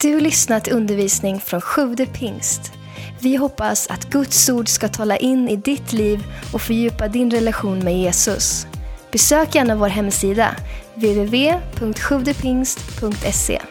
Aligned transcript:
Du 0.00 0.20
lyssnat 0.20 0.64
till 0.64 0.72
undervisning 0.72 1.40
från 1.40 1.60
Sjude 1.60 2.06
pingst. 2.06 2.72
Vi 3.20 3.36
hoppas 3.36 3.86
att 3.86 4.10
Guds 4.10 4.48
ord 4.48 4.68
ska 4.68 4.88
tala 4.88 5.16
in 5.16 5.48
i 5.48 5.56
ditt 5.56 5.92
liv 5.92 6.24
och 6.52 6.60
fördjupa 6.60 7.08
din 7.08 7.30
relation 7.30 7.78
med 7.78 7.98
Jesus. 7.98 8.66
Besök 9.12 9.54
gärna 9.54 9.76
vår 9.76 9.88
hemsida, 9.88 10.56
www.sjuvdepingst.se. 10.94 13.62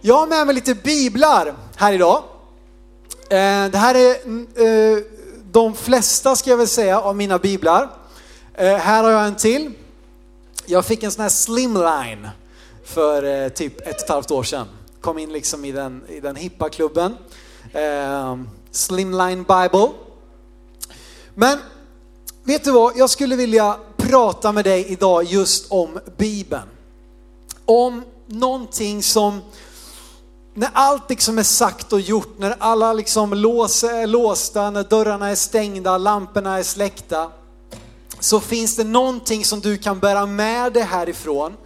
Jag 0.00 0.14
har 0.14 0.26
med 0.26 0.46
mig 0.46 0.54
lite 0.54 0.74
biblar 0.74 1.54
här 1.76 1.92
idag. 1.92 2.22
Eh, 3.30 3.66
det 3.70 3.78
här 3.78 3.94
är 3.94 4.24
mm, 4.24 4.46
eh, 4.56 4.98
de 5.52 5.74
flesta, 5.74 6.36
ska 6.36 6.50
jag 6.50 6.56
väl 6.56 6.68
säga, 6.68 7.00
av 7.00 7.16
mina 7.16 7.38
biblar. 7.38 7.88
Eh, 8.54 8.76
här 8.76 9.02
har 9.02 9.10
jag 9.10 9.26
en 9.26 9.36
till. 9.36 9.72
Jag 10.68 10.84
fick 10.84 11.02
en 11.02 11.10
sån 11.10 11.22
här 11.22 11.28
slimline 11.28 12.28
för 12.84 13.22
eh, 13.22 13.48
typ 13.48 13.80
ett 13.80 13.94
och 13.94 14.02
ett 14.02 14.08
halvt 14.08 14.30
år 14.30 14.42
sedan. 14.42 14.66
Kom 15.00 15.18
in 15.18 15.32
liksom 15.32 15.64
i 15.64 15.72
den, 15.72 16.04
i 16.08 16.20
den 16.20 16.36
hippa 16.36 16.68
klubben. 16.68 17.16
Eh, 17.72 18.36
Slimline 18.70 19.42
Bible. 19.42 19.88
Men 21.34 21.58
vet 22.44 22.64
du 22.64 22.70
vad, 22.70 22.96
jag 22.96 23.10
skulle 23.10 23.36
vilja 23.36 23.76
prata 23.96 24.52
med 24.52 24.64
dig 24.64 24.86
idag 24.86 25.24
just 25.24 25.72
om 25.72 25.98
Bibeln. 26.16 26.68
Om 27.64 28.02
någonting 28.26 29.02
som, 29.02 29.40
när 30.54 30.70
allt 30.72 31.10
liksom 31.10 31.38
är 31.38 31.42
sagt 31.42 31.92
och 31.92 32.00
gjort, 32.00 32.38
när 32.38 32.56
alla 32.58 32.92
liksom 32.92 33.34
lås 33.34 33.84
är 33.84 34.06
låsta, 34.06 34.70
när 34.70 34.84
dörrarna 34.84 35.30
är 35.30 35.34
stängda, 35.34 35.98
lamporna 35.98 36.58
är 36.58 36.62
släckta, 36.62 37.30
så 38.20 38.40
finns 38.40 38.76
det 38.76 38.84
någonting 38.84 39.44
som 39.44 39.60
du 39.60 39.78
kan 39.78 39.98
bära 39.98 40.26
med 40.26 40.72
dig 40.72 40.82
härifrån 40.82 41.56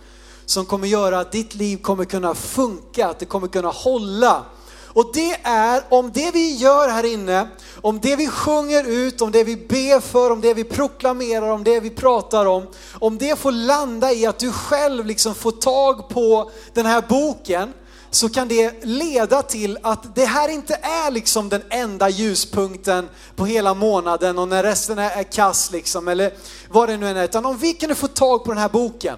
som 0.50 0.66
kommer 0.66 0.88
göra 0.88 1.20
att 1.20 1.32
ditt 1.32 1.54
liv 1.54 1.76
kommer 1.76 2.04
kunna 2.04 2.34
funka, 2.34 3.08
att 3.08 3.18
det 3.18 3.24
kommer 3.24 3.48
kunna 3.48 3.68
hålla. 3.68 4.44
Och 4.92 5.10
det 5.14 5.36
är 5.42 5.82
om 5.88 6.10
det 6.14 6.30
vi 6.30 6.56
gör 6.56 6.88
här 6.88 7.04
inne, 7.04 7.48
om 7.80 8.00
det 8.00 8.16
vi 8.16 8.28
sjunger 8.28 8.84
ut, 8.84 9.20
om 9.20 9.30
det 9.30 9.44
vi 9.44 9.56
ber 9.56 10.00
för, 10.00 10.30
om 10.30 10.40
det 10.40 10.54
vi 10.54 10.64
proklamerar, 10.64 11.50
om 11.50 11.64
det 11.64 11.80
vi 11.80 11.90
pratar 11.90 12.46
om, 12.46 12.66
om 12.92 13.18
det 13.18 13.38
får 13.38 13.52
landa 13.52 14.12
i 14.12 14.26
att 14.26 14.38
du 14.38 14.52
själv 14.52 15.06
liksom 15.06 15.34
får 15.34 15.52
tag 15.52 16.08
på 16.08 16.50
den 16.74 16.86
här 16.86 17.04
boken, 17.08 17.72
så 18.10 18.28
kan 18.28 18.48
det 18.48 18.84
leda 18.84 19.42
till 19.42 19.78
att 19.82 20.14
det 20.14 20.24
här 20.24 20.48
inte 20.48 20.74
är 20.74 21.10
liksom 21.10 21.48
den 21.48 21.62
enda 21.70 22.08
ljuspunkten 22.08 23.08
på 23.36 23.46
hela 23.46 23.74
månaden 23.74 24.38
och 24.38 24.48
när 24.48 24.62
resten 24.62 24.98
är 24.98 25.22
kass 25.22 25.70
liksom, 25.70 26.08
eller 26.08 26.32
vad 26.70 26.88
det 26.88 26.96
nu 26.96 27.08
än 27.08 27.16
är. 27.16 27.24
Utan 27.24 27.46
om 27.46 27.58
vi 27.58 27.74
kunde 27.74 27.94
få 27.94 28.06
tag 28.06 28.44
på 28.44 28.50
den 28.50 28.60
här 28.60 28.68
boken, 28.68 29.16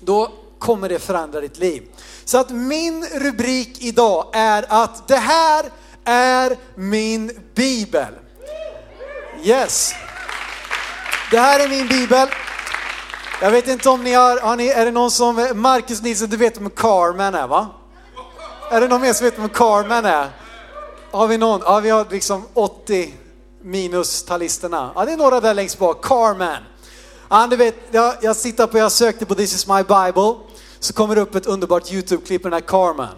då 0.00 0.32
kommer 0.58 0.88
det 0.88 0.98
förändra 0.98 1.40
ditt 1.40 1.58
liv. 1.58 1.82
Så 2.24 2.38
att 2.38 2.50
min 2.50 3.04
rubrik 3.04 3.82
idag 3.82 4.30
är 4.32 4.64
att 4.68 5.08
det 5.08 5.16
här 5.16 5.64
är 6.04 6.56
min 6.74 7.30
bibel. 7.54 8.14
Yes. 9.44 9.94
Det 11.30 11.38
här 11.38 11.60
är 11.60 11.68
min 11.68 11.88
bibel. 11.88 12.28
Jag 13.40 13.50
vet 13.50 13.68
inte 13.68 13.88
om 13.88 14.04
ni 14.04 14.12
har, 14.12 14.40
har 14.40 14.56
ni, 14.56 14.66
är 14.66 14.84
det 14.84 14.90
någon 14.90 15.10
som, 15.10 15.48
Marcus 15.54 16.02
Nilsson, 16.02 16.28
du 16.28 16.36
vet 16.36 16.60
vem 16.60 16.70
Carman 16.70 17.34
är 17.34 17.46
va? 17.46 17.70
Är 18.70 18.80
det 18.80 18.88
någon 18.88 19.00
mer 19.00 19.12
som 19.12 19.24
vet 19.24 19.38
vem 19.38 19.48
Carman 19.48 20.04
är? 20.04 20.30
Har 21.10 21.26
vi 21.26 21.38
någon? 21.38 21.60
Ja, 21.64 21.80
vi 21.80 21.90
har 21.90 22.06
liksom 22.10 22.44
80 22.54 23.14
minus 23.62 24.22
talisterna. 24.22 24.92
Ja, 24.94 25.04
det 25.04 25.12
är 25.12 25.16
några 25.16 25.40
där 25.40 25.54
längst 25.54 25.78
bak. 25.78 26.04
Carman. 26.04 26.56
Ja, 27.28 27.46
du 27.50 27.56
vet, 27.56 27.74
jag, 27.90 28.14
jag 28.22 28.36
sitter 28.36 28.66
på, 28.66 28.78
jag 28.78 28.92
sökte 28.92 29.26
på 29.26 29.34
This 29.34 29.54
is 29.54 29.66
my 29.66 29.82
Bible, 29.82 30.34
så 30.78 30.92
kommer 30.92 31.14
det 31.14 31.20
upp 31.20 31.34
ett 31.34 31.46
underbart 31.46 31.92
YouTube-klipp 31.92 32.42
med 32.42 32.52
den 32.52 32.62
här 32.62 32.68
Carmen. 32.68 33.14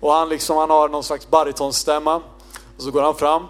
Och 0.00 0.12
han 0.12 0.28
liksom, 0.28 0.56
han 0.56 0.70
har 0.70 0.88
någon 0.88 1.04
slags 1.04 1.30
baritonstämma. 1.30 2.16
Och 2.76 2.82
så 2.82 2.90
går 2.90 3.02
han 3.02 3.14
fram, 3.14 3.42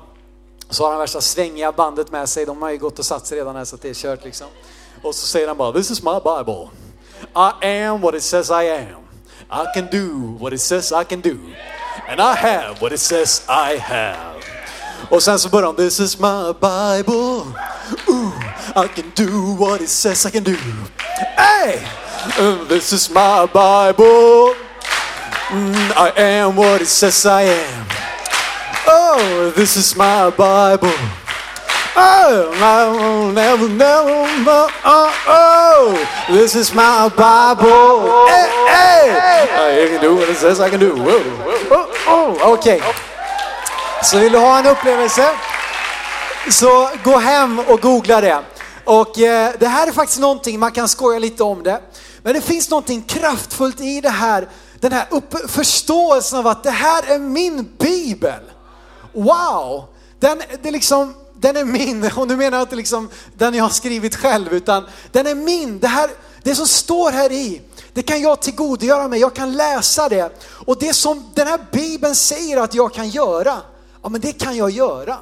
och 0.69 0.75
så 0.75 0.84
har 0.84 0.91
han 0.91 1.00
värsta 1.00 1.21
svängiga 1.21 1.72
bandet 1.72 2.10
med 2.10 2.28
sig. 2.28 2.47
De 2.47 2.62
har 2.62 2.71
ju 2.71 2.78
gått 2.78 2.99
och 2.99 3.04
satt 3.04 3.27
sig 3.27 3.38
redan 3.38 3.56
här 3.56 3.65
så 3.65 3.75
att 3.75 3.83
det 3.83 3.91
är 3.91 3.94
kört 3.94 4.25
liksom. 4.25 4.47
Och 5.03 5.15
så 5.15 5.27
säger 5.27 5.49
han 5.49 5.56
bara, 5.56 5.72
this 5.72 5.91
is 5.91 6.03
my 6.03 6.15
Bible. 6.15 6.69
I 7.34 7.83
am 7.84 8.00
what 8.00 8.15
it 8.15 8.22
says 8.22 8.50
I 8.50 8.71
am. 8.71 9.03
I 9.50 9.66
can 9.75 9.87
do 9.87 10.37
what 10.38 10.53
it 10.53 10.59
says 10.59 10.93
I 10.93 11.05
can 11.05 11.21
do. 11.21 11.38
And 12.09 12.21
I 12.21 12.34
have 12.34 12.82
what 12.82 12.93
it 12.93 12.99
says 12.99 13.44
I 13.49 13.77
have. 13.77 14.43
Och 15.10 15.22
sen 15.22 15.38
så 15.38 15.72
this 15.72 16.00
is 16.00 16.19
my 16.19 16.53
Bible. 16.53 17.54
Ooh, 18.09 18.33
I 18.77 18.88
can 18.88 19.12
do 19.15 19.54
what 19.54 19.81
it 19.81 19.88
says 19.88 20.27
I 20.27 20.31
can 20.31 20.44
do. 20.44 20.56
Hey! 21.37 21.83
Uh, 22.38 22.65
this 22.69 22.93
is 22.93 23.10
my 23.10 23.47
Bible. 23.47 24.54
Mm, 25.49 25.93
I 25.97 26.12
am 26.16 26.56
what 26.56 26.81
it 26.81 26.88
says 26.88 27.27
I 27.27 27.43
am. 27.43 27.87
Oh, 28.87 29.53
this 29.56 29.77
is 29.77 29.97
my 29.97 30.31
Bible. 30.31 31.23
Oh, 31.97 32.50
I 32.55 32.88
will 32.91 33.32
never, 33.32 33.69
never, 33.69 34.27
never, 34.38 34.66
oh, 34.84 35.12
oh, 35.28 36.09
this 36.27 36.56
is 36.56 36.75
my 36.75 37.09
Bible. 37.09 38.27
Hey, 38.27 38.49
hey, 38.66 39.84
I 39.84 39.88
can 39.88 40.00
do 40.00 40.16
what 40.16 40.28
it 40.28 40.37
says 40.37 40.59
I 40.59 40.71
can 40.71 40.81
do. 40.81 40.97
Whoa, 40.97 41.21
whoa, 41.71 41.87
oh, 42.09 42.53
Okej, 42.53 42.83
så 44.03 44.19
vill 44.19 44.33
du 44.33 44.38
ha 44.38 44.59
en 44.59 44.66
upplevelse 44.66 45.31
så 46.50 46.88
gå 47.04 47.19
hem 47.19 47.59
och 47.59 47.81
googla 47.81 48.21
det. 48.21 48.43
Och 48.84 49.19
eh, 49.19 49.53
det 49.59 49.66
här 49.66 49.87
är 49.87 49.93
faktiskt 49.93 50.21
någonting, 50.21 50.60
man 50.60 50.72
kan 50.72 50.88
skoja 50.88 51.19
lite 51.19 51.43
om 51.43 51.62
det. 51.62 51.81
Men 52.22 52.34
det 52.34 52.41
finns 52.41 52.71
någonting 52.71 53.03
kraftfullt 53.03 53.81
i 53.81 54.00
det 54.00 54.09
här, 54.09 54.49
den 54.81 54.93
här 54.93 55.06
upp, 55.10 55.50
förståelsen 55.50 56.38
av 56.38 56.47
att 56.47 56.62
det 56.62 56.71
här 56.71 57.03
är 57.15 57.19
min 57.19 57.72
bibel. 57.78 58.41
Wow! 59.12 59.84
Den, 60.21 60.43
det 60.62 60.71
liksom, 60.71 61.15
den 61.44 61.56
är 61.56 61.65
min, 61.65 62.10
och 62.16 62.28
nu 62.28 62.37
menar 62.37 62.59
jag 62.59 62.65
inte 62.65 62.77
liksom 62.77 63.10
den 63.34 63.55
jag 63.55 63.65
har 63.65 63.71
skrivit 63.71 64.16
själv, 64.16 64.53
utan 64.53 64.84
den 65.12 65.27
är 65.27 65.34
min. 65.34 65.78
Det, 65.78 65.88
här, 65.88 66.10
det 66.43 66.55
som 66.55 66.66
står 66.66 67.10
här 67.10 67.32
i, 67.32 67.60
det 67.93 68.03
kan 68.03 68.21
jag 68.21 68.41
tillgodogöra 68.41 69.09
mig, 69.09 69.21
jag 69.21 69.34
kan 69.34 69.53
läsa 69.53 70.09
det. 70.09 70.43
Och 70.47 70.78
det 70.78 70.94
som 70.94 71.31
den 71.34 71.47
här 71.47 71.66
bibeln 71.72 72.15
säger 72.15 72.56
att 72.56 72.75
jag 72.75 72.94
kan 72.94 73.09
göra, 73.09 73.56
ja 74.03 74.09
men 74.09 74.21
det 74.21 74.33
kan 74.33 74.56
jag 74.56 74.71
göra. 74.71 75.19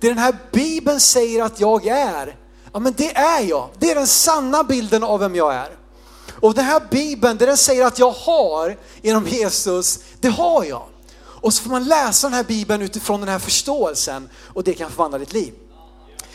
Det 0.00 0.08
den 0.08 0.18
här 0.18 0.36
bibeln 0.52 1.00
säger 1.00 1.42
att 1.42 1.60
jag 1.60 1.86
är, 1.86 2.36
ja 2.72 2.78
men 2.78 2.94
det 2.96 3.16
är 3.16 3.40
jag. 3.40 3.68
Det 3.78 3.90
är 3.90 3.94
den 3.94 4.06
sanna 4.06 4.64
bilden 4.64 5.04
av 5.04 5.20
vem 5.20 5.34
jag 5.34 5.54
är. 5.54 5.70
Och 6.40 6.54
den 6.54 6.64
här 6.64 6.82
bibeln, 6.90 7.36
det 7.36 7.46
den 7.46 7.56
säger 7.56 7.84
att 7.84 7.98
jag 7.98 8.10
har 8.10 8.76
genom 9.02 9.26
Jesus, 9.26 9.98
det 10.20 10.28
har 10.28 10.64
jag. 10.64 10.86
Och 11.42 11.54
så 11.54 11.62
får 11.62 11.70
man 11.70 11.84
läsa 11.84 12.26
den 12.26 12.34
här 12.34 12.44
bibeln 12.44 12.82
utifrån 12.82 13.20
den 13.20 13.28
här 13.28 13.38
förståelsen 13.38 14.28
och 14.54 14.64
det 14.64 14.74
kan 14.74 14.90
förvandla 14.90 15.18
ditt 15.18 15.32
liv. 15.32 15.54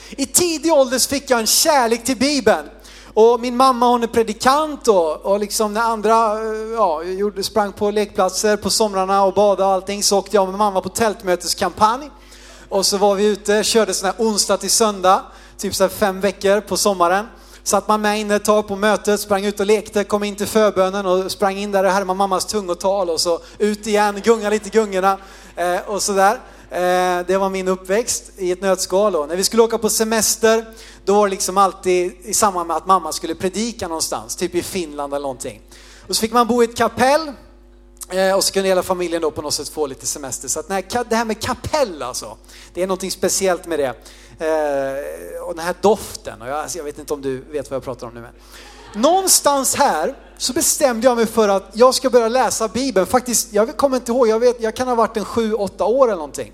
I 0.09 0.25
tidig 0.25 0.73
ålder 0.73 1.09
fick 1.09 1.29
jag 1.29 1.39
en 1.39 1.47
kärlek 1.47 2.03
till 2.03 2.17
bibeln. 2.17 2.69
Och 3.13 3.39
min 3.39 3.57
mamma 3.57 3.87
hon 3.87 4.03
är 4.03 4.07
predikant 4.07 4.87
och, 4.87 5.25
och 5.25 5.39
liksom 5.39 5.73
när 5.73 5.81
andra 5.81 6.33
eh, 6.33 6.73
ja, 6.75 7.03
gjorde, 7.03 7.43
sprang 7.43 7.73
på 7.73 7.91
lekplatser 7.91 8.57
på 8.57 8.69
somrarna 8.69 9.23
och 9.23 9.33
badade 9.33 9.63
och 9.63 9.73
allting 9.73 10.03
så 10.03 10.17
åkte 10.17 10.35
jag 10.35 10.47
med 10.49 10.57
mamma 10.57 10.81
på 10.81 10.89
tältmöteskampanj. 10.89 12.09
Och 12.69 12.85
så 12.85 12.97
var 12.97 13.15
vi 13.15 13.25
ute, 13.25 13.63
körde 13.63 13.93
sån 13.93 14.05
här 14.05 14.15
onsdag 14.17 14.57
till 14.57 14.71
söndag, 14.71 15.21
typ 15.57 15.75
så 15.75 15.83
här 15.83 15.89
fem 15.89 16.21
veckor 16.21 16.61
på 16.61 16.77
sommaren. 16.77 17.25
Satt 17.67 17.87
man 17.87 18.01
med 18.01 18.19
inne 18.19 18.35
ett 18.35 18.45
tag 18.45 18.67
på 18.67 18.75
mötet, 18.75 19.19
sprang 19.19 19.45
ut 19.45 19.59
och 19.59 19.65
lekte, 19.65 20.03
kom 20.03 20.23
in 20.23 20.35
till 20.35 20.47
förbönen 20.47 21.05
och 21.05 21.31
sprang 21.31 21.57
in 21.57 21.71
där 21.71 21.83
och 21.83 21.91
härmade 21.91 22.17
mammas 22.17 22.45
tungotal 22.45 23.09
och 23.09 23.21
så 23.21 23.39
ut 23.57 23.87
igen, 23.87 24.21
gunga 24.23 24.49
lite 24.49 24.69
gungorna 24.69 25.17
eh, 25.55 25.79
och 25.87 26.03
sådär. 26.03 26.39
Eh, 26.69 27.25
det 27.27 27.37
var 27.37 27.49
min 27.49 27.67
uppväxt 27.67 28.31
i 28.37 28.51
ett 28.51 28.61
nötskal. 28.61 29.15
Och 29.15 29.27
när 29.27 29.35
vi 29.35 29.43
skulle 29.43 29.63
åka 29.63 29.77
på 29.77 29.89
semester, 29.89 30.65
då 31.05 31.15
var 31.15 31.27
det 31.27 31.31
liksom 31.31 31.57
alltid 31.57 32.13
i 32.23 32.33
samband 32.33 32.67
med 32.67 32.77
att 32.77 32.87
mamma 32.87 33.11
skulle 33.11 33.35
predika 33.35 33.87
någonstans, 33.87 34.35
typ 34.35 34.55
i 34.55 34.63
Finland 34.63 35.13
eller 35.13 35.23
någonting. 35.23 35.61
Och 36.07 36.15
så 36.15 36.21
fick 36.21 36.31
man 36.31 36.47
bo 36.47 36.63
i 36.63 36.65
ett 36.65 36.77
kapell 36.77 37.31
Eh, 38.09 38.35
och 38.35 38.43
så 38.43 38.53
kunde 38.53 38.69
hela 38.69 38.83
familjen 38.83 39.21
då 39.21 39.31
på 39.31 39.41
något 39.41 39.53
sätt 39.53 39.69
få 39.69 39.87
lite 39.87 40.05
semester. 40.05 40.47
Så 40.47 40.59
att 40.59 40.69
nej, 40.69 40.85
det 41.09 41.15
här 41.15 41.25
med 41.25 41.41
kapell 41.41 42.01
alltså, 42.01 42.37
det 42.73 42.83
är 42.83 42.87
någonting 42.87 43.11
speciellt 43.11 43.65
med 43.65 43.79
det. 43.79 43.93
Eh, 44.39 45.41
och 45.47 45.55
den 45.55 45.65
här 45.65 45.75
doften, 45.81 46.41
och 46.41 46.47
jag, 46.47 46.57
alltså, 46.57 46.77
jag 46.77 46.85
vet 46.85 46.99
inte 46.99 47.13
om 47.13 47.21
du 47.21 47.39
vet 47.39 47.69
vad 47.69 47.75
jag 47.75 47.83
pratar 47.83 48.07
om 48.07 48.13
nu. 48.13 48.21
Men. 48.21 48.33
Någonstans 49.01 49.75
här 49.75 50.15
så 50.37 50.53
bestämde 50.53 51.07
jag 51.07 51.17
mig 51.17 51.25
för 51.25 51.49
att 51.49 51.69
jag 51.73 51.93
ska 51.93 52.09
börja 52.09 52.27
läsa 52.27 52.67
Bibeln. 52.67 53.07
Faktiskt, 53.07 53.53
jag 53.53 53.77
kommer 53.77 53.97
inte 53.97 54.11
ihåg, 54.11 54.27
jag, 54.27 54.39
vet, 54.39 54.61
jag 54.61 54.75
kan 54.75 54.87
ha 54.87 54.95
varit 54.95 55.17
en 55.17 55.25
sju, 55.25 55.53
åtta 55.53 55.85
år 55.85 56.07
eller 56.07 56.15
någonting. 56.15 56.53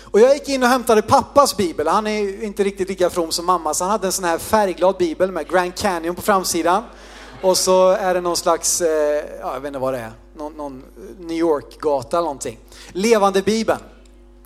Och 0.00 0.20
jag 0.20 0.34
gick 0.34 0.48
in 0.48 0.62
och 0.62 0.68
hämtade 0.68 1.02
pappas 1.02 1.56
bibel. 1.56 1.88
Han 1.88 2.06
är 2.06 2.44
inte 2.44 2.64
riktigt 2.64 2.88
lika 2.88 3.10
from 3.10 3.32
som 3.32 3.46
mamma, 3.46 3.74
så 3.74 3.84
han 3.84 3.90
hade 3.90 4.06
en 4.06 4.12
sån 4.12 4.24
här 4.24 4.38
färgglad 4.38 4.96
bibel 4.96 5.32
med 5.32 5.48
Grand 5.48 5.74
Canyon 5.74 6.14
på 6.14 6.22
framsidan. 6.22 6.82
Och 7.42 7.58
så 7.58 7.90
är 7.90 8.14
det 8.14 8.20
någon 8.20 8.36
slags, 8.36 8.80
eh, 8.80 9.24
jag 9.40 9.60
vet 9.60 9.66
inte 9.66 9.78
vad 9.78 9.94
det 9.94 9.98
är, 9.98 10.12
någon, 10.36 10.52
någon 10.52 10.84
New 11.18 11.36
York-gata 11.36 12.16
eller 12.16 12.24
någonting. 12.24 12.58
Levande 12.92 13.42
bibeln. 13.42 13.80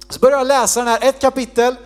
Så 0.08 0.20
började 0.20 0.40
jag 0.40 0.46
läsa 0.46 0.80
den 0.80 0.88
här, 0.88 1.08
ett 1.08 1.20
kapitel 1.20 1.76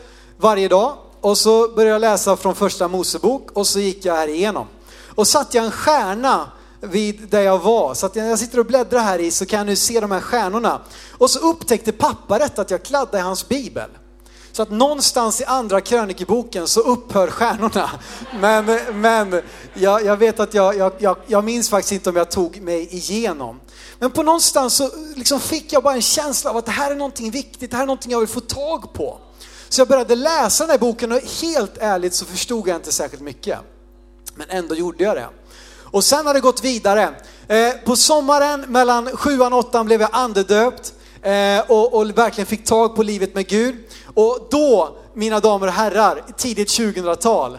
varje 0.43 0.69
dag. 0.69 0.97
Och 1.21 1.39
så 1.39 1.69
började 1.69 1.91
jag 1.91 2.01
läsa 2.01 2.37
från 2.37 2.55
första 2.55 2.89
Mosebok 2.89 3.51
och 3.53 3.67
så 3.67 3.81
gick 3.81 4.05
jag 4.05 4.15
här 4.15 4.29
igenom. 4.29 4.67
Och 5.15 5.29
satte 5.29 5.57
jag 5.57 5.67
en 5.67 5.73
stjärna 5.73 6.51
vid 6.81 7.29
där 7.29 7.41
jag 7.41 7.59
var. 7.59 7.95
Så 7.95 8.07
att 8.07 8.15
när 8.15 8.29
jag 8.29 8.39
sitter 8.39 8.59
och 8.59 8.67
bläddrar 8.67 9.01
här 9.01 9.19
i 9.19 9.31
så 9.31 9.47
kan 9.47 9.59
jag 9.59 9.67
nu 9.67 9.77
se 9.77 10.01
de 10.01 10.11
här 10.11 10.21
stjärnorna. 10.21 10.81
Och 11.19 11.31
så 11.31 11.39
upptäckte 11.39 11.93
pappa 11.93 12.39
detta 12.39 12.63
att 12.63 12.71
jag 12.71 12.83
kladdade 12.83 13.19
i 13.19 13.21
hans 13.21 13.49
bibel. 13.49 13.91
Så 14.53 14.63
att 14.63 14.71
någonstans 14.71 15.41
i 15.41 15.45
andra 15.45 15.81
krönikeboken 15.81 16.69
så 16.69 16.81
upphör 16.81 17.31
stjärnorna. 17.31 17.91
Men, 18.41 18.79
men 19.01 19.43
jag, 19.75 20.05
jag 20.05 20.17
vet 20.17 20.41
att 20.41 20.55
jag, 20.55 20.77
jag, 20.77 20.93
jag, 20.99 21.17
jag 21.27 21.45
minns 21.45 21.71
faktiskt 21.71 21.93
inte 21.93 22.11
om 22.11 22.17
jag 22.17 22.31
tog 22.31 22.61
mig 22.61 22.89
igenom. 22.95 23.61
Men 23.99 24.11
på 24.11 24.23
någonstans 24.23 24.75
så 24.75 24.91
liksom 25.17 25.41
fick 25.41 25.73
jag 25.73 25.83
bara 25.83 25.95
en 25.95 26.03
känsla 26.03 26.51
av 26.51 26.57
att 26.57 26.65
det 26.65 26.71
här 26.73 26.91
är 26.91 26.97
någonting 26.97 27.31
viktigt, 27.31 27.71
det 27.71 27.77
här 27.77 27.83
är 27.83 27.87
någonting 27.87 28.13
jag 28.13 28.19
vill 28.19 28.29
få 28.29 28.41
tag 28.41 28.93
på. 28.93 29.19
Så 29.73 29.81
jag 29.81 29.89
började 29.89 30.15
läsa 30.15 30.65
den 30.65 30.71
här 30.71 30.79
boken 30.79 31.13
och 31.13 31.21
helt 31.43 31.79
ärligt 31.79 32.15
så 32.15 32.25
förstod 32.25 32.69
jag 32.69 32.77
inte 32.77 32.93
särskilt 32.93 33.23
mycket. 33.23 33.59
Men 34.35 34.47
ändå 34.51 34.75
gjorde 34.75 35.05
jag 35.05 35.17
det. 35.17 35.29
Och 35.81 36.05
sen 36.05 36.27
har 36.27 36.35
det 36.35 36.41
gått 36.41 36.65
vidare. 36.65 37.15
Eh, 37.49 37.73
på 37.85 37.97
sommaren 37.97 38.61
mellan 38.61 39.17
sjuan 39.17 39.53
och 39.53 39.59
åttan 39.59 39.87
blev 39.87 40.01
jag 40.01 40.11
andedöpt 40.13 40.95
eh, 41.23 41.61
och, 41.71 41.95
och 41.95 42.19
verkligen 42.19 42.47
fick 42.47 42.65
tag 42.65 42.97
på 42.97 43.03
livet 43.03 43.35
med 43.35 43.47
Gud. 43.47 43.77
Och 44.15 44.49
då, 44.51 44.97
mina 45.15 45.41
damer 45.41 45.67
och 45.67 45.73
herrar, 45.73 46.25
tidigt 46.37 46.69
2000-tal, 46.69 47.59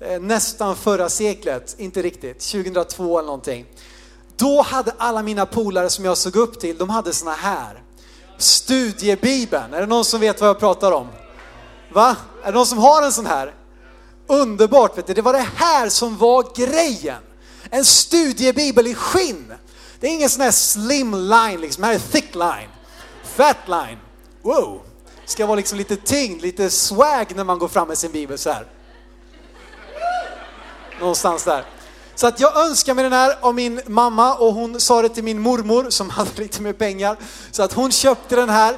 eh, 0.00 0.20
nästan 0.20 0.76
förra 0.76 1.08
seklet, 1.08 1.74
inte 1.78 2.02
riktigt, 2.02 2.40
2002 2.40 3.18
eller 3.18 3.26
någonting. 3.26 3.66
Då 4.36 4.62
hade 4.62 4.92
alla 4.98 5.22
mina 5.22 5.46
polare 5.46 5.90
som 5.90 6.04
jag 6.04 6.16
såg 6.16 6.36
upp 6.36 6.60
till, 6.60 6.78
de 6.78 6.90
hade 6.90 7.12
såna 7.12 7.32
här. 7.32 7.82
Studiebibeln, 8.38 9.74
är 9.74 9.80
det 9.80 9.86
någon 9.86 10.04
som 10.04 10.20
vet 10.20 10.40
vad 10.40 10.50
jag 10.50 10.58
pratar 10.58 10.92
om? 10.92 11.08
Va? 11.94 12.16
Är 12.42 12.46
det 12.46 12.58
någon 12.58 12.66
som 12.66 12.78
har 12.78 13.02
en 13.02 13.12
sån 13.12 13.26
här? 13.26 13.54
Underbart, 14.26 14.98
vet 14.98 15.06
du. 15.06 15.14
det 15.14 15.22
var 15.22 15.32
det 15.32 15.48
här 15.56 15.88
som 15.88 16.16
var 16.16 16.46
grejen. 16.56 17.22
En 17.70 17.84
studiebibel 17.84 18.86
i 18.86 18.94
skinn. 18.94 19.54
Det 20.00 20.06
är 20.06 20.10
ingen 20.10 20.30
sån 20.30 20.40
här 20.40 20.50
slim 20.50 21.14
line, 21.14 21.60
liksom. 21.60 21.80
det 21.80 21.86
här 21.86 21.94
är 21.94 21.98
thick 21.98 22.34
line. 22.34 22.68
Fat 23.24 23.56
line. 23.66 23.98
Wow. 24.42 24.80
Ska 25.26 25.46
vara 25.46 25.56
liksom 25.56 25.78
lite 25.78 25.96
tyngd, 25.96 26.42
lite 26.42 26.70
swag 26.70 27.36
när 27.36 27.44
man 27.44 27.58
går 27.58 27.68
fram 27.68 27.88
med 27.88 27.98
sin 27.98 28.12
bibel 28.12 28.38
så 28.38 28.50
här. 28.50 28.66
Någonstans 31.00 31.44
där. 31.44 31.64
Så 32.14 32.26
att 32.26 32.40
jag 32.40 32.56
önskar 32.56 32.94
mig 32.94 33.04
den 33.04 33.12
här 33.12 33.36
av 33.40 33.54
min 33.54 33.80
mamma 33.86 34.34
och 34.34 34.54
hon 34.54 34.80
sa 34.80 35.02
det 35.02 35.08
till 35.08 35.24
min 35.24 35.40
mormor 35.40 35.90
som 35.90 36.10
hade 36.10 36.30
lite 36.42 36.62
mer 36.62 36.72
pengar. 36.72 37.16
Så 37.50 37.62
att 37.62 37.72
hon 37.72 37.92
köpte 37.92 38.36
den 38.36 38.48
här. 38.48 38.76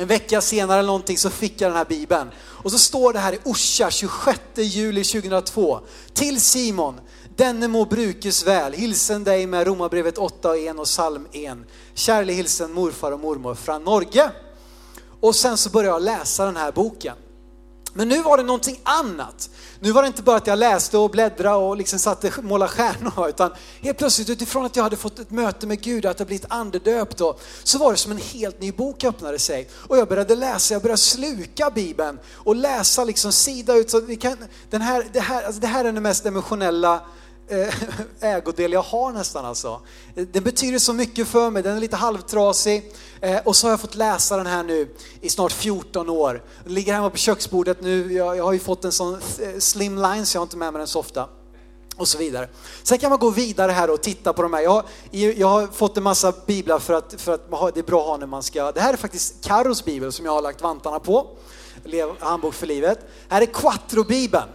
En 0.00 0.06
vecka 0.06 0.40
senare 0.40 0.78
eller 0.78 0.86
någonting 0.86 1.18
så 1.18 1.30
fick 1.30 1.60
jag 1.60 1.70
den 1.70 1.76
här 1.76 1.84
bibeln. 1.84 2.30
Och 2.38 2.72
så 2.72 2.78
står 2.78 3.12
det 3.12 3.18
här 3.18 3.32
i 3.32 3.38
Orsa 3.44 3.90
26 3.90 4.40
juli 4.56 5.04
2002. 5.04 5.80
Till 6.12 6.40
Simon, 6.40 7.00
denne 7.36 7.68
må 7.68 7.84
brukes 7.84 8.46
väl. 8.46 8.72
Hilsen 8.72 9.24
dig 9.24 9.46
med 9.46 9.66
Romarbrevet 9.66 10.18
8 10.18 10.48
och 10.48 10.56
1 10.56 10.78
och 10.78 10.84
psalm 10.84 11.26
1. 11.32 11.58
Kärlig 11.94 12.34
hilsen 12.34 12.72
morfar 12.72 13.12
och 13.12 13.20
mormor 13.20 13.54
från 13.54 13.84
Norge. 13.84 14.30
Och 15.20 15.36
sen 15.36 15.56
så 15.56 15.70
började 15.70 15.94
jag 15.94 16.02
läsa 16.02 16.44
den 16.44 16.56
här 16.56 16.72
boken. 16.72 17.16
Men 17.92 18.08
nu 18.08 18.22
var 18.22 18.36
det 18.36 18.42
någonting 18.42 18.80
annat. 18.82 19.50
Nu 19.80 19.92
var 19.92 20.02
det 20.02 20.06
inte 20.06 20.22
bara 20.22 20.36
att 20.36 20.46
jag 20.46 20.58
läste 20.58 20.98
och 20.98 21.10
bläddrade 21.10 21.56
och 21.56 21.76
liksom 21.76 21.98
satte 21.98 22.32
måla 22.42 22.68
stjärnor, 22.68 23.28
utan 23.28 23.50
helt 23.80 23.98
plötsligt 23.98 24.30
utifrån 24.30 24.64
att 24.64 24.76
jag 24.76 24.82
hade 24.82 24.96
fått 24.96 25.18
ett 25.18 25.30
möte 25.30 25.66
med 25.66 25.80
Gud, 25.80 26.06
att 26.06 26.18
jag 26.18 26.26
blivit 26.26 26.46
andedöpt, 26.48 27.20
och, 27.20 27.40
så 27.64 27.78
var 27.78 27.90
det 27.90 27.96
som 27.96 28.12
en 28.12 28.18
helt 28.18 28.60
ny 28.60 28.72
bok 28.72 29.04
öppnade 29.04 29.38
sig. 29.38 29.68
Och 29.72 29.98
jag 29.98 30.08
började 30.08 30.34
läsa, 30.34 30.74
jag 30.74 30.82
började 30.82 31.00
sluka 31.00 31.70
Bibeln 31.70 32.18
och 32.34 32.56
läsa 32.56 33.04
liksom 33.04 33.32
sida 33.32 33.74
ut. 33.74 33.90
Så 33.90 34.00
vi 34.00 34.16
kan, 34.16 34.36
den 34.70 34.80
här, 34.80 35.06
det, 35.12 35.20
här, 35.20 35.42
alltså 35.42 35.60
det 35.60 35.66
här 35.66 35.84
är 35.84 35.92
den 35.92 36.02
mest 36.02 36.26
emotionella 36.26 37.00
Eh, 37.50 37.74
ägodel 38.20 38.72
jag 38.72 38.82
har 38.82 39.12
nästan 39.12 39.44
alltså. 39.44 39.80
Den 40.14 40.44
betyder 40.44 40.78
så 40.78 40.92
mycket 40.92 41.28
för 41.28 41.50
mig, 41.50 41.62
den 41.62 41.76
är 41.76 41.80
lite 41.80 41.96
halvtrasig. 41.96 42.92
Eh, 43.20 43.38
och 43.44 43.56
så 43.56 43.66
har 43.66 43.72
jag 43.72 43.80
fått 43.80 43.94
läsa 43.94 44.36
den 44.36 44.46
här 44.46 44.62
nu 44.62 44.94
i 45.20 45.28
snart 45.28 45.52
14 45.52 46.10
år. 46.10 46.42
Den 46.64 46.74
ligger 46.74 46.94
hemma 46.94 47.10
på 47.10 47.16
köksbordet 47.16 47.80
nu, 47.80 48.12
jag, 48.12 48.36
jag 48.36 48.44
har 48.44 48.52
ju 48.52 48.58
fått 48.58 48.84
en 48.84 48.92
sån 48.92 49.14
eh, 49.14 49.20
slim 49.20 49.60
slimline 49.60 50.26
så 50.26 50.36
jag 50.36 50.40
har 50.40 50.46
inte 50.46 50.56
med 50.56 50.72
mig 50.72 50.80
den 50.80 50.86
så 50.86 50.98
ofta. 50.98 51.28
Och 51.96 52.08
så 52.08 52.18
vidare. 52.18 52.48
Sen 52.82 52.98
kan 52.98 53.10
man 53.10 53.18
gå 53.18 53.30
vidare 53.30 53.72
här 53.72 53.90
och 53.90 54.02
titta 54.02 54.32
på 54.32 54.42
de 54.42 54.54
här. 54.54 54.60
Jag 54.60 54.70
har, 54.70 54.84
jag 55.10 55.48
har 55.48 55.66
fått 55.66 55.96
en 55.96 56.02
massa 56.02 56.32
biblar 56.46 56.78
för 56.78 56.94
att, 56.94 57.14
för 57.18 57.32
att 57.32 57.74
det 57.74 57.80
är 57.80 57.84
bra 57.84 58.00
att 58.00 58.06
ha 58.06 58.16
när 58.16 58.26
man 58.26 58.42
ska... 58.42 58.72
Det 58.72 58.80
här 58.80 58.92
är 58.92 58.96
faktiskt 58.96 59.44
Carros 59.44 59.84
bibel 59.84 60.12
som 60.12 60.24
jag 60.26 60.32
har 60.32 60.42
lagt 60.42 60.62
vantarna 60.62 60.98
på. 60.98 61.26
Handbok 62.18 62.54
för 62.54 62.66
livet. 62.66 62.98
Här 63.28 63.42
är 63.42 63.46
Quattro-bibeln. 63.46 64.48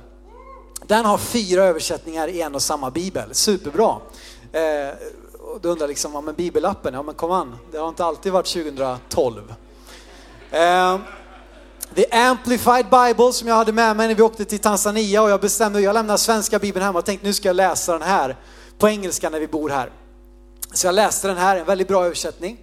Den 0.87 1.05
har 1.05 1.17
fyra 1.17 1.63
översättningar 1.63 2.27
i 2.27 2.41
en 2.41 2.55
och 2.55 2.61
samma 2.61 2.91
bibel. 2.91 3.29
Superbra. 3.31 3.97
Eh, 4.51 4.95
och 5.39 5.61
du 5.61 5.69
undrar 5.69 5.87
liksom, 5.87 6.13
ja 6.13 6.21
men 6.21 6.35
bibelappen, 6.35 6.93
ja 6.93 7.03
men 7.03 7.15
kom 7.15 7.31
an, 7.31 7.55
det 7.71 7.77
har 7.77 7.89
inte 7.89 8.05
alltid 8.05 8.31
varit 8.31 8.45
2012. 8.45 9.53
Eh, 10.51 10.97
The 11.95 12.11
Amplified 12.11 12.85
Bible 12.89 13.33
som 13.33 13.47
jag 13.47 13.55
hade 13.55 13.71
med 13.71 13.97
mig 13.97 14.07
när 14.07 14.15
vi 14.15 14.21
åkte 14.21 14.45
till 14.45 14.59
Tanzania 14.59 15.21
och 15.21 15.29
jag 15.29 15.41
bestämde, 15.41 15.81
jag 15.81 15.93
lämnar 15.93 16.17
svenska 16.17 16.59
bibeln 16.59 16.85
hemma 16.85 16.99
och 16.99 17.05
tänkte 17.05 17.27
nu 17.27 17.33
ska 17.33 17.49
jag 17.49 17.55
läsa 17.55 17.91
den 17.93 18.01
här 18.01 18.38
på 18.77 18.89
engelska 18.89 19.29
när 19.29 19.39
vi 19.39 19.47
bor 19.47 19.69
här. 19.69 19.91
Så 20.73 20.88
jag 20.88 20.95
läste 20.95 21.27
den 21.27 21.38
här, 21.38 21.57
en 21.57 21.65
väldigt 21.65 21.88
bra 21.88 22.05
översättning. 22.05 22.57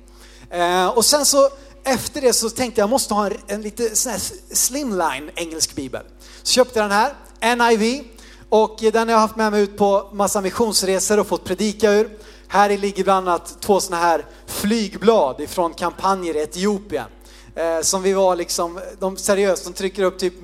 Eh, 0.51 0.89
och 0.89 1.05
sen 1.05 1.27
så 1.27 1.51
efter 1.85 2.21
det 2.21 2.33
så 2.33 2.51
tänkte 2.51 2.81
jag, 2.81 2.85
jag 2.85 2.91
måste 2.91 3.15
ha 3.15 3.27
en, 3.27 3.37
en 3.47 3.63
lite 3.63 3.97
sån 3.97 4.13
här 4.13 4.21
slimline 4.55 5.31
engelsk 5.35 5.75
bibel. 5.75 6.03
Så 6.43 6.53
köpte 6.53 6.79
jag 6.79 6.85
den 6.85 6.99
här, 6.99 7.13
NIV, 7.43 8.05
och 8.49 8.79
den 8.81 9.09
har 9.09 9.15
jag 9.15 9.19
haft 9.21 9.37
med 9.37 9.53
mig 9.53 9.63
ut 9.63 9.77
på 9.77 10.09
massa 10.13 10.41
missionsresor 10.41 11.21
och 11.21 11.27
fått 11.27 11.45
predika 11.45 11.93
ur. 11.93 12.11
Här 12.49 12.79
ligger 12.79 13.05
bland 13.05 13.29
annat 13.29 13.57
två 13.61 13.81
sådana 13.81 14.03
här 14.03 14.25
flygblad 14.47 15.41
ifrån 15.41 15.75
kampanjer 15.75 16.37
i 16.37 16.43
Etiopien. 16.43 17.07
Eh, 17.55 17.81
som 17.81 18.03
vi 18.03 18.13
var 18.13 18.37
liksom, 18.37 18.81
de 18.99 19.17
seriöst, 19.17 19.65
de 19.65 19.73
trycker 19.73 20.03
upp 20.03 20.19
typ 20.19 20.35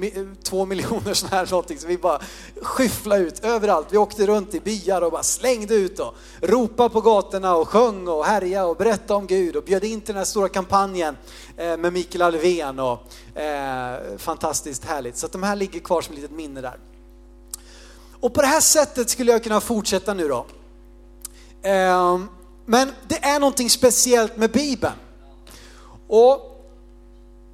två 0.42 0.66
miljoner 0.66 1.14
sådana 1.14 1.36
här 1.36 1.50
någonting. 1.50 1.78
Så 1.78 1.86
vi 1.86 1.98
bara 1.98 2.20
skyfflade 2.62 3.22
ut 3.22 3.44
överallt. 3.44 3.86
Vi 3.90 3.96
åkte 3.96 4.26
runt 4.26 4.54
i 4.54 4.60
byar 4.60 5.02
och 5.02 5.12
bara 5.12 5.22
slängde 5.22 5.74
ut 5.74 5.98
och 5.98 6.14
ropade 6.40 6.90
på 6.90 7.00
gatorna 7.00 7.56
och 7.56 7.68
sjöng 7.68 8.08
och 8.08 8.24
härja 8.24 8.66
och 8.66 8.76
berättade 8.76 9.14
om 9.14 9.26
Gud 9.26 9.56
och 9.56 9.64
bjöd 9.64 9.84
in 9.84 10.00
till 10.00 10.06
den 10.06 10.16
här 10.16 10.24
stora 10.24 10.48
kampanjen 10.48 11.16
eh, 11.56 11.76
med 11.76 11.92
Mikael 11.92 12.22
Alvén 12.22 12.78
och 12.78 13.38
eh, 13.40 13.96
fantastiskt 14.18 14.84
härligt. 14.84 15.16
Så 15.16 15.26
att 15.26 15.32
de 15.32 15.42
här 15.42 15.56
ligger 15.56 15.80
kvar 15.80 16.02
som 16.02 16.12
ett 16.14 16.20
litet 16.20 16.36
minne 16.36 16.60
där. 16.60 16.78
Och 18.20 18.34
på 18.34 18.40
det 18.40 18.46
här 18.46 18.60
sättet 18.60 19.10
skulle 19.10 19.32
jag 19.32 19.42
kunna 19.42 19.60
fortsätta 19.60 20.14
nu 20.14 20.28
då. 20.28 20.46
Ehm, 21.62 22.28
men 22.66 22.92
det 23.08 23.24
är 23.24 23.40
någonting 23.40 23.70
speciellt 23.70 24.36
med 24.36 24.50
Bibeln. 24.50 24.94
Och 26.08 26.57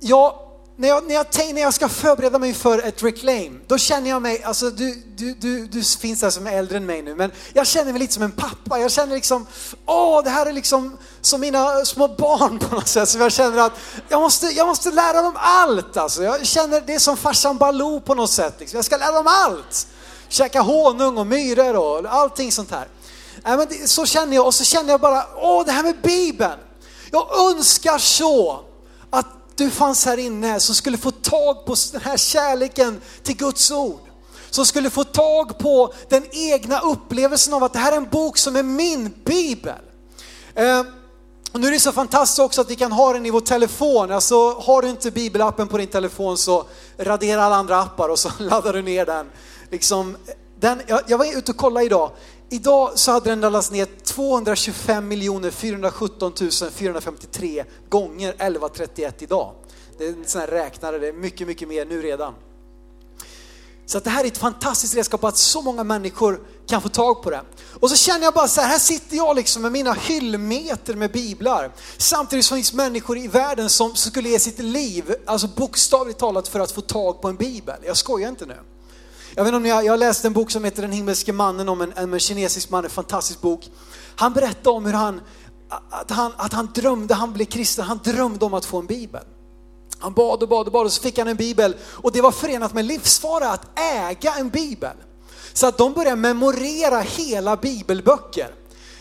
jag, 0.06 0.34
när, 0.76 0.88
jag, 0.88 1.04
när, 1.06 1.14
jag, 1.14 1.26
när 1.54 1.62
jag 1.62 1.74
ska 1.74 1.88
förbereda 1.88 2.38
mig 2.38 2.54
för 2.54 2.78
ett 2.78 3.02
reclaim, 3.02 3.60
då 3.66 3.78
känner 3.78 4.10
jag 4.10 4.22
mig, 4.22 4.42
alltså 4.42 4.70
du, 4.70 5.02
du, 5.16 5.34
du, 5.34 5.66
du 5.66 5.82
finns 5.82 6.20
där 6.20 6.30
som 6.30 6.46
är 6.46 6.52
äldre 6.52 6.76
än 6.76 6.86
mig 6.86 7.02
nu, 7.02 7.14
men 7.14 7.32
jag 7.52 7.66
känner 7.66 7.92
mig 7.92 8.00
lite 8.00 8.12
som 8.12 8.22
en 8.22 8.32
pappa. 8.32 8.78
Jag 8.78 8.90
känner 8.90 9.14
liksom, 9.14 9.46
åh 9.86 10.24
det 10.24 10.30
här 10.30 10.46
är 10.46 10.52
liksom 10.52 10.98
som 11.20 11.40
mina 11.40 11.84
små 11.84 12.08
barn 12.08 12.58
på 12.58 12.74
något 12.74 12.88
sätt. 12.88 13.08
Så 13.08 13.18
jag 13.18 13.32
känner 13.32 13.58
att 13.58 13.72
jag 14.08 14.20
måste, 14.20 14.46
jag 14.46 14.66
måste 14.66 14.90
lära 14.90 15.22
dem 15.22 15.34
allt 15.36 15.96
alltså. 15.96 16.22
Jag 16.22 16.46
känner 16.46 16.80
det 16.80 16.94
är 16.94 16.98
som 16.98 17.16
farsan 17.16 17.56
Baloo 17.56 18.00
på 18.00 18.14
något 18.14 18.30
sätt. 18.30 18.54
Liksom. 18.58 18.76
Jag 18.76 18.84
ska 18.84 18.96
lära 18.96 19.12
dem 19.12 19.26
allt 19.26 19.86
käka 20.28 20.60
honung 20.60 21.18
och 21.18 21.26
myror 21.26 21.76
och 21.76 22.12
allting 22.12 22.52
sånt 22.52 22.70
här. 22.70 22.88
Äh, 23.44 23.56
men 23.56 23.66
det, 23.68 23.88
så 23.88 24.06
känner 24.06 24.34
jag 24.34 24.46
och 24.46 24.54
så 24.54 24.64
känner 24.64 24.90
jag 24.90 25.00
bara, 25.00 25.24
åh 25.36 25.64
det 25.66 25.72
här 25.72 25.82
med 25.82 25.96
Bibeln. 26.02 26.58
Jag 27.10 27.50
önskar 27.50 27.98
så 27.98 28.60
du 29.56 29.70
fanns 29.70 30.06
här 30.06 30.16
inne 30.16 30.60
som 30.60 30.74
skulle 30.74 30.98
få 30.98 31.10
tag 31.10 31.66
på 31.66 31.74
den 31.92 32.00
här 32.00 32.16
kärleken 32.16 33.00
till 33.22 33.36
Guds 33.36 33.70
ord. 33.70 34.00
Som 34.50 34.66
skulle 34.66 34.90
få 34.90 35.04
tag 35.04 35.58
på 35.58 35.94
den 36.08 36.24
egna 36.30 36.80
upplevelsen 36.80 37.54
av 37.54 37.64
att 37.64 37.72
det 37.72 37.78
här 37.78 37.92
är 37.92 37.96
en 37.96 38.08
bok 38.08 38.38
som 38.38 38.56
är 38.56 38.62
min 38.62 39.14
bibel. 39.24 39.80
Eh, 40.54 40.82
och 41.52 41.60
nu 41.60 41.66
är 41.66 41.72
det 41.72 41.80
så 41.80 41.92
fantastiskt 41.92 42.38
också 42.38 42.60
att 42.60 42.70
vi 42.70 42.76
kan 42.76 42.92
ha 42.92 43.12
den 43.12 43.26
i 43.26 43.30
vår 43.30 43.40
telefon. 43.40 44.12
Alltså 44.12 44.52
har 44.52 44.82
du 44.82 44.88
inte 44.88 45.10
bibelappen 45.10 45.68
på 45.68 45.78
din 45.78 45.86
telefon 45.86 46.38
så 46.38 46.64
radera 46.98 47.44
alla 47.44 47.56
andra 47.56 47.80
appar 47.80 48.08
och 48.08 48.18
så 48.18 48.30
laddar 48.38 48.72
du 48.72 48.82
ner 48.82 49.06
den 49.06 49.30
liksom, 49.70 50.16
den, 50.60 50.82
jag, 50.86 51.00
jag 51.06 51.18
var 51.18 51.38
ute 51.38 51.52
och 51.52 51.56
kollade 51.56 51.86
idag. 51.86 52.10
Idag 52.50 52.98
så 52.98 53.12
hade 53.12 53.30
den 53.30 53.40
laddats 53.40 53.70
ner 53.70 53.88
225 54.04 55.52
417 55.52 56.32
453 56.72 57.64
gånger 57.88 58.28
1131 58.28 59.22
idag. 59.22 59.52
Det 59.98 60.06
är 60.06 60.08
en 60.08 60.24
sån 60.26 60.40
här 60.40 60.48
räknare, 60.48 60.98
det 60.98 61.08
är 61.08 61.12
mycket, 61.12 61.46
mycket 61.46 61.68
mer 61.68 61.84
nu 61.84 62.02
redan. 62.02 62.34
Så 63.86 63.98
att 63.98 64.04
det 64.04 64.10
här 64.10 64.24
är 64.24 64.28
ett 64.28 64.38
fantastiskt 64.38 64.94
redskap 64.94 65.24
att 65.24 65.36
så 65.36 65.62
många 65.62 65.84
människor 65.84 66.40
kan 66.66 66.82
få 66.82 66.88
tag 66.88 67.22
på 67.22 67.30
det. 67.30 67.40
Och 67.80 67.90
så 67.90 67.96
känner 67.96 68.24
jag 68.24 68.34
bara 68.34 68.48
så 68.48 68.60
här, 68.60 68.68
här 68.68 68.78
sitter 68.78 69.16
jag 69.16 69.36
liksom 69.36 69.62
med 69.62 69.72
mina 69.72 69.92
hyllmeter 69.92 70.94
med 70.94 71.12
biblar. 71.12 71.72
Samtidigt 71.98 72.44
som 72.44 72.56
det 72.56 72.58
finns 72.58 72.72
människor 72.72 73.18
i 73.18 73.28
världen 73.28 73.70
som 73.70 73.94
skulle 73.94 74.28
ge 74.28 74.38
sitt 74.38 74.58
liv, 74.58 75.14
alltså 75.26 75.48
bokstavligt 75.48 76.18
talat 76.18 76.48
för 76.48 76.60
att 76.60 76.72
få 76.72 76.80
tag 76.80 77.20
på 77.20 77.28
en 77.28 77.36
bibel. 77.36 77.76
Jag 77.86 77.96
skojar 77.96 78.28
inte 78.28 78.46
nu. 78.46 78.56
Jag 79.36 79.44
vet 79.44 79.48
inte 79.48 79.56
om 79.56 79.66
jag, 79.66 79.84
jag 79.84 79.98
läste 79.98 80.28
en 80.28 80.32
bok 80.32 80.50
som 80.50 80.64
heter 80.64 80.82
Den 80.82 80.92
himmelske 80.92 81.32
mannen 81.32 81.68
om 81.68 81.80
en, 81.80 81.92
en 81.92 82.18
kinesisk 82.18 82.70
man, 82.70 82.84
en 82.84 82.90
fantastisk 82.90 83.40
bok. 83.40 83.70
Han 84.16 84.32
berättade 84.32 84.70
om 84.70 84.84
hur 84.84 84.92
han, 84.92 85.20
att 85.90 86.10
han, 86.10 86.32
att 86.36 86.52
han 86.52 86.68
drömde, 86.74 87.14
han 87.14 87.32
blev 87.32 87.44
kristen, 87.44 87.84
han 87.84 88.00
drömde 88.04 88.44
om 88.44 88.54
att 88.54 88.64
få 88.64 88.78
en 88.78 88.86
bibel. 88.86 89.22
Han 89.98 90.12
bad 90.12 90.42
och 90.42 90.48
bad 90.48 90.66
och 90.66 90.72
bad 90.72 90.86
och 90.86 90.92
så 90.92 91.02
fick 91.02 91.18
han 91.18 91.28
en 91.28 91.36
bibel 91.36 91.76
och 91.82 92.12
det 92.12 92.20
var 92.20 92.30
förenat 92.30 92.74
med 92.74 92.84
livsfara 92.84 93.50
att 93.50 93.78
äga 93.78 94.34
en 94.34 94.48
bibel. 94.48 94.96
Så 95.52 95.66
att 95.66 95.78
de 95.78 95.92
började 95.92 96.16
memorera 96.16 97.00
hela 97.00 97.56
bibelböcker. 97.56 98.54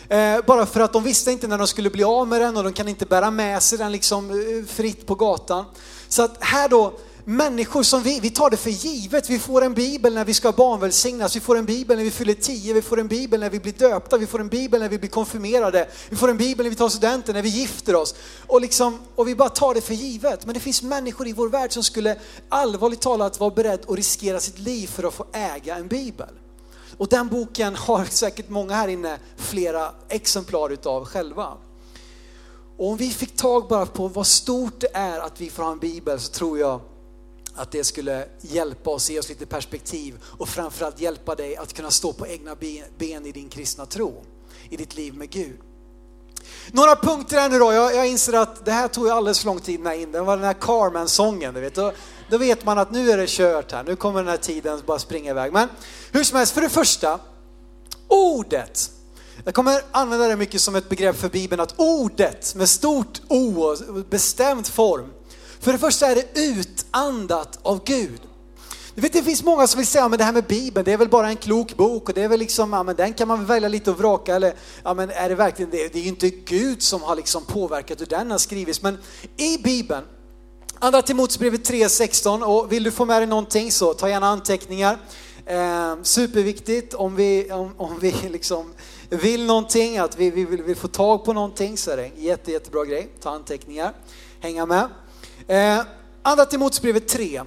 Eh, 0.08 0.40
bara 0.46 0.66
för 0.66 0.80
att 0.80 0.92
de 0.92 1.02
visste 1.02 1.32
inte 1.32 1.48
när 1.48 1.58
de 1.58 1.66
skulle 1.66 1.90
bli 1.90 2.04
av 2.04 2.28
med 2.28 2.40
den 2.40 2.56
och 2.56 2.64
de 2.64 2.72
kan 2.72 2.88
inte 2.88 3.06
bära 3.06 3.30
med 3.30 3.62
sig 3.62 3.78
den 3.78 3.92
liksom 3.92 4.30
eh, 4.30 4.66
fritt 4.66 5.06
på 5.06 5.14
gatan. 5.14 5.64
Så 6.08 6.22
att 6.22 6.36
här 6.40 6.68
då, 6.68 6.92
människor 7.24 7.82
som 7.82 8.02
vi, 8.02 8.20
vi 8.20 8.30
tar 8.30 8.50
det 8.50 8.56
för 8.56 8.70
givet. 8.70 9.30
Vi 9.30 9.38
får 9.38 9.64
en 9.64 9.74
bibel 9.74 10.14
när 10.14 10.24
vi 10.24 10.34
ska 10.34 10.52
barnvälsignas, 10.52 11.36
vi 11.36 11.40
får 11.40 11.58
en 11.58 11.64
bibel 11.64 11.96
när 11.96 12.04
vi 12.04 12.10
fyller 12.10 12.34
tio, 12.34 12.72
vi 12.72 12.82
får 12.82 13.00
en 13.00 13.08
bibel 13.08 13.40
när 13.40 13.50
vi 13.50 13.60
blir 13.60 13.72
döpta, 13.72 14.16
vi 14.16 14.26
får 14.26 14.40
en 14.40 14.48
bibel 14.48 14.80
när 14.80 14.88
vi 14.88 14.98
blir 14.98 15.10
konfirmerade, 15.10 15.88
vi 16.08 16.16
får 16.16 16.30
en 16.30 16.36
bibel 16.36 16.64
när 16.64 16.70
vi 16.70 16.76
tar 16.76 16.88
studenten, 16.88 17.34
när 17.34 17.42
vi 17.42 17.48
gifter 17.48 17.94
oss. 17.94 18.14
Och, 18.46 18.60
liksom, 18.60 18.98
och 19.14 19.28
vi 19.28 19.34
bara 19.34 19.48
tar 19.48 19.74
det 19.74 19.80
för 19.80 19.94
givet. 19.94 20.46
Men 20.46 20.54
det 20.54 20.60
finns 20.60 20.82
människor 20.82 21.28
i 21.28 21.32
vår 21.32 21.48
värld 21.48 21.72
som 21.72 21.82
skulle 21.82 22.18
allvarligt 22.48 23.00
talat 23.00 23.40
vara 23.40 23.50
beredd 23.50 23.80
att 23.88 23.96
riskera 23.96 24.40
sitt 24.40 24.58
liv 24.58 24.86
för 24.86 25.04
att 25.04 25.14
få 25.14 25.26
äga 25.32 25.76
en 25.76 25.88
bibel. 25.88 26.30
Och 26.98 27.08
den 27.08 27.28
boken 27.28 27.74
har 27.74 28.04
säkert 28.10 28.48
många 28.48 28.74
här 28.74 28.88
inne 28.88 29.18
flera 29.36 29.90
exemplar 30.08 30.70
utav 30.70 31.04
själva. 31.04 31.48
Och 32.76 32.88
om 32.88 32.96
vi 32.96 33.10
fick 33.10 33.36
tag 33.36 33.68
bara 33.68 33.86
på 33.86 34.08
vad 34.08 34.26
stort 34.26 34.80
det 34.80 34.88
är 34.92 35.20
att 35.20 35.40
vi 35.40 35.50
får 35.50 35.62
ha 35.62 35.72
en 35.72 35.78
bibel 35.78 36.20
så 36.20 36.32
tror 36.32 36.58
jag 36.58 36.80
att 37.54 37.70
det 37.70 37.84
skulle 37.84 38.24
hjälpa 38.40 38.90
oss, 38.90 39.10
ge 39.10 39.18
oss 39.18 39.28
lite 39.28 39.46
perspektiv 39.46 40.18
och 40.38 40.48
framförallt 40.48 41.00
hjälpa 41.00 41.34
dig 41.34 41.56
att 41.56 41.72
kunna 41.72 41.90
stå 41.90 42.12
på 42.12 42.26
egna 42.26 42.56
ben 42.98 43.26
i 43.26 43.32
din 43.32 43.48
kristna 43.48 43.86
tro, 43.86 44.24
i 44.70 44.76
ditt 44.76 44.96
liv 44.96 45.14
med 45.14 45.30
Gud. 45.30 45.58
Några 46.72 46.96
punkter 46.96 47.36
här 47.36 47.48
nu 47.48 47.58
då, 47.58 47.72
jag, 47.72 47.94
jag 47.94 48.06
inser 48.06 48.32
att 48.32 48.64
det 48.64 48.72
här 48.72 48.88
tog 48.88 49.08
alldeles 49.08 49.38
för 49.38 49.46
lång 49.46 49.60
tid 49.60 49.80
med 49.80 50.00
in, 50.00 50.12
det 50.12 50.20
var 50.20 50.36
den 50.36 50.46
här 50.46 50.54
Carmen-sången, 50.60 51.54
du 51.54 51.60
vet. 51.60 51.74
Då, 51.74 51.92
då 52.30 52.38
vet 52.38 52.64
man 52.64 52.78
att 52.78 52.90
nu 52.90 53.10
är 53.10 53.16
det 53.16 53.28
kört 53.28 53.72
här, 53.72 53.84
nu 53.84 53.96
kommer 53.96 54.20
den 54.20 54.28
här 54.28 54.36
tiden 54.36 54.82
bara 54.86 54.98
springa 54.98 55.30
iväg. 55.30 55.52
Men 55.52 55.68
hur 56.12 56.24
som 56.24 56.38
helst, 56.38 56.54
för 56.54 56.60
det 56.60 56.68
första, 56.68 57.20
ordet. 58.08 58.90
Jag 59.44 59.54
kommer 59.54 59.80
använda 59.90 60.28
det 60.28 60.36
mycket 60.36 60.60
som 60.60 60.74
ett 60.74 60.88
begrepp 60.88 61.16
för 61.16 61.28
Bibeln, 61.28 61.60
att 61.60 61.74
ordet 61.76 62.54
med 62.54 62.68
stort 62.68 63.20
O 63.28 63.62
och 63.62 63.78
bestämd 64.10 64.66
form. 64.66 65.12
För 65.64 65.72
det 65.72 65.78
första 65.78 66.06
är 66.06 66.14
det 66.14 66.40
utandat 66.40 67.58
av 67.62 67.84
Gud. 67.84 68.20
Du 68.94 69.02
vet, 69.02 69.12
det 69.12 69.22
finns 69.22 69.42
många 69.42 69.66
som 69.66 69.78
vill 69.78 69.86
säga, 69.86 70.08
men 70.08 70.18
det 70.18 70.24
här 70.24 70.32
med 70.32 70.44
Bibeln, 70.44 70.84
det 70.84 70.92
är 70.92 70.96
väl 70.96 71.08
bara 71.08 71.28
en 71.28 71.36
klok 71.36 71.76
bok 71.76 72.08
och 72.08 72.14
det 72.14 72.22
är 72.22 72.28
väl 72.28 72.38
liksom, 72.38 72.72
ja 72.72 72.82
men 72.82 72.96
den 72.96 73.14
kan 73.14 73.28
man 73.28 73.38
väl 73.38 73.46
välja 73.46 73.68
lite 73.68 73.90
och 73.90 73.98
vraka 73.98 74.34
eller, 74.34 74.54
ja 74.82 74.94
men 74.94 75.10
är 75.10 75.28
det 75.28 75.34
verkligen 75.34 75.70
det? 75.70 75.92
Det 75.92 75.98
är 75.98 76.02
ju 76.02 76.08
inte 76.08 76.30
Gud 76.30 76.82
som 76.82 77.02
har 77.02 77.16
liksom 77.16 77.44
påverkat 77.44 78.00
hur 78.00 78.06
den 78.06 78.30
har 78.30 78.38
skrivits, 78.38 78.82
men 78.82 78.98
i 79.36 79.58
Bibeln, 79.58 80.04
Andra 80.78 81.02
Timoteusbrevet 81.02 81.70
3.16 81.70 82.42
och 82.42 82.72
vill 82.72 82.82
du 82.82 82.90
få 82.90 83.04
med 83.04 83.20
dig 83.20 83.26
någonting 83.26 83.72
så 83.72 83.94
ta 83.94 84.08
gärna 84.08 84.26
anteckningar. 84.26 84.98
Eh, 85.46 85.96
superviktigt 86.02 86.94
om 86.94 87.16
vi, 87.16 87.52
om, 87.52 87.74
om 87.76 87.98
vi 87.98 88.14
liksom 88.30 88.72
vill 89.08 89.46
någonting, 89.46 89.98
att 89.98 90.18
vi, 90.18 90.30
vi 90.30 90.44
vill, 90.44 90.62
vill, 90.62 90.76
få 90.76 90.88
tag 90.88 91.24
på 91.24 91.32
någonting 91.32 91.76
så 91.76 91.90
är 91.90 91.96
det 91.96 92.04
en 92.04 92.22
jätte, 92.22 92.52
jättebra 92.52 92.84
grej. 92.84 93.08
Ta 93.20 93.30
anteckningar, 93.30 93.92
hänga 94.40 94.66
med. 94.66 94.88
Eh, 95.46 95.80
Andra 96.22 96.46
Timoteusbrevet 96.46 97.08
3, 97.08 97.42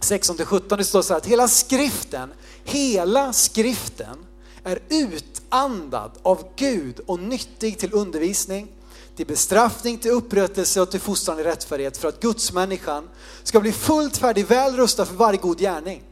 16-17, 0.00 0.76
det 0.76 0.84
står 0.84 1.02
så 1.02 1.12
här 1.12 1.18
att 1.18 1.26
hela 1.26 1.48
skriften, 1.48 2.32
hela 2.64 3.32
skriften 3.32 4.16
är 4.64 4.78
utandad 4.88 6.10
av 6.22 6.44
Gud 6.56 7.00
och 7.06 7.20
nyttig 7.20 7.78
till 7.78 7.94
undervisning, 7.94 8.68
till 9.16 9.26
bestraffning, 9.26 9.98
till 9.98 10.10
upprättelse 10.10 10.80
och 10.80 10.90
till 10.90 11.00
fostran 11.00 11.40
i 11.40 11.42
rättfärdighet 11.42 11.96
för 11.96 12.08
att 12.08 12.20
Guds 12.20 12.52
människan 12.52 13.08
ska 13.42 13.60
bli 13.60 13.72
fullt 13.72 14.16
färdig, 14.16 14.46
väl 14.46 14.76
rustad 14.76 15.06
för 15.06 15.14
varje 15.14 15.38
god 15.38 15.58
gärning. 15.58 16.02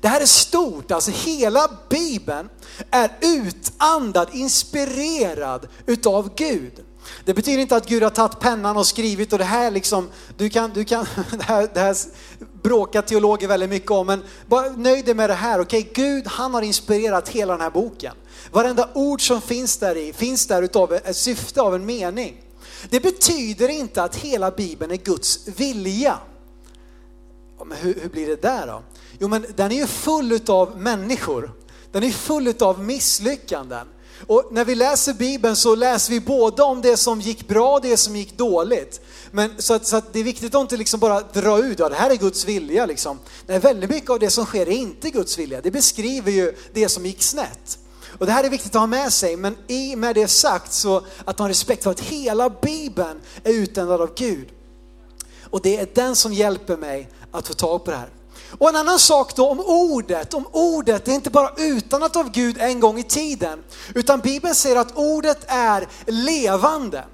Det 0.00 0.08
här 0.08 0.20
är 0.20 0.26
stort, 0.26 0.90
alltså 0.90 1.10
hela 1.10 1.70
Bibeln 1.88 2.48
är 2.90 3.10
utandad, 3.20 4.28
inspirerad 4.32 5.68
utav 5.86 6.30
Gud. 6.36 6.84
Det 7.24 7.34
betyder 7.34 7.58
inte 7.58 7.76
att 7.76 7.88
Gud 7.88 8.02
har 8.02 8.10
tagit 8.10 8.40
pennan 8.40 8.76
och 8.76 8.86
skrivit 8.86 9.32
och 9.32 9.38
det 9.38 9.44
här 9.44 9.70
liksom, 9.70 10.08
du 10.36 10.48
kan, 10.48 10.70
du 10.74 10.84
kan, 10.84 11.06
det 11.30 11.42
här, 11.42 11.68
det 11.74 11.80
här 11.80 11.96
bråkar 12.62 13.02
teologer 13.02 13.48
väldigt 13.48 13.70
mycket 13.70 13.90
om, 13.90 14.06
men 14.06 14.22
bara 14.46 14.68
nöj 14.70 15.02
dig 15.02 15.14
med 15.14 15.30
det 15.30 15.34
här. 15.34 15.60
Okej, 15.60 15.80
okay? 15.80 16.04
Gud 16.04 16.26
han 16.26 16.54
har 16.54 16.62
inspirerat 16.62 17.28
hela 17.28 17.52
den 17.52 17.60
här 17.60 17.70
boken. 17.70 18.14
Varenda 18.50 18.88
ord 18.94 19.26
som 19.26 19.40
finns 19.40 19.76
där 19.76 19.96
i 19.96 20.12
finns 20.12 20.46
där 20.46 20.62
utav 20.62 20.92
ett 20.92 21.16
syfte, 21.16 21.62
av 21.62 21.74
en 21.74 21.86
mening. 21.86 22.40
Det 22.90 23.00
betyder 23.00 23.68
inte 23.68 24.02
att 24.02 24.16
hela 24.16 24.50
Bibeln 24.50 24.92
är 24.92 24.96
Guds 24.96 25.48
vilja. 25.48 26.18
Men 27.66 27.78
hur, 27.78 27.94
hur 28.00 28.08
blir 28.08 28.26
det 28.26 28.42
där 28.42 28.66
då? 28.66 28.82
Jo 29.18 29.28
men 29.28 29.46
den 29.56 29.72
är 29.72 29.76
ju 29.76 29.86
full 29.86 30.32
utav 30.32 30.80
människor. 30.80 31.52
Den 31.92 32.02
är 32.02 32.10
full 32.10 32.48
utav 32.48 32.84
misslyckanden. 32.84 33.86
Och 34.26 34.48
när 34.50 34.64
vi 34.64 34.74
läser 34.74 35.12
Bibeln 35.14 35.56
så 35.56 35.74
läser 35.74 36.12
vi 36.12 36.20
både 36.20 36.62
om 36.62 36.82
det 36.82 36.96
som 36.96 37.20
gick 37.20 37.48
bra 37.48 37.74
och 37.74 37.80
det 37.80 37.96
som 37.96 38.16
gick 38.16 38.38
dåligt. 38.38 39.00
Men, 39.30 39.50
så, 39.58 39.74
att, 39.74 39.86
så 39.86 39.96
att 39.96 40.12
det 40.12 40.20
är 40.20 40.24
viktigt 40.24 40.54
att 40.54 40.60
inte 40.60 40.76
liksom 40.76 41.00
bara 41.00 41.20
dra 41.20 41.58
ut, 41.58 41.78
ja 41.78 41.88
det 41.88 41.94
här 41.94 42.10
är 42.10 42.16
Guds 42.16 42.44
vilja 42.44 42.86
liksom. 42.86 43.18
Nej, 43.46 43.58
väldigt 43.58 43.90
mycket 43.90 44.10
av 44.10 44.18
det 44.18 44.30
som 44.30 44.44
sker 44.44 44.68
är 44.68 44.72
inte 44.72 45.10
Guds 45.10 45.38
vilja. 45.38 45.60
Det 45.60 45.70
beskriver 45.70 46.32
ju 46.32 46.54
det 46.72 46.88
som 46.88 47.06
gick 47.06 47.22
snett. 47.22 47.78
Och 48.18 48.26
det 48.26 48.32
här 48.32 48.44
är 48.44 48.50
viktigt 48.50 48.74
att 48.74 48.80
ha 48.80 48.86
med 48.86 49.12
sig, 49.12 49.36
men 49.36 49.56
i 49.66 49.96
med 49.96 50.14
det 50.14 50.28
sagt 50.28 50.72
så 50.72 51.02
att 51.24 51.38
ha 51.38 51.48
respekt 51.48 51.82
för 51.82 51.90
att 51.90 52.00
hela 52.00 52.50
Bibeln 52.50 53.20
är 53.44 53.52
utändad 53.52 54.00
av 54.00 54.14
Gud. 54.14 54.48
Och 55.50 55.60
det 55.60 55.76
är 55.76 55.88
den 55.94 56.16
som 56.16 56.32
hjälper 56.32 56.76
mig 56.76 57.08
att 57.30 57.48
få 57.48 57.54
tag 57.54 57.84
på 57.84 57.90
det 57.90 57.96
här. 57.96 58.08
Och 58.58 58.68
en 58.68 58.76
annan 58.76 58.98
sak 58.98 59.36
då 59.36 59.48
om 59.48 59.60
ordet, 59.60 60.34
om 60.34 60.46
ordet, 60.52 61.04
det 61.04 61.10
är 61.10 61.14
inte 61.14 61.30
bara 61.30 61.50
utanat 61.56 62.16
av 62.16 62.30
Gud 62.30 62.56
en 62.60 62.80
gång 62.80 62.98
i 62.98 63.02
tiden, 63.02 63.62
utan 63.94 64.20
Bibeln 64.20 64.54
säger 64.54 64.76
att 64.76 64.96
ordet 64.96 65.44
är 65.46 65.88
levande. 66.06 67.04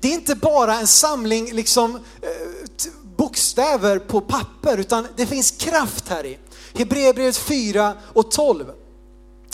Det 0.00 0.08
är 0.08 0.12
inte 0.12 0.34
bara 0.34 0.78
en 0.78 0.86
samling 0.86 1.52
liksom, 1.52 1.96
eh, 1.96 2.30
bokstäver 3.16 3.98
på 3.98 4.20
papper, 4.20 4.78
utan 4.78 5.06
det 5.16 5.26
finns 5.26 5.50
kraft 5.50 6.08
här 6.08 6.26
i. 6.26 6.38
Hebreerbrevet 6.74 7.36
4 7.36 7.94
och 8.14 8.30
12. 8.30 8.72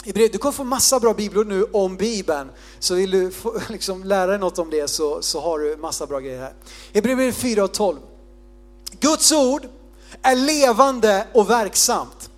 Du 0.03 0.37
kommer 0.37 0.51
få 0.51 0.63
massa 0.63 0.99
bra 0.99 1.13
bibelord 1.13 1.47
nu 1.47 1.63
om 1.63 1.97
Bibeln. 1.97 2.49
Så 2.79 2.95
vill 2.95 3.11
du 3.11 3.31
få, 3.31 3.61
liksom, 3.69 4.03
lära 4.03 4.27
dig 4.27 4.39
något 4.39 4.59
om 4.59 4.69
det 4.69 4.87
så, 4.87 5.21
så 5.21 5.39
har 5.39 5.59
du 5.59 5.77
massa 5.77 6.05
bra 6.05 6.19
grejer 6.19 6.39
här. 6.39 6.53
Hebreerbrevet 6.93 7.35
4 7.35 7.63
och 7.63 7.73
12. 7.73 7.97
Guds 8.99 9.31
ord 9.31 9.67
är 10.21 10.35
levande 10.35 11.27
och 11.33 11.49
verksamt. 11.49 12.29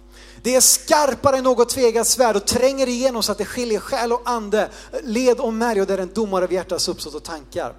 Det 0.43 0.55
är 0.55 0.61
skarpare 0.61 1.37
än 1.37 1.43
något 1.43 1.69
tvegat 1.69 2.07
svärd 2.07 2.35
och 2.35 2.45
tränger 2.45 2.87
igenom 2.87 3.23
så 3.23 3.31
att 3.31 3.37
det 3.37 3.45
skiljer 3.45 3.79
själ 3.79 4.13
och 4.13 4.21
ande, 4.25 4.69
led 5.03 5.39
och 5.39 5.53
märg 5.53 5.81
och 5.81 5.87
det 5.87 5.93
är 5.93 5.97
en 5.97 6.13
domare 6.13 6.43
av 6.43 6.53
hjärtats 6.53 6.87
uppsåt 6.87 7.15
och 7.15 7.23
tankar. 7.23 7.73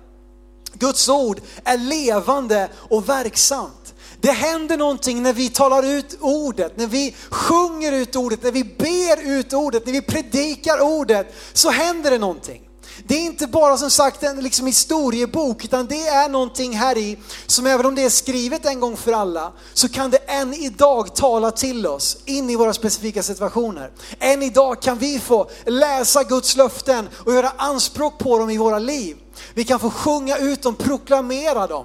Guds 0.73 1.09
ord 1.09 1.41
är 1.65 1.77
levande 1.77 2.69
och 2.77 3.09
verksamt. 3.09 3.95
Det 4.21 4.31
händer 4.31 4.77
någonting 4.77 5.23
när 5.23 5.33
vi 5.33 5.49
talar 5.49 5.83
ut 5.83 6.17
ordet, 6.21 6.77
när 6.77 6.87
vi 6.87 7.15
sjunger 7.31 7.93
ut 7.93 8.17
ordet, 8.17 8.43
när 8.43 8.53
vi 8.53 8.65
ber 8.65 9.23
ut 9.23 9.53
ordet, 9.53 9.87
när 9.87 9.93
vi 9.93 10.03
predikar 10.03 10.81
ordet, 10.81 11.35
så 11.53 11.71
händer 11.71 12.11
det 12.11 12.19
någonting. 12.19 12.68
Det 13.07 13.15
är 13.15 13.25
inte 13.25 13.47
bara 13.47 13.77
som 13.77 13.91
sagt 13.91 14.23
en 14.23 14.41
liksom 14.41 14.67
historiebok, 14.67 15.65
utan 15.65 15.87
det 15.87 16.07
är 16.07 16.29
någonting 16.29 16.77
här 16.77 16.99
i 16.99 17.19
som 17.47 17.67
även 17.67 17.87
om 17.87 17.95
det 17.95 18.05
är 18.05 18.11
skrivet 18.11 18.67
en 18.67 18.81
gång 18.81 18.97
för 18.97 19.13
alla, 19.13 19.53
så 19.75 19.89
kan 19.89 20.11
det 20.11 20.17
än 20.17 20.55
idag 20.55 21.15
tala 21.15 21.51
till 21.51 21.87
oss 21.87 22.19
in 22.25 22.51
i 22.51 22.57
våra 22.57 22.73
specifika 22.73 23.23
situationer. 23.23 23.91
Än 24.19 24.43
idag 24.43 24.83
kan 24.83 24.99
vi 24.99 25.19
få 25.19 25.51
läsa 25.67 26.23
Guds 26.23 26.57
löften 26.57 27.09
och 27.27 27.35
göra 27.35 27.53
anspråk 27.57 28.19
på 28.19 28.39
dem 28.39 28.51
i 28.51 28.59
våra 28.59 28.79
liv. 28.79 29.17
Vi 29.55 29.65
kan 29.65 29.81
få 29.81 29.91
sjunga 29.91 30.37
ut 30.37 30.63
dem, 30.63 30.75
proklamera 30.75 31.67
dem 31.67 31.85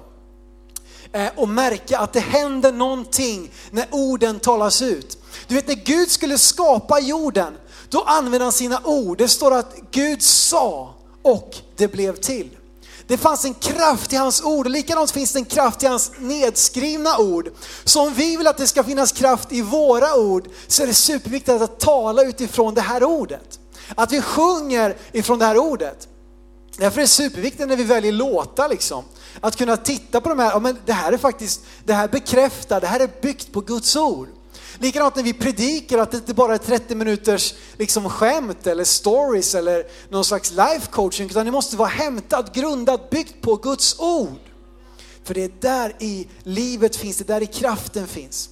eh, 1.12 1.28
och 1.36 1.48
märka 1.48 1.98
att 1.98 2.12
det 2.12 2.20
händer 2.20 2.72
någonting 2.72 3.50
när 3.70 3.86
orden 3.90 4.40
talas 4.40 4.82
ut. 4.82 5.18
Du 5.48 5.54
vet 5.54 5.68
när 5.68 5.74
Gud 5.74 6.10
skulle 6.10 6.38
skapa 6.38 7.00
jorden, 7.00 7.56
då 7.88 8.02
använde 8.02 8.44
han 8.44 8.52
sina 8.52 8.80
ord. 8.84 9.18
Det 9.18 9.28
står 9.28 9.54
att 9.54 9.76
Gud 9.90 10.22
sa 10.22 10.94
och 11.24 11.56
det 11.76 11.88
blev 11.88 12.16
till. 12.16 12.50
Det 13.06 13.16
fanns 13.16 13.44
en 13.44 13.54
kraft 13.54 14.12
i 14.12 14.16
hans 14.16 14.42
ord 14.42 14.66
och 14.66 14.72
likadant 14.72 15.10
finns 15.10 15.32
det 15.32 15.38
en 15.38 15.44
kraft 15.44 15.82
i 15.82 15.86
hans 15.86 16.12
nedskrivna 16.18 17.18
ord. 17.18 17.50
Så 17.84 18.06
om 18.06 18.14
vi 18.14 18.36
vill 18.36 18.46
att 18.46 18.56
det 18.56 18.66
ska 18.66 18.84
finnas 18.84 19.12
kraft 19.12 19.52
i 19.52 19.62
våra 19.62 20.14
ord 20.14 20.48
så 20.66 20.82
är 20.82 20.86
det 20.86 20.94
superviktigt 20.94 21.62
att 21.62 21.80
tala 21.80 22.22
utifrån 22.22 22.74
det 22.74 22.80
här 22.80 23.04
ordet. 23.04 23.58
Att 23.94 24.12
vi 24.12 24.22
sjunger 24.22 24.96
ifrån 25.12 25.38
det 25.38 25.44
här 25.44 25.58
ordet. 25.58 26.08
Därför 26.76 26.98
är 26.98 27.02
det 27.02 27.08
superviktigt 27.08 27.68
när 27.68 27.76
vi 27.76 27.84
väljer 27.84 28.12
låtar 28.12 28.68
liksom. 28.68 29.04
Att 29.40 29.56
kunna 29.56 29.76
titta 29.76 30.20
på 30.20 30.28
de 30.28 30.38
här, 30.38 30.50
ja 30.50 30.58
men 30.58 30.78
det 30.86 30.92
här 30.92 31.12
är 31.12 31.18
faktiskt, 31.18 31.60
det 31.84 31.92
här 31.92 32.08
bekräftar, 32.08 32.80
det 32.80 32.86
här 32.86 33.00
är 33.00 33.10
byggt 33.22 33.52
på 33.52 33.60
Guds 33.60 33.96
ord. 33.96 34.28
Likadant 34.78 35.16
när 35.16 35.22
vi 35.22 35.32
predikar, 35.32 35.98
att 35.98 36.10
det 36.10 36.16
inte 36.16 36.34
bara 36.34 36.54
är 36.54 36.58
30 36.58 36.94
minuters 36.94 37.54
liksom 37.78 38.10
skämt 38.10 38.66
eller 38.66 38.84
stories 38.84 39.54
eller 39.54 39.84
någon 40.08 40.24
slags 40.24 40.50
life 40.50 40.86
coaching, 40.90 41.26
utan 41.26 41.46
det 41.46 41.52
måste 41.52 41.76
vara 41.76 41.88
hämtat, 41.88 42.54
grundat, 42.54 43.10
byggt 43.10 43.40
på 43.40 43.56
Guds 43.56 43.98
ord. 43.98 44.38
För 45.24 45.34
det 45.34 45.44
är 45.44 45.50
där 45.60 45.96
i 45.98 46.28
livet 46.42 46.96
finns, 46.96 47.16
det 47.16 47.24
är 47.24 47.34
där 47.34 47.42
i 47.42 47.46
kraften 47.46 48.06
finns. 48.06 48.48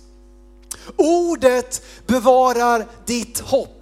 Ordet 0.97 1.83
bevarar 2.07 2.87
ditt 3.07 3.41
hopp. 3.41 3.82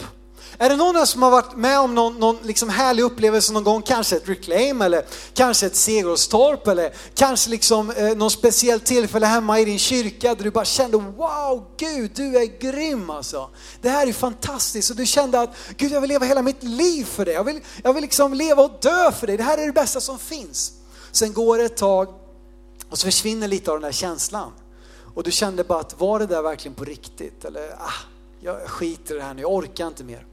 Är 0.57 0.69
det 0.69 0.75
någon 0.75 0.95
här 0.95 1.05
som 1.05 1.23
har 1.23 1.31
varit 1.31 1.57
med 1.57 1.79
om 1.79 1.95
någon, 1.95 2.19
någon 2.19 2.37
liksom 2.43 2.69
härlig 2.69 3.03
upplevelse 3.03 3.53
någon 3.53 3.63
gång, 3.63 3.81
kanske 3.81 4.15
ett 4.15 4.29
reclaim 4.29 4.81
eller 4.81 5.05
kanske 5.33 5.65
ett 5.65 5.75
Segerstorp 5.75 6.67
eller 6.67 6.93
kanske 7.15 7.49
liksom 7.49 7.91
eh, 7.91 8.15
någon 8.15 8.31
speciellt 8.31 8.85
tillfälle 8.85 9.25
hemma 9.25 9.59
i 9.59 9.65
din 9.65 9.79
kyrka 9.79 10.35
där 10.35 10.43
du 10.43 10.51
bara 10.51 10.65
kände 10.65 10.97
wow, 10.97 11.65
Gud 11.77 12.11
du 12.15 12.37
är 12.37 12.59
grym 12.59 13.09
alltså. 13.09 13.49
Det 13.81 13.89
här 13.89 14.07
är 14.07 14.13
fantastiskt 14.13 14.89
och 14.89 14.95
du 14.95 15.05
kände 15.05 15.39
att 15.39 15.55
Gud 15.77 15.91
jag 15.91 16.01
vill 16.01 16.09
leva 16.09 16.25
hela 16.25 16.41
mitt 16.41 16.63
liv 16.63 17.05
för 17.05 17.25
dig. 17.25 17.33
Jag 17.33 17.43
vill, 17.43 17.61
jag 17.83 17.93
vill 17.93 18.01
liksom 18.01 18.33
leva 18.33 18.63
och 18.63 18.79
dö 18.81 19.11
för 19.11 19.27
dig. 19.27 19.37
Det 19.37 19.43
här 19.43 19.57
är 19.57 19.65
det 19.65 19.73
bästa 19.73 20.01
som 20.01 20.19
finns. 20.19 20.73
Sen 21.11 21.33
går 21.33 21.57
det 21.57 21.63
ett 21.63 21.77
tag 21.77 22.07
och 22.89 22.97
så 22.97 23.05
försvinner 23.05 23.47
lite 23.47 23.71
av 23.71 23.77
den 23.77 23.83
här 23.83 23.91
känslan. 23.91 24.51
Och 25.15 25.23
du 25.23 25.31
kände 25.31 25.63
bara 25.63 25.79
att 25.79 25.99
var 25.99 26.19
det 26.19 26.25
där 26.25 26.41
verkligen 26.41 26.75
på 26.75 26.83
riktigt? 26.83 27.45
Eller 27.45 27.71
ah, 27.71 27.93
jag 28.39 28.61
skiter 28.61 29.15
i 29.15 29.17
det 29.17 29.23
här 29.23 29.33
nu, 29.33 29.41
jag 29.41 29.53
orkar 29.53 29.87
inte 29.87 30.03
mer. 30.03 30.25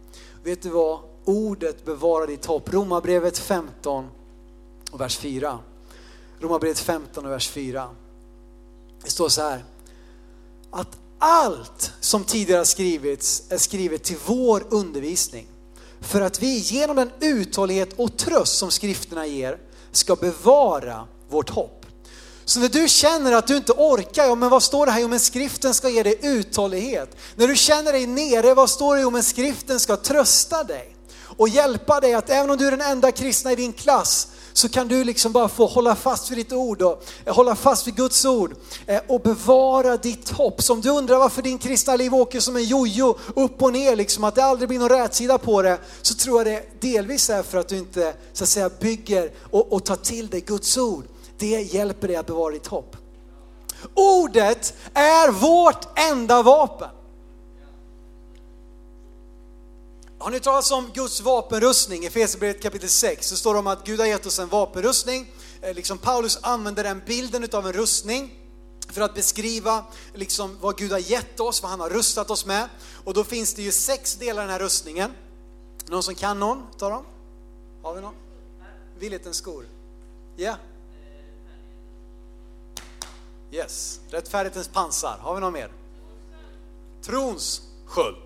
Vet 0.49 0.63
du 0.63 0.69
vad? 0.69 1.01
Ordet 1.25 1.85
bevarar 1.85 2.27
ditt 2.27 2.47
hopp. 2.47 2.73
Romarbrevet 2.73 3.39
15 3.39 4.09
och 4.91 5.01
vers 5.01 5.19
4. 5.19 5.59
Romarbrevet 6.41 6.79
15 6.79 7.27
och 7.27 7.33
vers 7.33 7.49
4. 7.49 7.89
Det 9.05 9.11
står 9.11 9.29
så 9.29 9.43
här. 9.43 9.65
Att 10.71 10.99
allt 11.19 11.93
som 12.01 12.25
tidigare 12.25 12.59
har 12.59 12.65
skrivits 12.65 13.43
är 13.49 13.59
skrivet 13.59 14.05
till 14.05 14.17
vår 14.27 14.65
undervisning. 14.69 15.47
För 16.01 16.21
att 16.21 16.43
vi 16.43 16.59
genom 16.59 16.97
den 16.97 17.11
uthållighet 17.21 17.93
och 17.93 18.17
tröst 18.17 18.59
som 18.59 18.71
skrifterna 18.71 19.27
ger 19.27 19.59
ska 19.93 20.17
bevara 20.17 21.07
vårt 21.29 21.51
hopp. 21.51 21.78
Så 22.49 22.61
när 22.61 22.69
du 22.69 22.89
känner 22.89 23.33
att 23.33 23.47
du 23.47 23.57
inte 23.57 23.73
orkar, 23.73 24.25
ja 24.25 24.35
men 24.35 24.51
vad 24.51 24.63
står 24.63 24.87
det 24.87 24.93
här? 24.93 25.01
Jo 25.01 25.09
men 25.09 25.21
skriften 25.21 25.75
ska 25.75 25.89
ge 25.89 26.03
dig 26.03 26.19
uthållighet. 26.23 27.17
När 27.37 27.49
du 27.49 27.57
känner 27.57 27.93
dig 27.93 28.07
nere, 28.07 28.55
vad 28.55 28.71
står 28.71 28.97
det? 28.97 29.03
Jo 29.03 29.11
men 29.11 29.23
skriften 29.23 29.81
ska 29.81 29.97
trösta 29.97 30.65
dig 30.65 30.97
och 31.37 31.49
hjälpa 31.49 32.01
dig 32.01 32.15
att 32.15 32.31
även 32.31 32.51
om 32.51 32.57
du 32.57 32.67
är 32.67 32.71
den 32.71 32.81
enda 32.81 33.13
kristna 33.13 33.53
i 33.53 33.57
din 33.57 33.73
klass 33.73 34.29
så 34.53 34.69
kan 34.69 34.89
du 34.89 35.05
liksom 35.05 35.33
bara 35.33 35.49
få 35.49 35.67
hålla 35.67 35.97
fast 35.97 36.31
vid 36.31 36.39
ditt 36.39 36.53
ord 36.53 36.83
och 36.83 37.05
eh, 37.25 37.35
hålla 37.35 37.55
fast 37.55 37.87
vid 37.87 37.97
Guds 37.97 38.25
ord 38.25 38.55
eh, 38.87 39.01
och 39.09 39.21
bevara 39.21 39.97
ditt 39.97 40.31
hopp. 40.31 40.63
Så 40.63 40.73
om 40.73 40.81
du 40.81 40.91
undrar 40.91 41.19
varför 41.19 41.43
din 41.43 41.59
kristna 41.59 41.97
liv 41.97 42.15
åker 42.15 42.41
som 42.41 42.57
en 42.57 42.65
jojo 42.65 43.19
upp 43.37 43.63
och 43.63 43.73
ner, 43.73 43.97
liksom, 43.97 44.25
att 44.25 44.35
det 44.35 44.45
aldrig 44.45 44.69
blir 44.69 44.79
någon 44.79 44.89
rätsida 44.89 45.39
på 45.39 45.63
det, 45.63 45.79
så 46.03 46.15
tror 46.15 46.39
jag 46.39 46.47
det 46.47 46.81
delvis 46.81 47.31
är 47.31 47.43
för 47.43 47.59
att 47.59 47.69
du 47.69 47.77
inte 47.77 48.15
så 48.33 48.45
att 48.45 48.51
säga 48.51 48.71
bygger 48.81 49.33
och, 49.51 49.73
och 49.73 49.85
tar 49.85 49.97
till 49.97 50.29
dig 50.29 50.41
Guds 50.41 50.79
ord. 50.79 51.05
Det 51.39 51.75
hjälper 51.75 52.09
dig 52.09 52.17
att 52.17 52.27
bevara 52.27 52.53
ditt 52.53 52.67
hopp. 52.67 52.97
Ordet 53.95 54.75
är 54.95 55.33
vårt 55.33 55.99
enda 55.99 56.43
vapen. 56.43 56.89
Har 60.19 60.31
ni 60.31 60.41
talat 60.41 60.71
om 60.71 60.91
Guds 60.95 61.21
vapenrustning? 61.21 62.03
I 62.03 62.07
Efesierbrevet 62.07 62.63
kapitel 62.63 62.89
6 62.89 63.29
så 63.29 63.37
står 63.37 63.53
det 63.55 63.59
om 63.59 63.67
att 63.67 63.87
Gud 63.87 64.01
har 64.01 64.07
gett 64.07 64.27
oss 64.27 64.39
en 64.39 64.49
vapenrustning. 64.49 65.27
Eh, 65.63 65.75
liksom 65.75 65.99
Paulus 65.99 66.39
använder 66.43 66.85
den 66.85 67.03
bilden 67.07 67.49
av 67.53 67.67
en 67.67 67.73
rustning 67.73 68.35
för 68.89 69.01
att 69.01 69.15
beskriva 69.15 69.85
liksom 70.15 70.57
vad 70.61 70.77
Gud 70.77 70.93
har 70.93 70.99
gett 70.99 71.41
oss, 71.41 71.63
vad 71.63 71.71
han 71.71 71.81
har 71.81 71.91
rustat 71.91 72.31
oss 72.31 72.47
med. 72.47 72.69
Och 73.05 73.15
då 73.15 73.25
finns 73.25 73.55
det 73.55 73.63
ju 73.63 73.73
sex 73.73 74.15
delar 74.15 74.43
i 74.43 74.45
den 74.45 74.53
här 74.53 74.59
rustningen. 74.59 75.13
Någon 75.87 76.03
som 76.03 76.15
kan 76.15 76.39
någon 76.41 76.63
Ta 76.79 76.89
dem? 76.89 77.05
Har 77.83 77.95
vi 77.95 78.01
någon? 78.01 78.15
Viljetens 78.99 79.37
skor? 79.37 79.65
Ja. 80.37 80.43
Yeah. 80.43 80.57
Yes, 83.51 84.01
rättfärdighetens 84.11 84.69
pansar. 84.69 85.19
Har 85.21 85.35
vi 85.35 85.41
någon 85.41 85.53
mer? 85.53 85.73
Trons 87.03 87.63
sköld. 87.87 88.23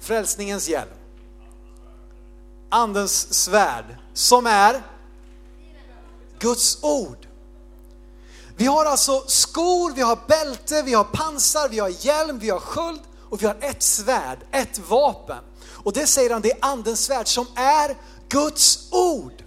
Frälsningens 0.00 0.68
hjälm. 0.68 0.90
Andens 2.68 3.34
svärd 3.34 3.96
som 4.14 4.46
är 4.46 4.82
Guds 6.38 6.78
ord. 6.82 7.28
Vi 8.56 8.66
har 8.66 8.84
alltså 8.84 9.24
skor, 9.26 9.92
vi 9.94 10.02
har 10.02 10.18
bälte, 10.28 10.82
vi 10.82 10.94
har 10.94 11.04
pansar, 11.04 11.68
vi 11.68 11.78
har 11.78 12.06
hjälm, 12.06 12.38
vi 12.38 12.50
har 12.50 12.60
sköld 12.60 13.00
och 13.30 13.42
vi 13.42 13.46
har 13.46 13.56
ett 13.60 13.82
svärd, 13.82 14.38
ett 14.50 14.78
vapen. 14.78 15.44
Och 15.68 15.92
det 15.92 16.06
säger 16.06 16.30
han, 16.30 16.42
det 16.42 16.52
är 16.52 16.58
andens 16.60 17.04
svärd 17.04 17.28
som 17.28 17.46
är 17.54 17.96
Guds 18.28 18.92
ord. 18.92 19.42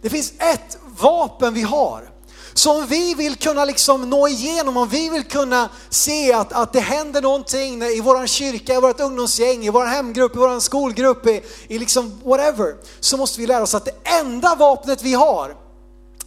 Det 0.00 0.10
finns 0.10 0.32
ett 0.38 0.78
vapen 1.00 1.54
vi 1.54 1.62
har 1.62 2.17
så 2.58 2.78
om 2.78 2.86
vi 2.86 3.14
vill 3.14 3.36
kunna 3.36 3.64
liksom 3.64 4.10
nå 4.10 4.28
igenom, 4.28 4.76
om 4.76 4.88
vi 4.88 5.08
vill 5.08 5.24
kunna 5.24 5.68
se 5.90 6.32
att, 6.32 6.52
att 6.52 6.72
det 6.72 6.80
händer 6.80 7.22
någonting 7.22 7.82
i 7.82 8.00
vår 8.00 8.26
kyrka, 8.26 8.74
i 8.74 8.80
vårt 8.80 9.00
ungdomsgäng, 9.00 9.66
i 9.66 9.70
vår 9.70 9.86
hemgrupp, 9.86 10.36
i 10.36 10.38
vår 10.38 10.60
skolgrupp, 10.60 11.26
i, 11.26 11.42
i 11.68 11.78
liksom 11.78 12.20
whatever, 12.24 12.74
så 13.00 13.16
måste 13.16 13.40
vi 13.40 13.46
lära 13.46 13.62
oss 13.62 13.74
att 13.74 13.84
det 13.84 14.08
enda 14.20 14.54
vapnet 14.54 15.02
vi 15.02 15.14
har, 15.14 15.56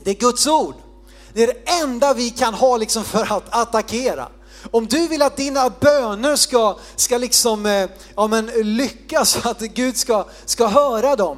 det 0.03 0.09
är 0.11 0.15
Guds 0.15 0.47
ord. 0.47 0.75
Det 1.33 1.43
är 1.43 1.47
det 1.47 1.71
enda 1.83 2.13
vi 2.13 2.29
kan 2.29 2.53
ha 2.53 2.77
liksom 2.77 3.03
för 3.03 3.33
att 3.33 3.55
attackera. 3.55 4.27
Om 4.71 4.87
du 4.87 5.07
vill 5.07 5.21
att 5.21 5.37
dina 5.37 5.69
böner 5.69 6.35
ska, 6.35 6.77
ska 6.95 7.17
liksom, 7.17 7.65
eh, 7.65 7.89
ja, 8.15 8.27
men 8.27 8.45
lyckas, 8.45 9.29
så 9.29 9.49
att 9.49 9.59
Gud 9.59 9.97
ska, 9.97 10.25
ska 10.45 10.67
höra 10.67 11.15
dem, 11.15 11.37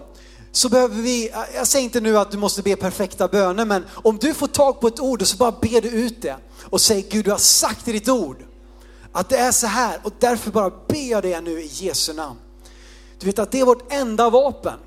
så 0.55 0.69
behöver 0.69 1.01
vi, 1.01 1.31
jag 1.55 1.67
säger 1.67 1.83
inte 1.83 2.01
nu 2.01 2.17
att 2.17 2.31
du 2.31 2.37
måste 2.37 2.61
be 2.61 2.75
perfekta 2.75 3.27
böner, 3.27 3.65
men 3.65 3.85
om 3.91 4.17
du 4.17 4.33
får 4.33 4.47
tag 4.47 4.79
på 4.79 4.87
ett 4.87 4.99
ord 4.99 5.21
och 5.21 5.27
så 5.27 5.37
bara 5.37 5.51
ber 5.51 5.81
du 5.81 5.89
ut 5.89 6.21
det 6.21 6.35
och 6.69 6.81
säger 6.81 7.09
Gud 7.09 7.25
du 7.25 7.31
har 7.31 7.37
sagt 7.37 7.87
i 7.87 7.91
ditt 7.91 8.09
ord 8.09 8.37
att 9.11 9.29
det 9.29 9.37
är 9.37 9.51
så 9.51 9.67
här 9.67 9.99
och 10.03 10.13
därför 10.19 10.51
bara 10.51 10.69
ber 10.69 11.11
jag 11.11 11.23
det 11.23 11.41
nu 11.41 11.61
i 11.61 11.65
Jesu 11.65 12.13
namn. 12.13 12.39
Du 13.19 13.25
vet 13.25 13.39
att 13.39 13.51
det 13.51 13.59
är 13.59 13.65
vårt 13.65 13.93
enda 13.93 14.29
vapen. 14.29 14.79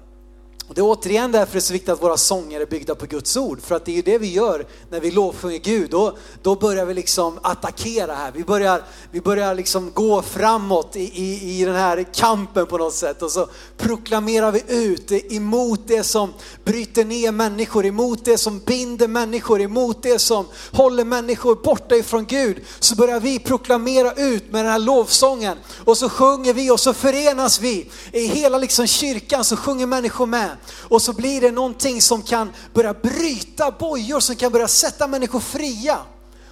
Och 0.69 0.75
det 0.75 0.81
är 0.81 0.85
återigen 0.85 1.33
därför 1.33 1.53
det 1.53 1.59
är 1.59 1.61
så 1.61 1.73
viktigt 1.73 1.89
att 1.89 2.03
våra 2.03 2.17
sånger 2.17 2.61
är 2.61 2.67
byggda 2.67 2.95
på 2.95 3.07
Guds 3.07 3.37
ord. 3.37 3.63
För 3.63 3.75
att 3.75 3.85
det 3.85 3.93
är 3.93 3.97
ju 3.97 4.03
det 4.03 4.19
vi 4.19 4.33
gör 4.33 4.67
när 4.91 5.01
vi 5.01 5.11
lovsjunger 5.11 5.59
Gud. 5.59 5.91
Då, 5.91 6.17
då 6.43 6.55
börjar 6.55 6.87
vi 6.87 6.95
liksom 6.95 7.39
attackera 7.43 8.15
här. 8.15 8.33
Vi 8.33 8.45
börjar, 8.45 8.83
vi 9.11 9.21
börjar 9.21 9.55
liksom 9.55 9.93
gå 9.95 10.23
framåt 10.23 10.97
i, 10.97 11.01
i, 11.01 11.61
i 11.61 11.65
den 11.65 11.75
här 11.75 12.07
kampen 12.15 12.67
på 12.67 12.79
något 12.79 12.95
sätt. 12.95 13.23
Och 13.23 13.31
så 13.31 13.49
proklamerar 13.77 14.53
vi 14.53 14.63
ut 14.69 15.33
emot 15.33 15.81
det 15.87 16.03
som 16.03 16.33
bryter 16.65 17.05
ner 17.05 17.33
människor, 17.33 17.87
emot 17.87 18.25
det 18.25 18.39
som 18.39 18.59
binder 18.59 19.09
människor, 19.09 19.61
emot 19.61 20.03
det 20.03 20.19
som 20.19 20.47
håller 20.73 21.05
människor 21.05 21.55
borta 21.55 21.97
ifrån 21.97 22.25
Gud. 22.25 22.61
Så 22.81 22.97
börjar 22.97 23.21
vi 23.21 23.39
proklamera 23.39 24.13
ut 24.13 24.53
med 24.53 24.65
den 24.65 24.73
här 24.73 24.79
lovsången. 24.79 25.59
Och 25.85 25.99
så 25.99 26.09
sjunger 26.09 26.55
vi 26.55 26.71
och 26.71 26.81
så 26.81 26.95
förenas 26.95 27.61
vi. 27.61 27.91
I 28.13 28.27
hela 28.27 28.59
liksom 28.59 28.87
kyrkan 28.87 29.45
så 29.45 29.57
sjunger 29.57 29.87
människor 29.87 30.27
med. 30.27 30.56
Och 30.89 31.03
så 31.03 31.13
blir 31.13 31.41
det 31.41 31.51
någonting 31.51 32.03
som 32.03 32.23
kan 32.23 32.53
börja 32.75 32.95
bryta 32.95 33.71
bojor, 33.71 34.21
som 34.21 34.37
kan 34.37 34.53
börja 34.53 34.69
sätta 34.69 35.07
människor 35.07 35.41
fria. 35.41 35.99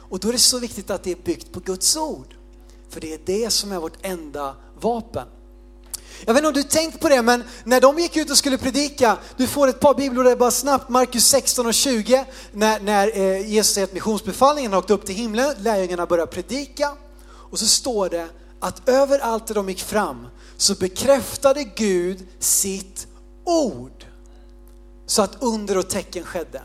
Och 0.09 0.19
då 0.19 0.29
är 0.29 0.33
det 0.33 0.39
så 0.39 0.59
viktigt 0.59 0.91
att 0.91 1.03
det 1.03 1.11
är 1.11 1.25
byggt 1.25 1.53
på 1.53 1.61
Guds 1.61 1.97
ord. 1.97 2.35
För 2.91 3.01
det 3.01 3.15
är 3.15 3.21
det 3.25 3.51
som 3.51 3.73
är 3.73 3.79
vårt 3.79 3.99
enda 4.03 4.57
vapen. 4.81 5.27
Jag 6.27 6.35
vet 6.35 6.41
inte 6.41 6.49
om 6.49 6.55
du 6.55 6.63
tänkt 6.63 7.01
på 7.01 7.09
det, 7.09 7.23
men 7.23 7.45
när 7.65 7.81
de 7.81 7.99
gick 7.99 8.17
ut 8.17 8.31
och 8.31 8.39
skulle 8.39 8.59
predika, 8.59 9.19
du 9.37 9.47
får 9.47 9.69
ett 9.69 9.81
par 9.81 9.95
bibelord 9.95 10.25
där 10.25 10.37
bara 10.37 10.51
snabbt, 10.51 10.89
Markus 10.89 11.27
16 11.27 11.67
och 11.67 11.75
20, 11.75 12.25
när, 12.53 12.81
när 12.81 13.17
eh, 13.17 13.51
Jesus 13.51 13.75
säger 13.75 13.87
att 13.87 13.93
missionsbefallningen 13.93 14.73
har 14.73 14.79
åkt 14.79 14.91
upp 14.91 15.07
till 15.07 15.15
himlen, 15.15 15.55
lärjungarna 15.59 16.07
börjar 16.07 16.27
predika. 16.27 16.93
Och 17.51 17.59
så 17.59 17.67
står 17.67 18.09
det 18.09 18.29
att 18.61 18.89
överallt 18.89 19.47
där 19.47 19.55
de 19.55 19.69
gick 19.69 19.83
fram 19.83 20.27
så 20.57 20.75
bekräftade 20.75 21.65
Gud 21.65 22.27
sitt 22.39 23.07
ord 23.45 23.94
så 25.07 25.23
att 25.23 25.43
under 25.43 25.79
och 25.79 25.89
tecken 25.89 26.25
skedde. 26.25 26.63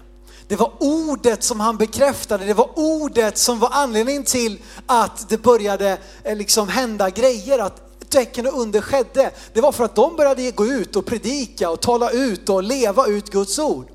Det 0.47 0.56
var 0.56 0.73
ordet 0.80 1.43
som 1.43 1.60
han 1.60 1.78
bekräftade, 1.78 2.45
det 2.45 2.54
var 2.54 2.69
ordet 2.75 3.38
som 3.38 3.60
var 3.60 3.69
anledningen 3.71 4.23
till 4.23 4.60
att 4.86 5.30
det 5.30 5.38
började 5.38 5.97
eh, 6.23 6.36
liksom 6.36 6.67
hända 6.67 7.10
grejer, 7.10 7.60
att 7.60 8.10
tecken 8.10 8.47
och 8.47 8.60
under 8.62 8.82
skedde. 8.82 9.32
Det 9.54 9.62
var 9.62 9.71
för 9.71 9.84
att 9.84 9.95
de 9.95 10.15
började 10.15 10.52
gå 10.52 10.65
ut 10.65 10.95
och 10.95 11.06
predika 11.06 11.69
och 11.69 11.82
tala 11.82 12.12
ut 12.12 12.49
och 12.49 12.63
leva 12.63 13.08
ut 13.08 13.30
Guds 13.30 13.60
ord. 13.60 13.88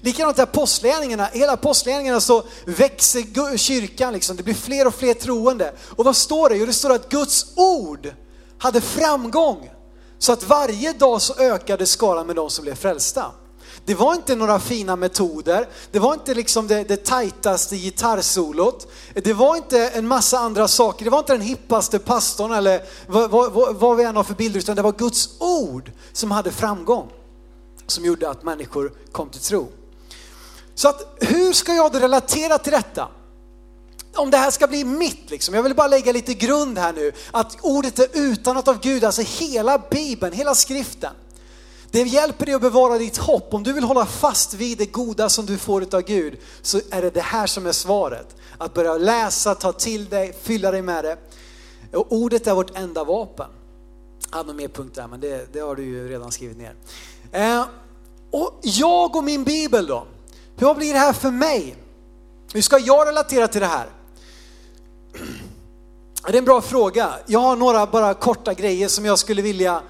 Likadant 0.00 0.38
i 0.38 0.42
apostlagärningarna, 0.42 1.28
hela 1.32 1.52
apostlagärningarna 1.52 2.20
så 2.20 2.42
växer 2.64 3.56
kyrkan, 3.56 4.12
liksom. 4.12 4.36
det 4.36 4.42
blir 4.42 4.54
fler 4.54 4.86
och 4.86 4.94
fler 4.94 5.14
troende. 5.14 5.74
Och 5.96 6.04
vad 6.04 6.16
står 6.16 6.48
det? 6.48 6.56
Jo 6.56 6.66
det 6.66 6.72
står 6.72 6.92
att 6.92 7.08
Guds 7.08 7.46
ord 7.56 8.14
hade 8.58 8.80
framgång. 8.80 9.70
Så 10.18 10.32
att 10.32 10.48
varje 10.48 10.92
dag 10.92 11.22
så 11.22 11.34
ökade 11.38 11.86
skalan 11.86 12.26
med 12.26 12.36
de 12.36 12.50
som 12.50 12.62
blev 12.62 12.74
frälsta. 12.74 13.32
Det 13.86 13.94
var 13.94 14.14
inte 14.14 14.36
några 14.36 14.60
fina 14.60 14.96
metoder. 14.96 15.68
Det 15.90 15.98
var 15.98 16.14
inte 16.14 16.34
liksom 16.34 16.66
det, 16.66 16.84
det 16.84 17.04
tajtaste 17.04 17.76
gitarrsolot. 17.76 18.92
Det 19.14 19.32
var 19.32 19.56
inte 19.56 19.88
en 19.88 20.08
massa 20.08 20.38
andra 20.38 20.68
saker. 20.68 21.04
Det 21.04 21.10
var 21.10 21.18
inte 21.18 21.32
den 21.32 21.40
hippaste 21.40 21.98
pastorn 21.98 22.52
eller 22.52 22.82
vad, 23.06 23.30
vad, 23.30 23.76
vad 23.76 23.96
vi 23.96 24.04
än 24.04 24.16
har 24.16 24.24
för 24.24 24.34
bilder, 24.34 24.58
utan 24.58 24.76
det 24.76 24.82
var 24.82 24.92
Guds 24.92 25.28
ord 25.38 25.90
som 26.12 26.30
hade 26.30 26.50
framgång. 26.50 27.10
Som 27.86 28.04
gjorde 28.04 28.30
att 28.30 28.42
människor 28.42 28.92
kom 29.12 29.30
till 29.30 29.40
tro. 29.40 29.68
Så 30.74 30.88
att 30.88 31.16
hur 31.20 31.52
ska 31.52 31.74
jag 31.74 31.92
då 31.92 31.98
relatera 31.98 32.58
till 32.58 32.72
detta? 32.72 33.08
om 34.16 34.30
det 34.30 34.36
här 34.36 34.50
ska 34.50 34.66
bli 34.66 34.84
mitt, 34.84 35.30
liksom. 35.30 35.54
jag 35.54 35.62
vill 35.62 35.74
bara 35.74 35.88
lägga 35.88 36.12
lite 36.12 36.34
grund 36.34 36.78
här 36.78 36.92
nu, 36.92 37.12
att 37.30 37.56
ordet 37.60 37.98
är 37.98 38.08
utanat 38.12 38.68
av 38.68 38.80
Gud, 38.80 39.04
alltså 39.04 39.22
hela 39.22 39.78
bibeln, 39.78 40.32
hela 40.32 40.54
skriften. 40.54 41.12
Det 41.94 42.02
hjälper 42.02 42.46
dig 42.46 42.54
att 42.54 42.60
bevara 42.60 42.98
ditt 42.98 43.16
hopp. 43.16 43.54
Om 43.54 43.62
du 43.62 43.72
vill 43.72 43.84
hålla 43.84 44.06
fast 44.06 44.54
vid 44.54 44.78
det 44.78 44.86
goda 44.86 45.28
som 45.28 45.46
du 45.46 45.58
får 45.58 45.94
av 45.94 46.02
Gud 46.02 46.38
så 46.62 46.80
är 46.90 47.02
det 47.02 47.10
det 47.10 47.20
här 47.20 47.46
som 47.46 47.66
är 47.66 47.72
svaret. 47.72 48.36
Att 48.58 48.74
börja 48.74 48.98
läsa, 48.98 49.54
ta 49.54 49.72
till 49.72 50.08
dig, 50.08 50.32
fylla 50.42 50.70
dig 50.70 50.82
med 50.82 51.04
det. 51.04 51.16
Och 51.92 52.12
ordet 52.12 52.46
är 52.46 52.54
vårt 52.54 52.76
enda 52.78 53.04
vapen. 53.04 53.46
Jag 54.30 54.36
hade 54.36 54.54
mer 54.54 54.68
punkt 54.68 54.94
där 54.94 55.06
men 55.06 55.20
det, 55.20 55.52
det, 55.52 55.60
har 55.60 55.76
du 55.76 55.84
ju 55.84 56.08
redan 56.08 56.32
skrivit 56.32 56.58
ner. 56.58 56.74
Eh, 57.32 57.64
och 58.30 58.60
jag 58.62 59.16
och 59.16 59.24
min 59.24 59.44
bibel 59.44 59.86
då? 59.86 60.06
Hur 60.56 60.74
blir 60.74 60.92
det 60.92 60.98
här 60.98 61.12
för 61.12 61.30
mig? 61.30 61.76
Hur 62.52 62.62
ska 62.62 62.78
jag 62.78 63.08
relatera 63.08 63.48
till 63.48 63.60
det 63.60 63.66
här? 63.66 63.86
Det 66.26 66.32
är 66.32 66.38
en 66.38 66.44
bra 66.44 66.60
fråga. 66.60 67.14
Jag 67.26 67.40
har 67.40 67.56
några 67.56 67.86
bara 67.86 68.14
korta 68.14 68.54
grejer 68.54 68.88
som 68.88 69.04
jag 69.04 69.18
skulle 69.18 69.42
vilja 69.42 69.82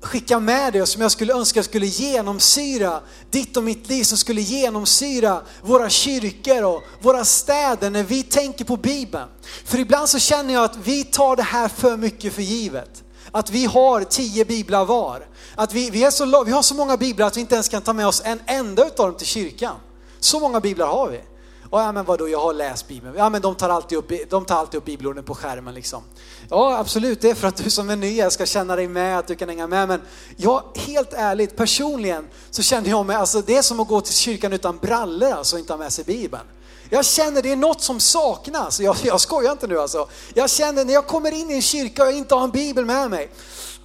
skicka 0.00 0.40
med 0.40 0.72
dig 0.72 0.82
och 0.82 0.88
som 0.88 1.02
jag 1.02 1.10
skulle 1.10 1.34
önska 1.34 1.62
skulle 1.62 1.86
genomsyra 1.86 3.00
ditt 3.30 3.56
och 3.56 3.64
mitt 3.64 3.88
liv, 3.88 4.04
som 4.04 4.18
skulle 4.18 4.40
genomsyra 4.40 5.40
våra 5.62 5.90
kyrkor 5.90 6.64
och 6.64 6.82
våra 7.00 7.24
städer 7.24 7.90
när 7.90 8.02
vi 8.02 8.22
tänker 8.22 8.64
på 8.64 8.76
Bibeln. 8.76 9.28
För 9.64 9.78
ibland 9.78 10.08
så 10.08 10.18
känner 10.18 10.54
jag 10.54 10.64
att 10.64 10.76
vi 10.84 11.04
tar 11.04 11.36
det 11.36 11.42
här 11.42 11.68
för 11.68 11.96
mycket 11.96 12.32
för 12.32 12.42
givet. 12.42 13.04
Att 13.32 13.50
vi 13.50 13.64
har 13.64 14.04
tio 14.04 14.44
biblar 14.44 14.84
var. 14.84 15.26
Att 15.54 15.74
vi, 15.74 15.90
vi, 15.90 16.04
är 16.04 16.10
så, 16.10 16.44
vi 16.44 16.52
har 16.52 16.62
så 16.62 16.74
många 16.74 16.96
biblar 16.96 17.26
att 17.26 17.36
vi 17.36 17.40
inte 17.40 17.54
ens 17.54 17.68
kan 17.68 17.82
ta 17.82 17.92
med 17.92 18.06
oss 18.06 18.22
en 18.24 18.40
enda 18.46 18.86
utav 18.86 19.06
dem 19.06 19.18
till 19.18 19.26
kyrkan. 19.26 19.76
Så 20.20 20.40
många 20.40 20.60
biblar 20.60 20.86
har 20.86 21.08
vi. 21.08 21.20
Och 21.70 21.80
ja 21.80 21.92
men 21.92 22.04
vadå, 22.04 22.28
jag 22.28 22.40
har 22.40 22.52
läst 22.52 22.88
Bibeln. 22.88 23.14
Ja 23.16 23.28
men 23.28 23.42
de 23.42 23.54
tar 23.54 23.68
alltid 23.68 23.98
upp, 23.98 24.12
de 24.30 24.44
tar 24.44 24.56
alltid 24.56 24.78
upp 24.78 24.84
bibelorden 24.84 25.24
på 25.24 25.34
skärmen 25.34 25.74
liksom. 25.74 26.02
Ja 26.50 26.78
absolut, 26.78 27.20
det 27.20 27.30
är 27.30 27.34
för 27.34 27.48
att 27.48 27.56
du 27.56 27.70
som 27.70 27.90
är 27.90 27.96
ny 27.96 28.30
ska 28.30 28.46
känna 28.46 28.76
dig 28.76 28.88
med, 28.88 29.18
att 29.18 29.26
du 29.26 29.34
kan 29.34 29.48
hänga 29.48 29.66
med. 29.66 29.88
Men 29.88 30.00
jag, 30.36 30.62
helt 30.74 31.12
ärligt, 31.12 31.56
personligen 31.56 32.28
så 32.50 32.62
känner 32.62 32.90
jag 32.90 33.06
mig, 33.06 33.16
alltså 33.16 33.40
det 33.40 33.56
är 33.56 33.62
som 33.62 33.80
att 33.80 33.88
gå 33.88 34.00
till 34.00 34.14
kyrkan 34.14 34.52
utan 34.52 34.78
brallor 34.78 35.32
alltså, 35.32 35.56
och 35.56 35.60
inte 35.60 35.72
ha 35.72 35.78
med 35.78 35.92
sig 35.92 36.04
Bibeln. 36.04 36.44
Jag 36.90 37.04
känner 37.04 37.42
det 37.42 37.52
är 37.52 37.56
något 37.56 37.82
som 37.82 38.00
saknas, 38.00 38.80
jag, 38.80 38.96
jag 39.02 39.20
skojar 39.20 39.52
inte 39.52 39.66
nu 39.66 39.80
alltså. 39.80 40.08
Jag 40.34 40.50
känner 40.50 40.84
när 40.84 40.92
jag 40.92 41.06
kommer 41.06 41.32
in 41.32 41.50
i 41.50 41.54
en 41.54 41.62
kyrka 41.62 42.04
och 42.04 42.12
inte 42.12 42.34
har 42.34 42.44
en 42.44 42.50
bibel 42.50 42.84
med 42.84 43.10
mig, 43.10 43.30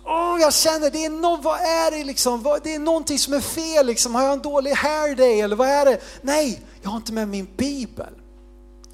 oh, 0.05 0.37
jag 0.41 0.53
känner 0.53 0.89
det 0.89 1.05
är 1.05 1.09
no, 1.09 1.41
vad 1.41 1.59
är 1.59 1.91
det 1.91 2.03
liksom? 2.03 2.59
Det 2.63 2.75
är 2.75 2.79
någonting 2.79 3.19
som 3.19 3.33
är 3.33 3.41
fel 3.41 3.85
liksom. 3.85 4.15
Har 4.15 4.23
jag 4.23 4.33
en 4.33 4.41
dålig 4.41 4.71
hair 4.71 5.15
day 5.15 5.41
eller 5.41 5.55
vad 5.55 5.67
är 5.67 5.85
det? 5.85 6.01
Nej, 6.21 6.61
jag 6.85 6.89
har 6.89 6.97
inte 6.97 7.13
med 7.13 7.27
min 7.27 7.47
bibel. 7.57 8.13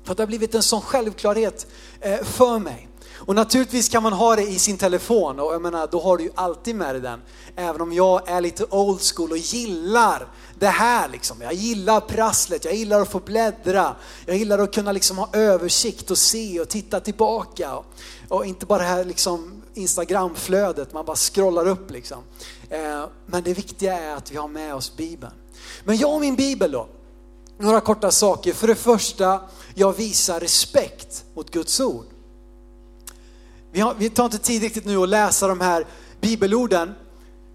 För 0.04 0.16
det 0.16 0.22
har 0.22 0.28
blivit 0.28 0.56
en 0.56 0.64
sån 0.64 0.82
självklarhet 0.82 1.68
eh, 2.00 2.24
för 2.24 2.60
mig. 2.60 2.88
Och 3.14 3.36
naturligtvis 3.36 3.90
kan 3.90 4.04
man 4.04 4.14
ha 4.14 4.36
det 4.36 4.44
i 4.44 4.60
sin 4.60 4.78
telefon 4.78 5.40
och 5.40 5.54
jag 5.54 5.62
menar, 5.62 5.88
då 5.92 6.02
har 6.02 6.18
du 6.18 6.24
ju 6.24 6.32
alltid 6.36 6.76
med 6.76 6.96
dig 6.96 7.02
den. 7.02 7.22
Även 7.56 7.82
om 7.82 7.94
jag 7.94 8.30
är 8.30 8.42
lite 8.42 8.66
old 8.70 9.02
school 9.02 9.32
och 9.32 9.38
gillar 9.38 10.28
det 10.60 10.68
här 10.68 11.10
liksom. 11.10 11.42
Jag 11.42 11.54
gillar 11.54 12.00
prasslet, 12.00 12.66
jag 12.66 12.74
gillar 12.74 13.02
att 13.02 13.12
få 13.12 13.20
bläddra. 13.20 13.96
Jag 14.26 14.38
gillar 14.38 14.60
att 14.60 14.74
kunna 14.74 14.92
liksom 14.92 15.18
ha 15.18 15.30
översikt 15.34 16.12
och 16.12 16.18
se 16.18 16.60
och 16.60 16.70
titta 16.70 17.00
tillbaka. 17.00 17.80
Och, 18.30 18.46
inte 18.46 18.66
bara 18.66 18.80
det 18.80 18.88
här 18.88 19.06
liksom 19.06 19.62
Instagramflödet, 19.74 20.94
man 20.94 21.06
bara 21.06 21.16
scrollar 21.16 21.68
upp 21.68 21.92
liksom. 21.92 22.24
Eh, 22.70 23.06
men 23.26 23.44
det 23.44 23.54
viktiga 23.54 24.00
är 24.00 24.16
att 24.16 24.32
vi 24.32 24.38
har 24.38 24.48
med 24.48 24.76
oss 24.76 24.98
Bibeln. 24.98 25.34
Men 25.84 25.98
jag 25.98 26.14
och 26.14 26.22
min 26.22 26.36
Bibel 26.36 26.72
då, 26.72 26.88
några 27.62 27.82
korta 27.82 28.12
saker. 28.12 28.54
För 28.54 28.68
det 28.68 28.76
första, 28.76 29.42
jag 29.76 29.94
visar 29.94 30.40
respekt 30.40 31.24
mot 31.36 31.52
Guds 31.52 31.80
ord. 31.80 32.06
Vi, 33.72 33.80
har, 33.80 33.96
vi 33.98 34.10
tar 34.10 34.26
inte 34.26 34.38
tid 34.38 34.62
riktigt 34.62 34.86
nu 34.86 34.98
att 34.98 35.10
läsa 35.10 35.48
de 35.48 35.62
här 35.62 35.86
bibelorden. 36.22 36.94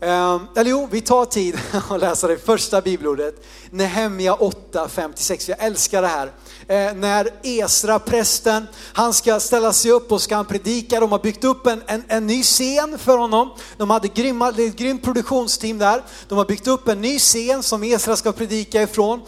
Eh, 0.00 0.40
eller 0.56 0.70
jo, 0.70 0.88
vi 0.90 1.00
tar 1.00 1.24
tid 1.24 1.58
att 1.90 2.00
läsa 2.00 2.28
det 2.28 2.38
första 2.38 2.80
bibelordet. 2.80 3.46
Nehemja 3.70 4.34
8, 4.34 4.86
5-6. 4.86 5.50
Jag 5.50 5.64
älskar 5.64 6.02
det 6.02 6.08
här 6.08 6.32
eh, 6.68 6.94
när 6.94 7.28
Esra, 7.42 7.98
prästen, 7.98 8.66
han 8.92 9.14
ska 9.14 9.40
ställa 9.40 9.72
sig 9.72 9.90
upp 9.90 10.12
och 10.12 10.22
ska 10.22 10.36
han 10.36 10.44
predika. 10.44 11.00
De 11.00 11.12
har 11.12 11.18
byggt 11.18 11.44
upp 11.44 11.66
en, 11.66 11.82
en, 11.86 12.04
en 12.08 12.26
ny 12.26 12.42
scen 12.42 12.98
för 12.98 13.18
honom. 13.18 13.50
De 13.76 13.90
hade 13.90 14.08
grymma, 14.08 14.52
det 14.52 14.62
är 14.62 14.68
ett 14.68 14.76
grymt 14.76 15.02
produktionsteam 15.02 15.78
där. 15.78 16.02
De 16.28 16.38
har 16.38 16.44
byggt 16.44 16.66
upp 16.66 16.88
en 16.88 17.00
ny 17.00 17.18
scen 17.18 17.62
som 17.62 17.84
Esra 17.84 18.16
ska 18.16 18.32
predika 18.32 18.82
ifrån. 18.82 19.20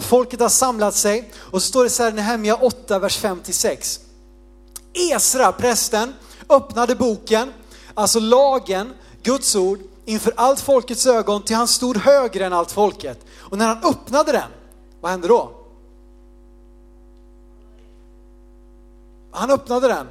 folket 0.00 0.40
har 0.40 0.48
samlat 0.48 0.94
sig 0.94 1.32
och 1.36 1.62
så 1.62 1.68
står 1.68 1.84
det 1.84 1.90
så 1.90 2.02
här 2.02 2.10
i 2.10 2.14
Nehemja 2.14 2.54
8, 2.54 2.98
vers 2.98 3.22
5-6. 3.22 4.00
Esra, 5.12 5.52
prästen, 5.52 6.14
öppnade 6.48 6.94
boken, 6.94 7.52
alltså 7.94 8.20
lagen, 8.20 8.92
Guds 9.22 9.56
ord, 9.56 9.78
inför 10.04 10.32
allt 10.36 10.60
folkets 10.60 11.06
ögon 11.06 11.42
till 11.42 11.56
han 11.56 11.68
stod 11.68 11.96
högre 11.96 12.46
än 12.46 12.52
allt 12.52 12.72
folket. 12.72 13.24
Och 13.38 13.58
när 13.58 13.66
han 13.66 13.84
öppnade 13.84 14.32
den, 14.32 14.50
vad 15.00 15.10
hände 15.10 15.28
då? 15.28 15.59
Han 19.30 19.50
öppnade 19.50 19.88
den. 19.88 20.06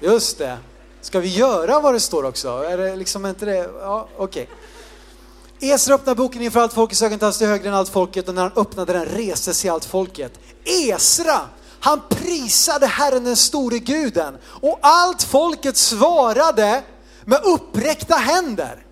Just 0.00 0.38
det. 0.38 0.58
Ska 1.00 1.20
vi 1.20 1.28
göra 1.28 1.80
vad 1.80 1.94
det 1.94 2.00
står 2.00 2.24
också? 2.24 2.48
Är 2.48 2.78
det 2.78 2.96
liksom 2.96 3.26
inte 3.26 3.44
det? 3.44 3.70
Ja, 3.80 4.08
okej. 4.16 4.42
Okay. 4.42 5.70
Esra 5.70 5.94
öppnar 5.94 6.14
boken 6.14 6.42
inför 6.42 6.60
allt 6.60 6.72
folkets 6.72 7.02
ögon 7.02 7.32
till 7.32 7.46
högre 7.46 7.68
än 7.68 7.74
allt 7.74 7.88
folket 7.88 8.28
och 8.28 8.34
när 8.34 8.42
han 8.42 8.52
öppnade 8.56 8.92
den 8.92 9.04
reste 9.04 9.54
sig 9.54 9.70
allt 9.70 9.84
folket. 9.84 10.40
Esra, 10.64 11.40
han 11.80 12.00
prisade 12.08 12.86
Herren 12.86 13.24
den 13.24 13.36
store 13.36 13.78
guden 13.78 14.38
och 14.44 14.78
allt 14.82 15.22
folket 15.22 15.76
svarade 15.76 16.82
med 17.24 17.40
uppräckta 17.44 18.14
händer. 18.14 18.87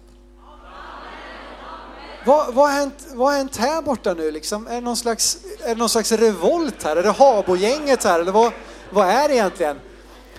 Vad, 2.26 2.54
vad, 2.54 2.68
har 2.70 2.72
hänt, 2.72 3.06
vad 3.14 3.28
har 3.28 3.38
hänt 3.38 3.56
här 3.56 3.82
borta 3.82 4.14
nu 4.14 4.30
liksom? 4.30 4.66
Är 4.66 4.74
det 4.74 4.80
någon 4.80 4.96
slags, 4.96 5.38
är 5.64 5.68
det 5.68 5.74
någon 5.74 5.88
slags 5.88 6.12
revolt 6.12 6.82
här? 6.82 6.96
Är 6.96 7.02
det 7.02 7.10
Habo-gänget 7.10 8.04
här? 8.04 8.20
Eller 8.20 8.32
vad, 8.32 8.52
vad 8.90 9.08
är 9.08 9.28
det 9.28 9.34
egentligen? 9.34 9.80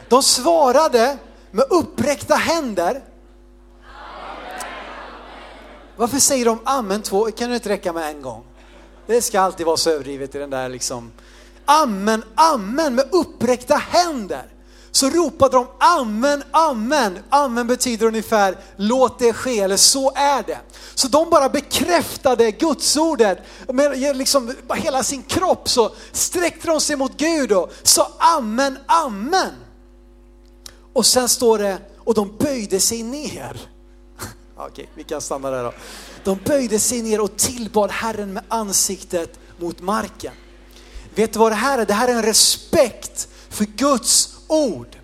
De 0.09 0.23
svarade 0.23 1.17
med 1.51 1.65
uppräckta 1.69 2.35
händer. 2.35 3.03
Varför 5.95 6.19
säger 6.19 6.45
de 6.45 6.59
amen 6.65 7.01
två? 7.01 7.31
Kan 7.31 7.49
det 7.49 7.55
inte 7.55 7.69
räcka 7.69 7.93
med 7.93 8.09
en 8.09 8.21
gång? 8.21 8.43
Det 9.05 9.21
ska 9.21 9.41
alltid 9.41 9.65
vara 9.65 9.77
så 9.77 9.89
överdrivet 9.89 10.35
i 10.35 10.37
den 10.37 10.49
där 10.49 10.69
liksom. 10.69 11.11
Amen, 11.65 12.23
amen 12.35 12.95
med 12.95 13.05
uppräckta 13.11 13.75
händer 13.75 14.56
så 14.91 15.09
ropade 15.09 15.57
de 15.57 15.67
amen, 15.79 16.43
amen. 16.51 17.19
Amen 17.29 17.67
betyder 17.67 18.05
ungefär 18.05 18.57
låt 18.75 19.19
det 19.19 19.33
ske 19.33 19.59
eller 19.59 19.77
så 19.77 20.11
är 20.15 20.43
det. 20.43 20.59
Så 20.95 21.07
de 21.07 21.29
bara 21.29 21.49
bekräftade 21.49 22.51
gudsordet 22.51 23.39
med 23.67 24.17
liksom 24.17 24.53
hela 24.75 25.03
sin 25.03 25.23
kropp 25.23 25.69
så 25.69 25.91
sträckte 26.11 26.67
de 26.67 26.81
sig 26.81 26.95
mot 26.95 27.17
Gud 27.17 27.51
och 27.51 27.73
sa 27.83 28.11
amen, 28.19 28.77
amen. 28.85 29.53
Och 30.93 31.05
sen 31.05 31.29
står 31.29 31.59
det, 31.59 31.77
och 31.97 32.13
de 32.13 32.37
böjde 32.39 32.79
sig 32.79 33.03
ner. 33.03 33.69
Okej, 34.57 34.89
vi 34.95 35.03
kan 35.03 35.21
stanna 35.21 35.49
där 35.49 35.63
då. 35.63 35.73
De 36.23 36.39
böjde 36.45 36.79
sig 36.79 37.01
ner 37.01 37.21
och 37.21 37.37
tillbad 37.37 37.91
Herren 37.91 38.33
med 38.33 38.43
ansiktet 38.47 39.39
mot 39.57 39.81
marken. 39.81 40.33
Vet 41.15 41.33
du 41.33 41.39
vad 41.39 41.51
det 41.51 41.55
här 41.55 41.79
är? 41.79 41.85
Det 41.85 41.93
här 41.93 42.07
är 42.07 42.13
en 42.13 42.23
respekt 42.23 43.27
för 43.49 43.65
Guds 43.65 44.36
ord. 44.47 44.97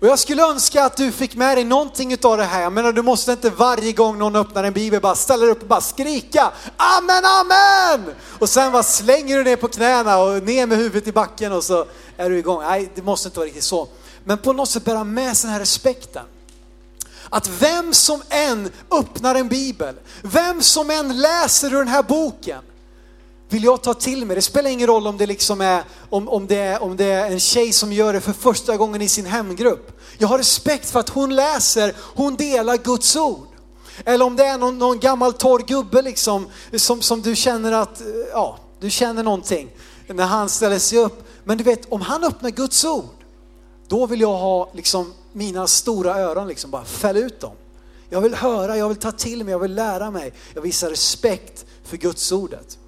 Och 0.00 0.06
jag 0.06 0.18
skulle 0.18 0.42
önska 0.42 0.84
att 0.84 0.96
du 0.96 1.12
fick 1.12 1.34
med 1.34 1.56
dig 1.56 1.64
någonting 1.64 2.16
av 2.22 2.36
det 2.36 2.44
här. 2.44 2.62
Jag 2.62 2.72
menar, 2.72 2.92
du 2.92 3.02
måste 3.02 3.32
inte 3.32 3.50
varje 3.50 3.92
gång 3.92 4.18
någon 4.18 4.36
öppnar 4.36 4.64
en 4.64 4.72
bibel 4.72 5.00
bara 5.00 5.14
ställa 5.14 5.42
dig 5.42 5.50
upp 5.50 5.62
och 5.62 5.68
bara 5.68 5.80
skrika 5.80 6.52
Amen, 6.76 7.22
amen! 7.24 8.14
Och 8.38 8.48
sen 8.48 8.72
bara 8.72 8.82
slänger 8.82 9.36
du 9.36 9.44
ner 9.44 9.56
på 9.56 9.68
knäna 9.68 10.18
och 10.18 10.42
ner 10.42 10.66
med 10.66 10.78
huvudet 10.78 11.08
i 11.08 11.12
backen 11.12 11.52
och 11.52 11.64
så 11.64 11.86
är 12.16 12.30
du 12.30 12.38
igång. 12.38 12.62
Nej, 12.62 12.90
det 12.94 13.02
måste 13.02 13.28
inte 13.28 13.38
vara 13.38 13.46
riktigt 13.46 13.64
så. 13.64 13.88
Men 14.24 14.38
på 14.38 14.52
något 14.52 14.68
sätt 14.68 14.84
bära 14.84 15.04
med 15.04 15.36
sig 15.36 15.48
den 15.48 15.52
här 15.52 15.60
respekten. 15.60 16.24
Att 17.30 17.48
vem 17.48 17.94
som 17.94 18.22
än 18.28 18.70
öppnar 18.90 19.34
en 19.34 19.48
bibel, 19.48 19.94
vem 20.22 20.62
som 20.62 20.90
än 20.90 21.20
läser 21.20 21.74
ur 21.74 21.78
den 21.78 21.88
här 21.88 22.02
boken, 22.02 22.62
vill 23.48 23.64
jag 23.64 23.82
ta 23.82 23.94
till 23.94 24.26
mig. 24.26 24.36
Det 24.36 24.42
spelar 24.42 24.70
ingen 24.70 24.86
roll 24.86 25.06
om 25.06 25.16
det, 25.16 25.26
liksom 25.26 25.60
är, 25.60 25.84
om, 26.10 26.28
om, 26.28 26.46
det 26.46 26.56
är, 26.56 26.82
om 26.82 26.96
det 26.96 27.04
är 27.04 27.30
en 27.30 27.40
tjej 27.40 27.72
som 27.72 27.92
gör 27.92 28.12
det 28.12 28.20
för 28.20 28.32
första 28.32 28.76
gången 28.76 29.02
i 29.02 29.08
sin 29.08 29.26
hemgrupp. 29.26 30.00
Jag 30.18 30.28
har 30.28 30.38
respekt 30.38 30.90
för 30.90 31.00
att 31.00 31.08
hon 31.08 31.34
läser, 31.34 31.94
hon 31.98 32.36
delar 32.36 32.76
Guds 32.76 33.16
ord. 33.16 33.48
Eller 34.04 34.24
om 34.24 34.36
det 34.36 34.44
är 34.44 34.58
någon, 34.58 34.78
någon 34.78 34.98
gammal 34.98 35.32
torr 35.32 35.64
gubbe 35.66 36.02
liksom, 36.02 36.46
som, 36.76 37.02
som 37.02 37.22
du 37.22 37.36
känner 37.36 37.72
att, 37.72 38.02
ja, 38.32 38.58
du 38.80 38.90
känner 38.90 39.22
någonting 39.22 39.70
när 40.06 40.26
han 40.26 40.48
ställer 40.48 40.78
sig 40.78 40.98
upp. 40.98 41.28
Men 41.44 41.58
du 41.58 41.64
vet, 41.64 41.92
om 41.92 42.00
han 42.00 42.24
öppnar 42.24 42.50
Guds 42.50 42.84
ord, 42.84 43.04
då 43.88 44.06
vill 44.06 44.20
jag 44.20 44.36
ha 44.36 44.70
liksom 44.74 45.14
mina 45.32 45.66
stora 45.66 46.18
öron 46.18 46.48
liksom 46.48 46.70
bara 46.70 46.84
fälla 46.84 47.18
ut 47.18 47.40
dem. 47.40 47.54
Jag 48.08 48.20
vill 48.20 48.34
höra, 48.34 48.76
jag 48.76 48.88
vill 48.88 48.96
ta 48.96 49.12
till 49.12 49.44
mig, 49.44 49.52
jag 49.52 49.58
vill 49.58 49.74
lära 49.74 50.10
mig. 50.10 50.32
Jag 50.54 50.62
visar 50.62 50.90
respekt 50.90 51.66
för 51.84 51.96
Guds 51.96 52.32
ordet. 52.32 52.78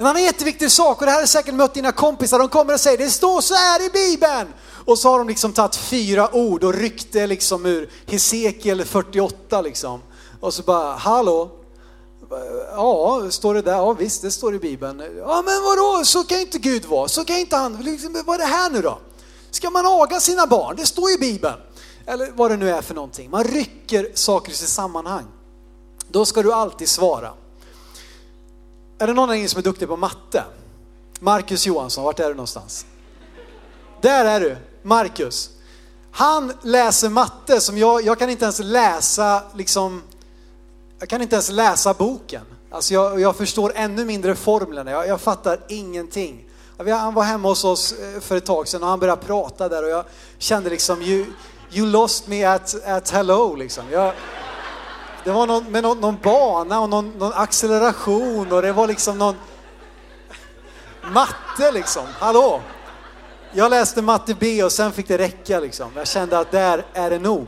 En 0.00 0.06
annan 0.06 0.22
jätteviktig 0.22 0.70
sak, 0.70 1.00
och 1.00 1.06
det 1.06 1.12
här 1.12 1.20
har 1.20 1.26
säkert 1.26 1.54
mött 1.54 1.74
dina 1.74 1.92
kompisar, 1.92 2.38
de 2.38 2.48
kommer 2.48 2.74
och 2.74 2.80
säger 2.80 2.98
det 2.98 3.10
står 3.10 3.40
så 3.40 3.54
här 3.54 3.86
i 3.86 3.90
Bibeln. 3.90 4.48
Och 4.86 4.98
så 4.98 5.10
har 5.10 5.18
de 5.18 5.28
liksom 5.28 5.52
tagit 5.52 5.76
fyra 5.76 6.34
ord 6.34 6.64
och 6.64 6.74
ryckt 6.74 7.12
det 7.12 7.26
liksom 7.26 7.66
ur 7.66 7.90
Hesekiel 8.06 8.84
48 8.84 9.60
liksom. 9.60 10.00
Och 10.40 10.54
så 10.54 10.62
bara, 10.62 10.92
hallå? 10.92 11.50
Ja, 12.72 13.26
står 13.30 13.54
det 13.54 13.62
där? 13.62 13.72
Ja 13.72 13.92
visst, 13.92 14.22
det 14.22 14.30
står 14.30 14.54
i 14.54 14.58
Bibeln. 14.58 15.02
Ja 15.18 15.42
men 15.46 15.62
vadå, 15.62 16.04
så 16.04 16.24
kan 16.24 16.40
inte 16.40 16.58
Gud 16.58 16.84
vara, 16.84 17.08
så 17.08 17.24
kan 17.24 17.36
inte 17.36 17.56
han, 17.56 17.76
liksom, 17.76 18.22
vad 18.26 18.34
är 18.34 18.38
det 18.38 18.52
här 18.52 18.70
nu 18.70 18.82
då? 18.82 18.98
Ska 19.50 19.70
man 19.70 19.86
aga 19.86 20.20
sina 20.20 20.46
barn? 20.46 20.76
Det 20.76 20.86
står 20.86 21.10
i 21.10 21.18
Bibeln. 21.18 21.56
Eller 22.06 22.32
vad 22.36 22.50
det 22.50 22.56
nu 22.56 22.70
är 22.70 22.82
för 22.82 22.94
någonting. 22.94 23.30
Man 23.30 23.44
rycker 23.44 24.10
saker 24.14 24.52
i 24.52 24.54
sitt 24.54 24.68
sammanhang. 24.68 25.24
Då 26.08 26.24
ska 26.24 26.42
du 26.42 26.52
alltid 26.52 26.88
svara. 26.88 27.32
Är 29.00 29.06
det 29.06 29.12
någon 29.12 29.28
här 29.28 29.36
inne 29.36 29.48
som 29.48 29.58
är 29.58 29.62
duktig 29.62 29.88
på 29.88 29.96
matte? 29.96 30.44
Marcus 31.20 31.66
Johansson, 31.66 32.04
vart 32.04 32.20
är 32.20 32.28
du 32.28 32.34
någonstans? 32.34 32.86
Där 34.00 34.24
är 34.24 34.40
du, 34.40 34.56
Marcus. 34.82 35.50
Han 36.10 36.52
läser 36.62 37.08
matte 37.08 37.60
som 37.60 37.78
jag, 37.78 38.02
jag 38.04 38.18
kan 38.18 38.30
inte 38.30 38.44
ens 38.44 38.58
läsa 38.58 39.42
liksom, 39.54 40.02
jag 40.98 41.08
kan 41.08 41.22
inte 41.22 41.34
ens 41.34 41.50
läsa 41.50 41.94
boken. 41.94 42.42
Alltså 42.70 42.94
jag, 42.94 43.20
jag 43.20 43.36
förstår 43.36 43.72
ännu 43.74 44.04
mindre 44.04 44.34
formlerna, 44.34 44.90
jag, 44.90 45.06
jag 45.06 45.20
fattar 45.20 45.60
ingenting. 45.68 46.44
Han 46.76 47.14
var 47.14 47.22
hemma 47.22 47.48
hos 47.48 47.64
oss 47.64 47.92
eh, 47.92 48.20
för 48.20 48.36
ett 48.36 48.46
tag 48.46 48.68
sedan 48.68 48.82
och 48.82 48.88
han 48.88 49.00
började 49.00 49.22
prata 49.22 49.68
där 49.68 49.82
och 49.82 49.90
jag 49.90 50.04
kände 50.38 50.70
liksom, 50.70 51.02
you, 51.02 51.26
you 51.72 51.86
lost 51.86 52.26
me 52.26 52.44
at, 52.44 52.86
at 52.86 53.10
hello 53.10 53.54
liksom. 53.54 53.84
Jag, 53.90 54.14
det 55.24 55.30
var 55.30 55.46
någon, 55.46 55.64
med 55.64 55.82
någon, 55.82 56.00
någon 56.00 56.18
bana 56.22 56.80
och 56.80 56.88
någon, 56.88 57.10
någon, 57.18 57.32
acceleration 57.32 58.52
och 58.52 58.62
det 58.62 58.72
var 58.72 58.86
liksom 58.86 59.18
någon 59.18 59.34
matte 61.12 61.72
liksom. 61.72 62.06
Hallå! 62.18 62.60
Jag 63.52 63.70
läste 63.70 64.02
matte 64.02 64.34
B 64.34 64.64
och 64.64 64.72
sen 64.72 64.92
fick 64.92 65.08
det 65.08 65.18
räcka 65.18 65.60
liksom. 65.60 65.92
Jag 65.96 66.08
kände 66.08 66.38
att 66.38 66.50
där 66.50 66.86
är 66.94 67.10
det 67.10 67.18
nog. 67.18 67.46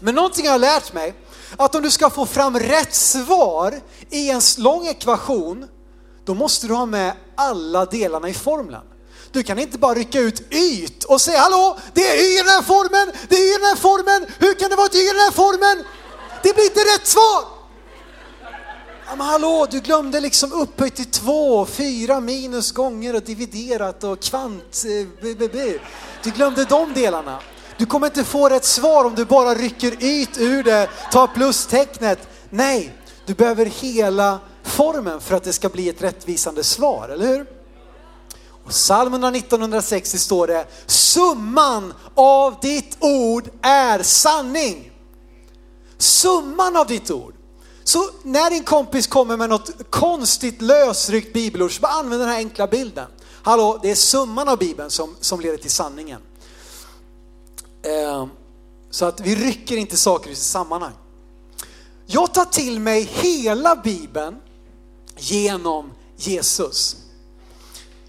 Men 0.00 0.14
någonting 0.14 0.44
jag 0.44 0.52
har 0.52 0.58
lärt 0.58 0.92
mig, 0.92 1.14
att 1.56 1.74
om 1.74 1.82
du 1.82 1.90
ska 1.90 2.10
få 2.10 2.26
fram 2.26 2.58
rätt 2.58 2.94
svar 2.94 3.74
i 4.10 4.30
en 4.30 4.40
lång 4.58 4.86
ekvation, 4.86 5.68
då 6.24 6.34
måste 6.34 6.66
du 6.66 6.74
ha 6.74 6.86
med 6.86 7.12
alla 7.36 7.84
delarna 7.84 8.28
i 8.28 8.34
formeln. 8.34 8.82
Du 9.32 9.42
kan 9.42 9.58
inte 9.58 9.78
bara 9.78 9.94
rycka 9.94 10.20
ut 10.20 10.52
yt 10.52 11.04
och 11.04 11.20
säga 11.20 11.38
hallå, 11.38 11.78
det 11.94 12.08
är 12.08 12.16
y 12.16 12.34
i 12.34 12.38
den 12.38 12.48
här 12.48 12.62
formen, 12.62 13.12
det 13.28 13.36
är 13.36 13.40
y 13.40 13.50
i 13.50 13.58
den 13.58 13.66
här 13.66 13.76
formen, 13.76 14.26
hur 14.38 14.54
kan 14.54 14.70
det 14.70 14.76
vara 14.76 14.86
ett 14.86 14.94
y 14.94 14.98
i 14.98 15.06
den 15.06 15.20
här 15.20 15.30
formen? 15.30 15.84
Det 16.42 16.54
blir 16.54 16.64
inte 16.64 16.80
rätt 16.80 17.06
svar! 17.06 17.58
Ja, 19.06 19.16
men 19.16 19.26
hallå, 19.26 19.66
du 19.70 19.80
glömde 19.80 20.20
liksom 20.20 20.52
upphöjt 20.52 20.96
till 20.96 21.10
två, 21.10 21.66
fyra 21.66 22.20
minus 22.20 22.72
gånger 22.72 23.14
och 23.14 23.22
dividerat 23.22 24.04
och 24.04 24.22
kvant... 24.22 24.84
Eh, 24.86 25.28
du 26.22 26.30
glömde 26.30 26.64
de 26.64 26.94
delarna. 26.94 27.38
Du 27.76 27.86
kommer 27.86 28.06
inte 28.06 28.24
få 28.24 28.48
rätt 28.48 28.64
svar 28.64 29.04
om 29.04 29.14
du 29.14 29.24
bara 29.24 29.54
rycker 29.54 30.04
yt 30.04 30.38
ur 30.38 30.62
det, 30.62 30.88
tar 31.12 31.26
plustecknet. 31.26 32.28
Nej, 32.50 32.92
du 33.26 33.34
behöver 33.34 33.66
hela 33.66 34.38
formen 34.62 35.20
för 35.20 35.36
att 35.36 35.44
det 35.44 35.52
ska 35.52 35.68
bli 35.68 35.88
ett 35.88 36.02
rättvisande 36.02 36.64
svar, 36.64 37.08
eller 37.08 37.26
hur? 37.26 37.46
Och 38.64 38.70
psalm 38.70 39.14
1960 39.14 40.18
står 40.18 40.46
det, 40.46 40.66
summan 40.86 41.94
av 42.14 42.56
ditt 42.60 42.96
ord 43.00 43.48
är 43.62 44.02
sanning. 44.02 44.90
Summan 45.98 46.76
av 46.76 46.86
ditt 46.86 47.10
ord. 47.10 47.34
Så 47.84 48.10
när 48.22 48.50
din 48.50 48.64
kompis 48.64 49.06
kommer 49.06 49.36
med 49.36 49.48
något 49.48 49.70
konstigt 49.90 50.62
lösryckt 50.62 51.32
bibelord 51.32 51.76
så 51.76 51.80
bara 51.80 51.92
använd 51.92 52.22
den 52.22 52.28
här 52.28 52.36
enkla 52.36 52.66
bilden. 52.66 53.06
Hallå, 53.42 53.78
det 53.82 53.90
är 53.90 53.94
summan 53.94 54.48
av 54.48 54.58
bibeln 54.58 54.90
som, 54.90 55.16
som 55.20 55.40
leder 55.40 55.56
till 55.56 55.70
sanningen. 55.70 56.20
Eh, 57.82 58.26
så 58.90 59.04
att 59.04 59.20
vi 59.20 59.34
rycker 59.34 59.76
inte 59.76 59.96
saker 59.96 60.30
i 60.30 60.34
sitt 60.34 60.44
sammanhang. 60.44 60.92
Jag 62.06 62.34
tar 62.34 62.44
till 62.44 62.80
mig 62.80 63.02
hela 63.02 63.76
bibeln 63.76 64.36
genom 65.16 65.92
Jesus. 66.16 66.96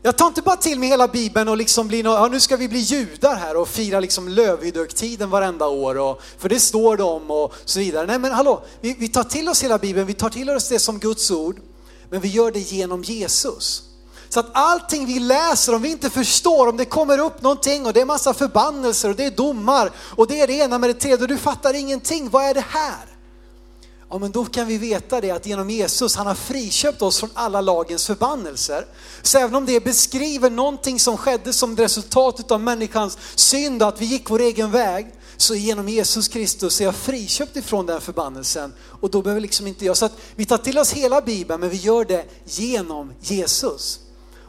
Jag 0.10 0.17
tar 0.17 0.28
inte 0.28 0.41
bara 0.41 0.56
till 0.56 0.80
mig 0.80 0.89
hela 0.89 1.08
bibeln 1.08 1.48
och 1.48 1.58
liksom 1.58 1.88
blir 1.88 2.04
no, 2.04 2.10
ja, 2.10 2.28
nu 2.28 2.39
ska 2.39 2.58
vi 2.58 2.67
bli 2.69 2.80
judar 2.80 3.36
här 3.36 3.58
och 3.58 3.67
fira 3.67 4.00
liksom 4.00 4.28
Lövhyddohögtiden 4.28 5.30
varenda 5.30 5.67
år 5.67 5.98
och, 5.98 6.22
för 6.38 6.50
det 6.50 6.60
står 6.60 6.98
det 6.98 7.04
om 7.04 7.32
och 7.32 7.54
så 7.65 7.80
vidare. 7.80 8.08
Nej 8.08 8.19
men 8.19 8.32
hallå, 8.32 8.63
vi, 8.82 8.95
vi 9.00 9.08
tar 9.08 9.24
till 9.24 9.50
oss 9.50 9.63
hela 9.63 9.78
bibeln, 9.78 10.08
vi 10.08 10.13
tar 10.13 10.30
till 10.30 10.50
oss 10.50 10.69
det 10.69 10.80
som 10.80 11.00
Guds 11.00 11.32
ord, 11.32 11.60
men 12.10 12.22
vi 12.22 12.28
gör 12.28 12.52
det 12.52 12.60
genom 12.60 13.04
Jesus. 13.04 13.84
Så 14.30 14.39
att 14.39 14.50
allting 14.54 15.06
vi 15.06 15.19
läser, 15.19 15.76
om 15.76 15.82
vi 15.82 15.91
inte 15.91 16.10
förstår, 16.10 16.67
om 16.67 16.78
det 16.78 16.86
kommer 16.86 17.17
upp 17.17 17.41
någonting 17.41 17.86
och 17.86 17.93
det 17.93 18.02
är 18.02 18.06
massa 18.06 18.34
förbannelser 18.34 19.10
och 19.10 19.15
det 19.15 19.26
är 19.26 19.32
domar 19.32 19.91
och 19.98 20.28
det 20.28 20.41
är 20.41 20.48
det 20.48 20.54
ena 20.54 20.78
med 20.78 20.89
det 20.89 20.93
tredje 20.93 21.22
och 21.22 21.28
du 21.28 21.38
fattar 21.38 21.74
ingenting, 21.74 22.30
vad 22.30 22.43
är 22.43 22.54
det 22.54 22.65
här? 22.69 23.09
Ja 24.12 24.17
men 24.17 24.32
då 24.32 24.45
kan 24.45 24.67
vi 24.67 24.78
veta 24.78 25.22
det 25.22 25.32
att 25.32 25.45
genom 25.45 25.69
Jesus, 25.69 26.15
han 26.15 26.28
har 26.28 26.36
friköpt 26.36 27.02
oss 27.02 27.19
från 27.19 27.30
alla 27.34 27.62
lagens 27.62 28.08
förbannelser. 28.08 28.86
Så 29.22 29.38
även 29.38 29.56
om 29.56 29.65
det 29.65 29.84
beskriver 29.84 30.50
någonting 30.50 31.00
som 31.00 31.17
skedde 31.17 31.54
som 31.54 31.78
resultat 31.78 32.52
av 32.52 32.62
människans 32.62 33.17
synd, 33.36 33.84
att 33.84 34.02
vi 34.02 34.06
gick 34.06 34.30
vår 34.30 34.41
egen 34.41 34.72
väg, 34.72 35.08
så 35.38 35.56
genom 35.56 35.89
Jesus 35.89 36.28
Kristus 36.28 36.82
är 36.82 36.86
jag 36.86 36.95
friköpt 36.95 37.56
ifrån 37.56 37.86
den 37.86 38.02
förbannelsen. 38.02 38.74
Och 39.02 39.10
då 39.10 39.22
behöver 39.22 39.41
liksom 39.41 39.67
inte 39.67 39.86
jag, 39.86 39.98
så 39.98 40.06
att 40.06 40.17
vi 40.36 40.45
tar 40.45 40.58
till 40.58 40.78
oss 40.78 40.93
hela 40.93 41.22
Bibeln 41.22 41.60
men 41.60 41.69
vi 41.69 41.78
gör 41.78 42.06
det 42.06 42.26
genom 42.45 43.13
Jesus. 43.19 44.00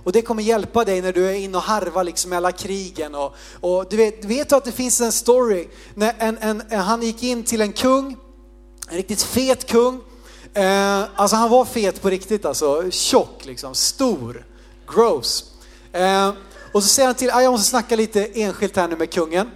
Och 0.04 0.12
det 0.12 0.22
kommer 0.22 0.42
hjälpa 0.42 0.84
dig 0.84 1.02
när 1.02 1.12
du 1.12 1.26
är 1.26 1.34
inne 1.34 1.56
och 1.56 1.62
harvar 1.62 2.04
liksom 2.04 2.32
i 2.32 2.36
alla 2.36 2.52
krigen. 2.52 3.14
Och, 3.14 3.34
och 3.60 3.86
du 3.90 3.96
vet, 3.96 4.24
vet 4.24 4.48
du 4.48 4.56
att 4.56 4.64
det 4.64 4.72
finns 4.72 5.00
en 5.00 5.12
story 5.12 5.68
när 5.94 6.14
en, 6.18 6.38
en, 6.38 6.62
en, 6.68 6.80
han 6.80 7.02
gick 7.02 7.22
in 7.22 7.44
till 7.44 7.60
en 7.60 7.72
kung 7.72 8.16
en 8.90 8.96
riktigt 8.96 9.22
fet 9.22 9.66
kung. 9.66 10.00
Eh, 10.54 11.04
alltså 11.16 11.36
han 11.36 11.50
var 11.50 11.64
fet 11.64 12.02
på 12.02 12.10
riktigt 12.10 12.44
alltså, 12.44 12.90
tjock 12.90 13.44
liksom, 13.44 13.74
stor, 13.74 14.44
gross. 14.94 15.44
Eh, 15.92 16.32
och 16.72 16.82
så 16.82 16.88
säger 16.88 17.06
han 17.06 17.14
till, 17.14 17.30
ah, 17.30 17.42
jag 17.42 17.50
måste 17.50 17.68
snacka 17.68 17.96
lite 17.96 18.26
enskilt 18.26 18.76
här 18.76 18.88
nu 18.88 18.96
med 18.96 19.12
kungen. 19.12 19.50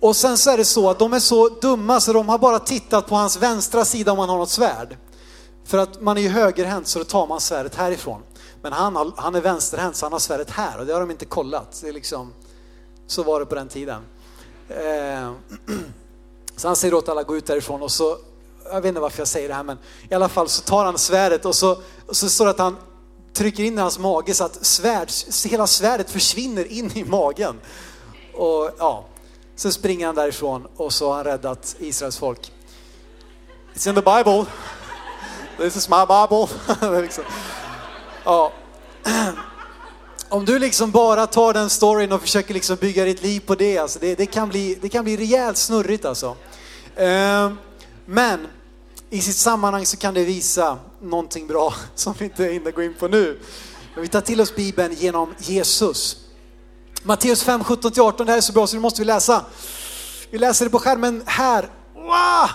Och 0.00 0.16
sen 0.16 0.38
så 0.38 0.50
är 0.50 0.56
det 0.56 0.64
så 0.64 0.90
att 0.90 0.98
de 0.98 1.12
är 1.12 1.18
så 1.18 1.48
dumma 1.48 2.00
så 2.00 2.12
de 2.12 2.28
har 2.28 2.38
bara 2.38 2.58
tittat 2.58 3.06
på 3.06 3.14
hans 3.14 3.36
vänstra 3.36 3.84
sida 3.84 4.12
om 4.12 4.18
han 4.18 4.28
har 4.28 4.38
något 4.38 4.50
svärd. 4.50 4.96
För 5.64 5.78
att 5.78 6.00
man 6.00 6.18
är 6.18 6.22
ju 6.22 6.28
högerhänt 6.28 6.88
så 6.88 6.98
då 6.98 7.04
tar 7.04 7.26
man 7.26 7.40
svärdet 7.40 7.74
härifrån. 7.74 8.22
Men 8.62 8.72
han, 8.72 8.96
har, 8.96 9.12
han 9.16 9.34
är 9.34 9.40
vänsterhänt 9.40 9.96
så 9.96 10.06
han 10.06 10.12
har 10.12 10.20
svärdet 10.20 10.50
här 10.50 10.80
och 10.80 10.86
det 10.86 10.92
har 10.92 11.00
de 11.00 11.10
inte 11.10 11.24
kollat. 11.24 11.78
Det 11.82 11.88
är 11.88 11.92
liksom, 11.92 12.32
så 13.06 13.22
var 13.22 13.40
det 13.40 13.46
på 13.46 13.54
den 13.54 13.68
tiden. 13.68 14.02
Eh, 14.68 15.32
Så 16.56 16.68
han 16.68 16.76
säger 16.76 16.94
åt 16.94 17.08
alla 17.08 17.20
att 17.20 17.26
gå 17.26 17.36
ut 17.36 17.46
därifrån 17.46 17.82
och 17.82 17.90
så, 17.90 18.18
jag 18.64 18.80
vet 18.80 18.84
inte 18.84 19.00
varför 19.00 19.20
jag 19.20 19.28
säger 19.28 19.48
det 19.48 19.54
här 19.54 19.62
men 19.62 19.78
i 20.10 20.14
alla 20.14 20.28
fall 20.28 20.48
så 20.48 20.62
tar 20.62 20.84
han 20.84 20.98
svärdet 20.98 21.44
och 21.44 21.54
så, 21.54 21.76
och 22.06 22.16
så 22.16 22.28
står 22.28 22.44
det 22.44 22.50
att 22.50 22.58
han 22.58 22.76
trycker 23.32 23.62
in 23.62 23.78
i 23.78 23.80
hans 23.80 23.98
mage 23.98 24.34
så 24.34 24.44
att 24.44 24.66
svärd, 24.66 25.08
hela 25.46 25.66
svärdet 25.66 26.10
försvinner 26.10 26.72
in 26.72 26.90
i 26.94 27.04
magen. 27.04 27.60
Och 28.34 28.70
ja, 28.78 29.04
så 29.56 29.72
springer 29.72 30.06
han 30.06 30.14
därifrån 30.14 30.66
och 30.76 30.92
så 30.92 31.08
har 31.08 31.14
han 31.14 31.24
räddat 31.24 31.76
Israels 31.78 32.18
folk. 32.18 32.52
It's 33.74 33.88
in 33.88 33.94
the 33.94 34.02
Bible. 34.02 34.46
This 35.56 35.76
is 35.76 35.88
my 35.88 36.06
Bible. 36.06 36.48
liksom. 37.02 37.24
ja 38.24 38.52
om 40.32 40.44
du 40.44 40.58
liksom 40.58 40.90
bara 40.90 41.26
tar 41.26 41.54
den 41.54 41.70
storyn 41.70 42.12
och 42.12 42.20
försöker 42.20 42.54
liksom 42.54 42.76
bygga 42.76 43.04
ditt 43.04 43.22
liv 43.22 43.40
på 43.40 43.54
det, 43.54 43.78
alltså 43.78 43.98
det, 43.98 44.14
det, 44.14 44.26
kan 44.26 44.48
bli, 44.48 44.78
det 44.82 44.88
kan 44.88 45.04
bli 45.04 45.16
rejält 45.16 45.56
snurrigt 45.56 46.04
alltså. 46.04 46.36
Eh, 46.96 47.52
men 48.06 48.46
i 49.10 49.20
sitt 49.20 49.36
sammanhang 49.36 49.86
så 49.86 49.96
kan 49.96 50.14
det 50.14 50.24
visa 50.24 50.78
någonting 51.02 51.46
bra 51.46 51.74
som 51.94 52.14
vi 52.18 52.24
inte 52.24 52.44
hinner 52.44 52.70
gå 52.70 52.82
in 52.82 52.94
på 52.94 53.08
nu. 53.08 53.40
Men 53.94 54.02
vi 54.02 54.08
tar 54.08 54.20
till 54.20 54.40
oss 54.40 54.54
Bibeln 54.54 54.94
genom 54.94 55.34
Jesus. 55.38 56.16
Matteus 57.02 57.42
5, 57.42 57.62
17-18, 57.62 58.24
det 58.24 58.30
här 58.30 58.36
är 58.36 58.40
så 58.40 58.52
bra 58.52 58.66
så 58.66 58.76
nu 58.76 58.82
måste 58.82 59.00
vi 59.00 59.04
läsa. 59.04 59.44
Vi 60.30 60.38
läser 60.38 60.64
det 60.64 60.70
på 60.70 60.78
skärmen 60.78 61.22
här. 61.26 61.70
Wow! 61.94 62.50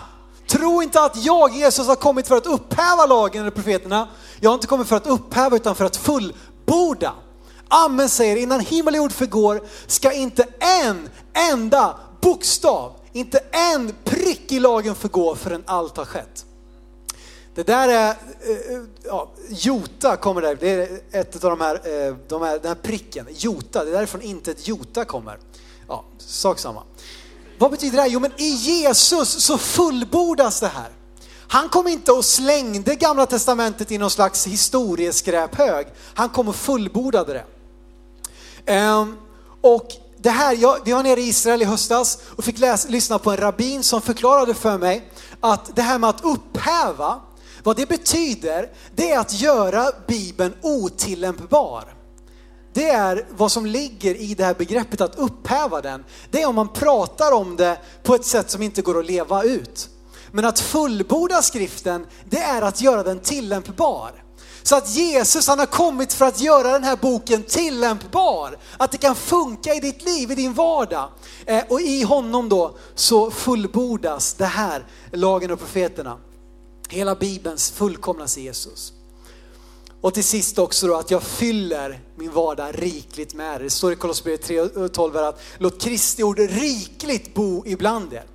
Tro 0.48 0.84
inte 0.84 1.02
att 1.02 1.26
jag, 1.26 1.56
Jesus, 1.56 1.88
har 1.88 1.96
kommit 1.96 2.28
för 2.28 2.36
att 2.36 2.46
upphäva 2.46 3.06
lagen 3.06 3.42
eller 3.42 3.52
profeterna. 3.52 4.08
Jag 4.40 4.50
har 4.50 4.56
inte 4.56 4.68
kommit 4.68 4.88
för 4.88 4.96
att 4.96 5.08
upphäva 5.08 5.56
utan 5.56 5.76
för 5.76 5.86
att 5.86 5.98
fullborda. 5.98 7.14
Amen 7.70 8.10
säger, 8.10 8.36
innan 8.36 8.60
himmel 8.60 8.94
och 8.94 8.98
jord 8.98 9.12
förgår 9.12 9.62
ska 9.88 10.12
inte 10.12 10.46
en 10.60 11.10
enda 11.34 12.00
bokstav, 12.22 12.94
inte 13.14 13.40
en 13.52 13.96
prick 14.04 14.52
i 14.52 14.60
lagen 14.60 14.96
förgå 14.96 15.36
förrän 15.36 15.64
allt 15.66 15.98
har 15.98 16.06
skett. 16.06 16.46
Det 17.56 17.68
där 17.68 17.90
är, 17.90 18.10
eh, 18.10 18.76
eh, 18.76 18.82
ja, 19.04 19.32
Jota 19.50 20.16
kommer 20.16 20.42
där, 20.42 20.56
det 20.56 20.70
är 20.70 21.00
ett 21.12 21.44
av 21.44 21.50
de 21.50 21.62
här, 21.62 21.76
eh, 21.76 22.16
de 22.28 22.42
här, 22.42 22.60
den 22.60 22.68
här 22.68 22.76
pricken, 22.76 23.28
Jota, 23.38 23.84
det 23.84 23.92
är 23.92 23.94
därifrån 23.94 24.22
inte 24.22 24.52
ett 24.52 24.68
Jota 24.68 25.06
kommer. 25.06 25.38
Ja, 25.88 26.06
sak 26.18 26.60
samma. 26.60 26.84
Vad 27.60 27.72
betyder 27.72 27.96
det 27.96 28.02
här? 28.02 28.10
Jo 28.10 28.20
men 28.20 28.32
i 28.38 28.50
Jesus 28.50 29.44
så 29.44 29.58
fullbordas 29.58 30.60
det 30.60 30.68
här. 30.68 30.90
Han 31.48 31.70
kom 31.70 31.88
inte 31.88 32.12
och 32.12 32.26
slängde 32.26 32.96
gamla 32.96 33.26
testamentet 33.26 33.92
i 33.92 33.98
någon 33.98 34.12
slags 34.12 34.48
historieskräphög. 34.48 35.88
Han 36.14 36.30
kom 36.30 36.48
och 36.48 36.56
fullbordade 36.56 37.34
det. 37.34 37.46
Ehm, 38.68 39.18
och 39.62 39.88
det 40.18 40.30
här, 40.30 40.58
jag, 40.60 40.78
vi 40.86 40.92
var 40.92 41.04
nere 41.04 41.22
i 41.22 41.28
Israel 41.28 41.62
i 41.62 41.66
höstas 41.66 42.20
och 42.36 42.44
fick 42.44 42.60
läs, 42.60 42.90
lyssna 42.90 43.20
på 43.20 43.32
en 43.32 43.38
rabbin 43.38 43.84
som 43.84 44.02
förklarade 44.02 44.54
för 44.54 44.78
mig 44.78 45.12
att 45.42 45.76
det 45.76 45.82
här 45.82 46.00
med 46.00 46.10
att 46.10 46.24
upphäva, 46.24 47.20
vad 47.64 47.76
det 47.76 47.90
betyder, 47.90 48.70
det 48.96 49.12
är 49.12 49.20
att 49.20 49.42
göra 49.42 49.92
Bibeln 50.08 50.54
otillämpbar. 50.62 51.94
Det 52.74 52.90
är 52.90 53.26
vad 53.38 53.52
som 53.52 53.66
ligger 53.66 54.16
i 54.16 54.34
det 54.34 54.44
här 54.44 54.54
begreppet 54.54 55.02
att 55.02 55.16
upphäva 55.16 55.82
den. 55.82 56.04
Det 56.32 56.42
är 56.42 56.48
om 56.48 56.56
man 56.56 56.70
pratar 56.70 57.32
om 57.32 57.56
det 57.56 57.78
på 58.04 58.16
ett 58.16 58.26
sätt 58.26 58.52
som 58.52 58.62
inte 58.62 58.82
går 58.82 59.00
att 59.00 59.06
leva 59.06 59.44
ut. 59.44 59.90
Men 60.32 60.46
att 60.46 60.60
fullborda 60.60 61.42
skriften, 61.42 62.06
det 62.30 62.40
är 62.40 62.62
att 62.62 62.82
göra 62.82 63.04
den 63.04 63.20
tillämpbar. 63.20 64.27
Så 64.68 64.76
att 64.76 64.96
Jesus 64.96 65.48
han 65.48 65.60
har 65.60 65.66
kommit 65.66 66.14
för 66.14 66.26
att 66.26 66.42
göra 66.42 66.72
den 66.72 66.84
här 66.84 66.96
boken 66.96 67.44
tillämpbar. 67.44 68.58
Att 68.78 68.92
det 68.92 68.98
kan 68.98 69.16
funka 69.16 69.74
i 69.74 69.80
ditt 69.80 70.06
liv, 70.06 70.32
i 70.32 70.36
din 70.36 70.54
vardag. 70.54 71.10
Eh, 71.46 71.64
och 71.70 71.82
i 71.82 72.04
honom 72.04 72.50
då 72.50 72.78
så 72.96 73.32
fullbordas 73.32 74.34
det 74.34 74.46
här, 74.46 74.86
lagen 75.12 75.52
och 75.52 75.60
profeterna. 75.60 76.18
Hela 76.90 77.16
bibelns 77.16 77.72
fullkomnas 77.72 78.38
i 78.38 78.42
Jesus. 78.42 78.94
Och 80.02 80.14
till 80.14 80.24
sist 80.24 80.60
också 80.60 80.88
då 80.88 80.96
att 80.96 81.12
jag 81.12 81.24
fyller 81.24 82.00
min 82.16 82.32
vardag 82.32 82.84
rikligt 82.84 83.34
med 83.34 83.62
det. 83.62 83.64
Det 83.64 83.70
står 83.70 83.94
i 83.94 83.96
Kolosserbrevet 83.96 84.50
3.12 84.50 85.30
att 85.30 85.42
låt 85.58 85.82
Kristi 85.82 86.24
ord 86.24 86.40
rikligt 86.40 87.34
bo 87.34 87.64
ibland 87.66 88.14
er. 88.14 88.26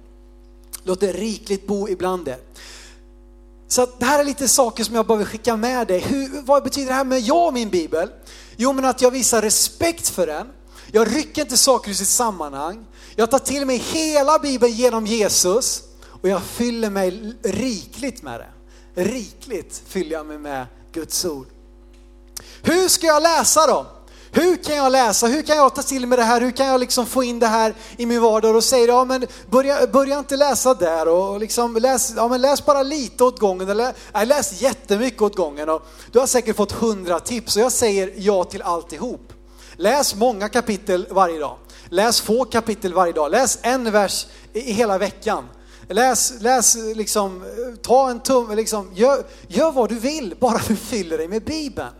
Låt 0.83 1.01
det 1.01 1.13
rikligt 1.13 1.67
bo 1.67 1.89
ibland 1.89 2.29
er. 2.29 2.39
Så 3.73 3.89
det 3.99 4.05
här 4.05 4.19
är 4.19 4.25
lite 4.25 4.49
saker 4.49 4.85
som 4.85 4.95
jag 4.95 5.07
behöver 5.07 5.25
skicka 5.25 5.57
med 5.57 5.87
dig. 5.87 5.99
Hur, 5.99 6.43
vad 6.43 6.63
betyder 6.63 6.89
det 6.89 6.95
här 6.95 7.05
med 7.05 7.21
jag 7.21 7.47
och 7.47 7.55
min 7.55 7.71
bibel? 7.71 8.09
Jo 8.57 8.73
men 8.73 8.85
att 8.85 9.03
jag 9.03 9.11
visar 9.11 9.43
respekt 9.43 10.09
för 10.09 10.27
den. 10.27 10.47
Jag 10.91 11.17
rycker 11.17 11.43
inte 11.43 11.57
saker 11.57 11.91
ur 11.91 11.95
sitt 11.95 12.09
sammanhang. 12.09 12.87
Jag 13.17 13.31
tar 13.31 13.39
till 13.39 13.67
mig 13.67 13.77
hela 13.77 14.39
bibeln 14.39 14.73
genom 14.73 15.07
Jesus 15.07 15.83
och 16.23 16.29
jag 16.29 16.43
fyller 16.43 16.91
mig 16.91 17.35
rikligt 17.43 18.23
med 18.23 18.41
det. 18.41 18.51
Rikligt 19.05 19.83
fyller 19.87 20.13
jag 20.13 20.27
mig 20.27 20.39
med 20.39 20.67
Guds 20.93 21.25
ord. 21.25 21.47
Hur 22.63 22.89
ska 22.89 23.07
jag 23.07 23.23
läsa 23.23 23.67
då? 23.67 23.87
Hur 24.35 24.57
kan 24.57 24.77
jag 24.77 24.93
läsa? 24.93 25.27
Hur 25.27 25.43
kan 25.43 25.57
jag 25.57 25.75
ta 25.75 25.83
till 25.83 26.07
mig 26.07 26.19
det 26.19 26.25
här? 26.25 26.41
Hur 26.41 26.51
kan 26.51 26.67
jag 26.67 26.81
liksom 26.81 27.07
få 27.07 27.23
in 27.23 27.39
det 27.39 27.47
här 27.47 27.75
i 27.97 28.07
min 28.07 28.21
vardag? 28.21 28.57
Och 28.57 28.65
säger 28.65 28.89
ja 28.89 29.05
men 29.05 29.27
börja, 29.51 29.87
börja 29.87 30.19
inte 30.19 30.37
läsa 30.37 30.75
där 30.75 31.09
och 31.09 31.41
liksom 31.41 31.77
läs, 31.77 32.13
ja, 32.17 32.29
men 32.29 32.41
läs 32.41 32.67
bara 32.67 32.83
lite 32.83 33.25
åt 33.25 33.39
gången. 33.39 33.69
Eller 33.69 33.95
nej, 34.15 34.27
läs 34.27 34.63
jättemycket 34.63 35.23
åt 35.23 35.37
gången. 35.37 35.69
Och 35.69 35.83
du 36.13 36.19
har 36.19 36.27
säkert 36.27 36.57
fått 36.57 36.73
hundra 36.73 37.21
tips 37.21 37.57
och 37.57 37.63
jag 37.63 37.73
säger 37.73 38.13
ja 38.17 38.45
till 38.45 38.63
alltihop. 38.63 39.33
Läs 39.77 40.15
många 40.15 40.49
kapitel 40.49 41.07
varje 41.11 41.39
dag. 41.39 41.57
Läs 41.89 42.21
få 42.21 42.45
kapitel 42.45 42.95
varje 42.95 43.13
dag. 43.13 43.31
Läs 43.31 43.59
en 43.63 43.91
vers 43.91 44.27
i 44.53 44.73
hela 44.73 44.99
veckan. 44.99 45.49
Läs, 45.89 46.33
läs 46.41 46.77
liksom, 46.95 47.43
eh, 47.43 47.77
ta 47.83 48.11
en 48.11 48.21
tumme, 48.21 48.55
liksom, 48.55 48.91
gör, 48.95 49.25
gör 49.49 49.73
vad 49.73 49.89
du 49.89 49.95
vill, 49.95 50.37
bara 50.41 50.61
du 50.69 50.77
fyller 50.77 51.19
dig 51.19 51.29
med 51.29 51.45
Bibeln. 51.45 51.91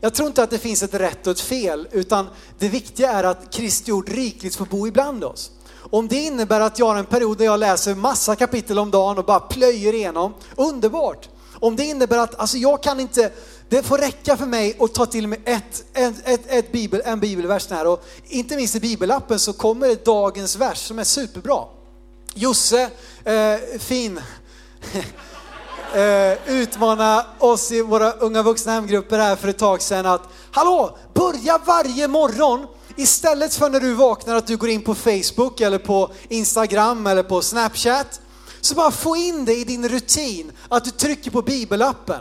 Jag 0.00 0.14
tror 0.14 0.28
inte 0.28 0.42
att 0.42 0.50
det 0.50 0.58
finns 0.58 0.82
ett 0.82 0.94
rätt 0.94 1.26
och 1.26 1.30
ett 1.30 1.40
fel, 1.40 1.88
utan 1.92 2.26
det 2.58 2.68
viktiga 2.68 3.12
är 3.12 3.24
att 3.24 3.50
Kristi 3.50 3.92
ord 3.92 4.08
rikligt 4.08 4.56
får 4.56 4.66
bo 4.66 4.86
ibland 4.86 5.24
oss. 5.24 5.50
Om 5.90 6.08
det 6.08 6.16
innebär 6.16 6.60
att 6.60 6.78
jag 6.78 6.86
har 6.86 6.96
en 6.96 7.04
period 7.04 7.38
där 7.38 7.44
jag 7.44 7.60
läser 7.60 7.94
massa 7.94 8.36
kapitel 8.36 8.78
om 8.78 8.90
dagen 8.90 9.18
och 9.18 9.24
bara 9.24 9.40
plöjer 9.40 9.94
igenom, 9.94 10.34
underbart. 10.56 11.28
Om 11.60 11.76
det 11.76 11.84
innebär 11.84 12.18
att 12.18 12.34
alltså 12.34 12.56
jag 12.56 12.82
kan 12.82 13.00
inte, 13.00 13.32
det 13.68 13.82
får 13.82 13.98
räcka 13.98 14.36
för 14.36 14.46
mig 14.46 14.76
att 14.80 14.94
ta 14.94 15.06
till 15.06 15.26
mig 15.26 15.40
ett, 15.44 15.84
ett, 15.92 16.14
ett, 16.24 16.40
ett 16.46 16.72
bibel, 16.72 17.02
en 17.04 17.20
bibelvers 17.20 17.70
här 17.70 17.86
och 17.86 18.04
inte 18.28 18.56
minst 18.56 18.74
i 18.74 18.80
bibelappen 18.80 19.38
så 19.38 19.52
kommer 19.52 19.88
det 19.88 20.04
dagens 20.04 20.56
vers 20.56 20.78
som 20.78 20.98
är 20.98 21.04
superbra. 21.04 21.64
Josse, 22.34 22.90
eh, 23.24 23.78
fin, 23.78 24.20
eh, 25.94 26.52
utmana 26.52 27.26
oss 27.38 27.72
i 27.72 27.82
våra 27.82 28.12
unga 28.12 28.42
vuxna 28.42 28.72
hemgrupper 28.72 29.18
här 29.18 29.36
för 29.36 29.48
ett 29.48 29.58
tag 29.58 29.82
sedan 29.82 30.06
att 30.06 30.22
hallå, 30.50 30.98
börja 31.14 31.58
varje 31.64 32.08
morgon 32.08 32.66
istället 32.96 33.54
för 33.54 33.70
när 33.70 33.80
du 33.80 33.94
vaknar 33.94 34.36
att 34.36 34.46
du 34.46 34.56
går 34.56 34.68
in 34.68 34.82
på 34.82 34.94
Facebook 34.94 35.60
eller 35.60 35.78
på 35.78 36.10
Instagram 36.28 37.06
eller 37.06 37.22
på 37.22 37.42
Snapchat. 37.42 38.20
Så 38.60 38.74
bara 38.74 38.90
få 38.90 39.16
in 39.16 39.44
det 39.44 39.54
i 39.54 39.64
din 39.64 39.88
rutin 39.88 40.52
att 40.68 40.84
du 40.84 40.90
trycker 40.90 41.30
på 41.30 41.42
bibelappen. 41.42 42.20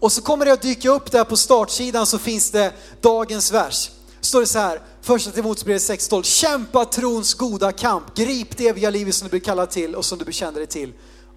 Och 0.00 0.12
så 0.12 0.22
kommer 0.22 0.44
det 0.44 0.52
att 0.52 0.62
dyka 0.62 0.90
upp 0.90 1.12
där 1.12 1.24
på 1.24 1.36
startsidan 1.36 2.06
så 2.06 2.18
finns 2.18 2.50
det 2.50 2.72
dagens 3.00 3.52
vers. 3.52 3.90
Står 4.20 4.40
det 4.40 4.46
så 4.46 4.58
här, 4.58 4.80
första 5.02 5.30
Timoteusbrevet 5.30 5.82
6.12. 5.82 6.22
Kämpa 6.22 6.84
trons 6.84 7.34
goda 7.34 7.72
kamp, 7.72 8.14
grip 8.14 8.56
det 8.56 8.68
eviga 8.68 8.90
livet 8.90 9.14
som 9.14 9.26
du 9.28 9.30
blir 9.30 9.40
kallad 9.40 9.70
till 9.70 9.94
och 9.94 10.04
som 10.04 10.18
du 10.18 10.24
bekänner 10.24 10.58
dig 10.58 10.66
till. 10.66 10.92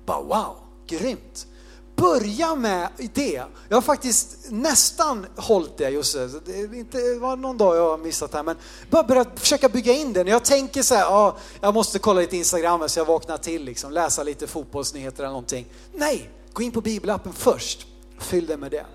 Bara 0.05 0.21
wow! 0.21 0.66
Grymt! 0.87 1.47
Börja 1.95 2.55
med 2.55 2.89
det. 3.13 3.43
Jag 3.69 3.77
har 3.77 3.81
faktiskt 3.81 4.37
nästan 4.49 5.25
hållit 5.35 5.77
det 5.77 5.89
Josse. 5.89 6.29
Det, 6.45 6.77
inte, 6.77 6.97
det 6.97 7.19
var 7.19 7.35
någon 7.35 7.57
dag 7.57 7.77
jag 7.77 7.89
har 7.89 7.97
missat 7.97 8.33
här 8.33 8.43
men 8.43 8.55
bara 8.89 9.03
börja 9.03 9.25
försöka 9.35 9.69
bygga 9.69 9.93
in 9.93 10.13
det. 10.13 10.23
När 10.23 10.31
jag 10.31 10.45
tänker 10.45 10.81
så 10.81 10.95
här, 10.95 11.01
ja, 11.01 11.37
jag 11.61 11.73
måste 11.73 11.99
kolla 11.99 12.21
lite 12.21 12.37
Instagram 12.37 12.89
så 12.89 12.99
jag 12.99 13.05
vaknar 13.05 13.37
till 13.37 13.63
liksom, 13.63 13.91
läsa 13.91 14.23
lite 14.23 14.47
fotbollsnyheter 14.47 15.23
eller 15.23 15.27
någonting. 15.27 15.67
Nej, 15.93 16.29
gå 16.53 16.63
in 16.63 16.71
på 16.71 16.81
bibelappen 16.81 17.33
först. 17.33 17.87
Fyll 18.19 18.47
det 18.47 18.57
med 18.57 18.71
det. 18.71 18.85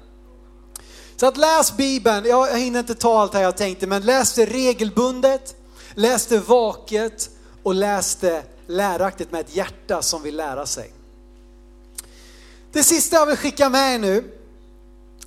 Så 1.16 1.26
att 1.26 1.37
läs 1.37 1.76
bibeln, 1.76 2.24
jag 2.24 2.59
hinner 2.59 2.81
inte 2.81 2.94
ta 2.94 3.20
allt 3.20 3.35
här 3.35 3.42
jag 3.42 3.57
tänkte 3.57 3.87
men 3.87 4.02
läs 4.02 4.35
det 4.35 4.46
regelbundet, 4.46 5.57
läs 5.94 6.26
det 6.26 6.38
vaket 6.38 7.31
och 7.62 7.74
läs 7.74 8.14
det 8.14 8.42
läraktigt 8.66 9.33
med 9.33 9.40
ett 9.40 9.57
hjärta 9.57 10.02
som 10.02 10.22
vill 10.22 10.37
lära 10.37 10.66
sig. 10.66 10.92
Det 12.72 12.82
sista 12.82 13.16
jag 13.16 13.26
vill 13.26 13.37
skicka 13.37 13.68
med 13.68 13.94
er 13.94 13.98
nu, 13.98 14.24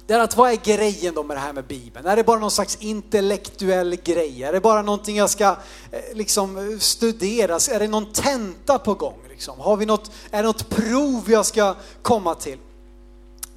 det 0.07 0.13
är 0.13 0.19
att 0.19 0.37
vad 0.37 0.51
är 0.51 0.55
grejen 0.55 1.15
då 1.15 1.23
med 1.23 1.37
det 1.37 1.41
här 1.41 1.53
med 1.53 1.67
Bibeln? 1.67 2.05
Är 2.05 2.15
det 2.15 2.23
bara 2.23 2.39
någon 2.39 2.51
slags 2.51 2.75
intellektuell 2.75 3.95
grej? 3.95 4.43
Är 4.43 4.53
det 4.53 4.61
bara 4.61 4.81
någonting 4.81 5.17
jag 5.17 5.29
ska 5.29 5.57
eh, 5.91 5.99
liksom 6.13 6.77
studera? 6.81 7.55
Är 7.55 7.79
det 7.79 7.87
någon 7.87 8.13
tenta 8.13 8.79
på 8.79 8.93
gång? 8.93 9.19
Liksom? 9.29 9.59
Har 9.59 9.77
vi 9.77 9.85
något, 9.85 10.11
är 10.31 10.37
det 10.43 10.47
något 10.47 10.69
prov 10.69 11.23
jag 11.27 11.45
ska 11.45 11.75
komma 12.01 12.35
till? 12.35 12.57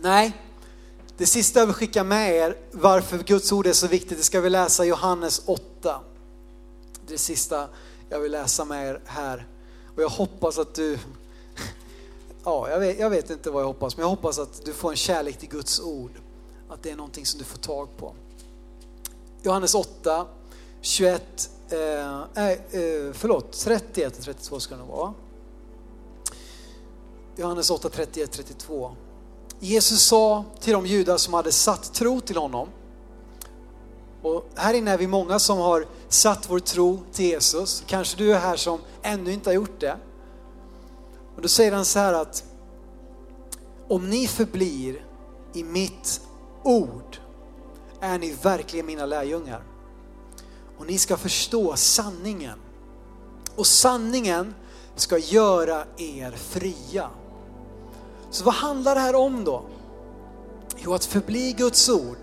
Nej, 0.00 0.32
det 1.16 1.26
sista 1.26 1.58
jag 1.58 1.66
vill 1.66 1.74
skicka 1.74 2.04
med 2.04 2.34
er, 2.34 2.56
varför 2.72 3.18
Guds 3.18 3.52
ord 3.52 3.66
är 3.66 3.72
så 3.72 3.86
viktigt, 3.86 4.18
det 4.18 4.24
ska 4.24 4.40
vi 4.40 4.50
läsa 4.50 4.84
Johannes 4.84 5.42
8. 5.46 6.00
Det 7.06 7.18
sista 7.18 7.68
jag 8.08 8.20
vill 8.20 8.32
läsa 8.32 8.64
med 8.64 8.88
er 8.88 9.00
här. 9.06 9.46
Och 9.96 10.02
jag 10.02 10.08
hoppas 10.08 10.58
att 10.58 10.74
du 10.74 10.98
ja, 12.44 12.70
jag 12.70 12.80
vet, 12.80 12.98
jag 12.98 13.10
vet 13.10 13.30
inte 13.30 13.50
vad 13.50 13.62
jag 13.62 13.66
hoppas, 13.66 13.96
men 13.96 14.02
jag 14.02 14.10
hoppas 14.10 14.38
att 14.38 14.64
du 14.64 14.72
får 14.72 14.90
en 14.90 14.96
kärlek 14.96 15.38
till 15.38 15.48
Guds 15.48 15.80
ord. 15.80 16.10
Att 16.68 16.82
det 16.82 16.90
är 16.90 16.96
någonting 16.96 17.26
som 17.26 17.38
du 17.38 17.44
får 17.44 17.58
tag 17.58 17.88
på. 17.96 18.14
Johannes 19.42 19.74
8, 19.74 20.26
21, 20.80 21.50
eh, 21.70 21.78
eh, 21.78 22.54
förlåt, 23.12 23.52
31 23.52 24.18
och 24.18 24.24
32 24.24 24.60
ska 24.60 24.74
det 24.74 24.80
nog 24.80 24.90
vara. 24.90 25.14
Johannes 27.36 27.70
8, 27.70 27.88
31, 27.88 28.32
32. 28.32 28.96
Jesus 29.60 30.02
sa 30.02 30.44
till 30.60 30.72
de 30.72 30.86
judar 30.86 31.16
som 31.16 31.34
hade 31.34 31.52
satt 31.52 31.94
tro 31.94 32.20
till 32.20 32.36
honom, 32.36 32.68
och 34.22 34.44
här 34.54 34.74
inne 34.74 34.90
är 34.90 34.98
vi 34.98 35.06
många 35.06 35.38
som 35.38 35.58
har 35.58 35.86
satt 36.08 36.50
vår 36.50 36.58
tro 36.58 37.00
till 37.12 37.24
Jesus. 37.24 37.82
Kanske 37.86 38.18
du 38.18 38.32
är 38.32 38.38
här 38.38 38.56
som 38.56 38.80
ännu 39.02 39.32
inte 39.32 39.50
har 39.50 39.54
gjort 39.54 39.80
det. 39.80 39.96
Och 41.38 41.42
då 41.42 41.48
säger 41.48 41.72
han 41.72 41.84
så 41.84 41.98
här 41.98 42.12
att 42.12 42.44
om 43.88 44.10
ni 44.10 44.26
förblir 44.26 45.06
i 45.54 45.64
mitt 45.64 46.20
ord 46.64 47.16
är 48.00 48.18
ni 48.18 48.32
verkligen 48.42 48.86
mina 48.86 49.06
lärjungar. 49.06 49.62
Och 50.78 50.86
ni 50.86 50.98
ska 50.98 51.16
förstå 51.16 51.76
sanningen. 51.76 52.58
Och 53.56 53.66
sanningen 53.66 54.54
ska 54.96 55.18
göra 55.18 55.84
er 55.96 56.30
fria. 56.30 57.10
Så 58.30 58.44
vad 58.44 58.54
handlar 58.54 58.94
det 58.94 59.00
här 59.00 59.14
om 59.14 59.44
då? 59.44 59.64
Jo, 60.76 60.94
att 60.94 61.04
förbli 61.04 61.52
Guds 61.52 61.88
ord, 61.88 62.18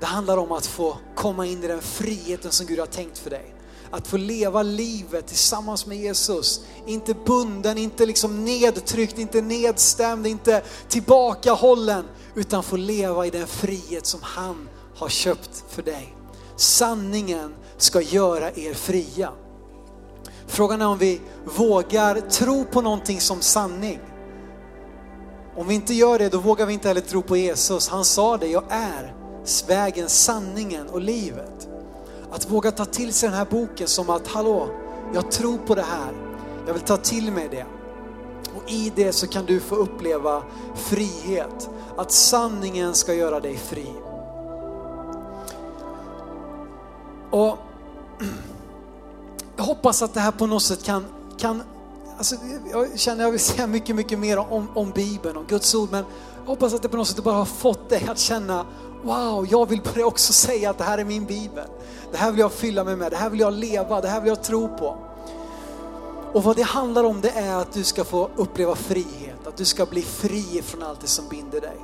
det 0.00 0.06
handlar 0.06 0.36
om 0.36 0.52
att 0.52 0.66
få 0.66 0.98
komma 1.14 1.46
in 1.46 1.64
i 1.64 1.66
den 1.66 1.82
friheten 1.82 2.52
som 2.52 2.66
Gud 2.66 2.78
har 2.78 2.86
tänkt 2.86 3.18
för 3.18 3.30
dig. 3.30 3.55
Att 3.90 4.06
få 4.06 4.16
leva 4.16 4.62
livet 4.62 5.26
tillsammans 5.26 5.86
med 5.86 5.98
Jesus. 5.98 6.60
Inte 6.86 7.14
bunden, 7.14 7.78
inte 7.78 8.06
liksom 8.06 8.44
nedtryckt, 8.44 9.18
inte 9.18 9.42
nedstämd, 9.42 10.26
inte 10.26 10.62
tillbakahållen. 10.88 12.04
Utan 12.34 12.62
få 12.62 12.76
leva 12.76 13.26
i 13.26 13.30
den 13.30 13.46
frihet 13.46 14.06
som 14.06 14.20
han 14.22 14.68
har 14.96 15.08
köpt 15.08 15.64
för 15.68 15.82
dig. 15.82 16.14
Sanningen 16.56 17.54
ska 17.76 18.00
göra 18.00 18.50
er 18.50 18.74
fria. 18.74 19.32
Frågan 20.46 20.82
är 20.82 20.86
om 20.86 20.98
vi 20.98 21.20
vågar 21.56 22.20
tro 22.20 22.64
på 22.64 22.80
någonting 22.80 23.20
som 23.20 23.40
sanning. 23.40 24.00
Om 25.56 25.68
vi 25.68 25.74
inte 25.74 25.94
gör 25.94 26.18
det, 26.18 26.28
då 26.28 26.38
vågar 26.38 26.66
vi 26.66 26.72
inte 26.72 26.88
heller 26.88 27.00
tro 27.00 27.22
på 27.22 27.36
Jesus. 27.36 27.88
Han 27.88 28.04
sa 28.04 28.36
det, 28.36 28.46
jag 28.46 28.64
är 28.68 29.14
vägen, 29.68 30.08
sanningen 30.08 30.88
och 30.88 31.00
livet. 31.00 31.68
Att 32.36 32.50
våga 32.50 32.70
ta 32.70 32.84
till 32.84 33.12
sig 33.12 33.28
den 33.28 33.38
här 33.38 33.46
boken 33.50 33.88
som 33.88 34.10
att, 34.10 34.26
hallå, 34.26 34.68
jag 35.14 35.30
tror 35.30 35.58
på 35.58 35.74
det 35.74 35.82
här. 35.82 36.12
Jag 36.66 36.74
vill 36.74 36.82
ta 36.82 36.96
till 36.96 37.32
mig 37.32 37.48
det. 37.50 37.66
Och 38.56 38.70
i 38.70 38.92
det 38.96 39.12
så 39.12 39.26
kan 39.26 39.44
du 39.44 39.60
få 39.60 39.74
uppleva 39.74 40.42
frihet. 40.74 41.70
Att 41.96 42.12
sanningen 42.12 42.94
ska 42.94 43.14
göra 43.14 43.40
dig 43.40 43.56
fri. 43.56 43.92
Och 47.30 47.58
jag 49.56 49.64
hoppas 49.64 50.02
att 50.02 50.14
det 50.14 50.20
här 50.20 50.32
på 50.32 50.46
något 50.46 50.62
sätt 50.62 50.84
kan, 50.84 51.04
kan 51.38 51.62
alltså, 52.16 52.36
jag 52.72 52.98
känner 52.98 53.24
jag 53.24 53.30
vill 53.30 53.40
säga 53.40 53.66
mycket, 53.66 53.96
mycket 53.96 54.18
mer 54.18 54.38
om, 54.38 54.68
om 54.74 54.90
Bibeln, 54.90 55.36
om 55.36 55.44
Guds 55.48 55.74
ord, 55.74 55.88
men 55.90 56.04
jag 56.38 56.46
hoppas 56.46 56.74
att 56.74 56.82
det 56.82 56.88
på 56.88 56.96
något 56.96 57.08
sätt 57.08 57.24
bara 57.24 57.34
har 57.34 57.44
fått 57.44 57.88
dig 57.88 58.06
att 58.08 58.18
känna, 58.18 58.66
wow, 59.02 59.46
jag 59.50 59.68
vill 59.68 59.82
börja 59.82 60.06
också 60.06 60.32
säga 60.32 60.70
att 60.70 60.78
det 60.78 60.84
här 60.84 60.98
är 60.98 61.04
min 61.04 61.24
Bibel. 61.24 61.68
Det 62.12 62.16
här 62.16 62.30
vill 62.30 62.40
jag 62.40 62.52
fylla 62.52 62.84
mig 62.84 62.96
med, 62.96 63.12
det 63.12 63.16
här 63.16 63.30
vill 63.30 63.40
jag 63.40 63.52
leva, 63.52 64.00
det 64.00 64.08
här 64.08 64.20
vill 64.20 64.28
jag 64.28 64.42
tro 64.42 64.68
på. 64.68 64.96
Och 66.32 66.42
vad 66.42 66.56
det 66.56 66.62
handlar 66.62 67.04
om 67.04 67.20
det 67.20 67.30
är 67.30 67.56
att 67.56 67.72
du 67.72 67.84
ska 67.84 68.04
få 68.04 68.30
uppleva 68.36 68.74
frihet, 68.74 69.46
att 69.46 69.56
du 69.56 69.64
ska 69.64 69.86
bli 69.86 70.02
fri 70.02 70.62
från 70.64 70.82
allt 70.82 71.00
det 71.00 71.06
som 71.06 71.28
binder 71.28 71.60
dig. 71.60 71.76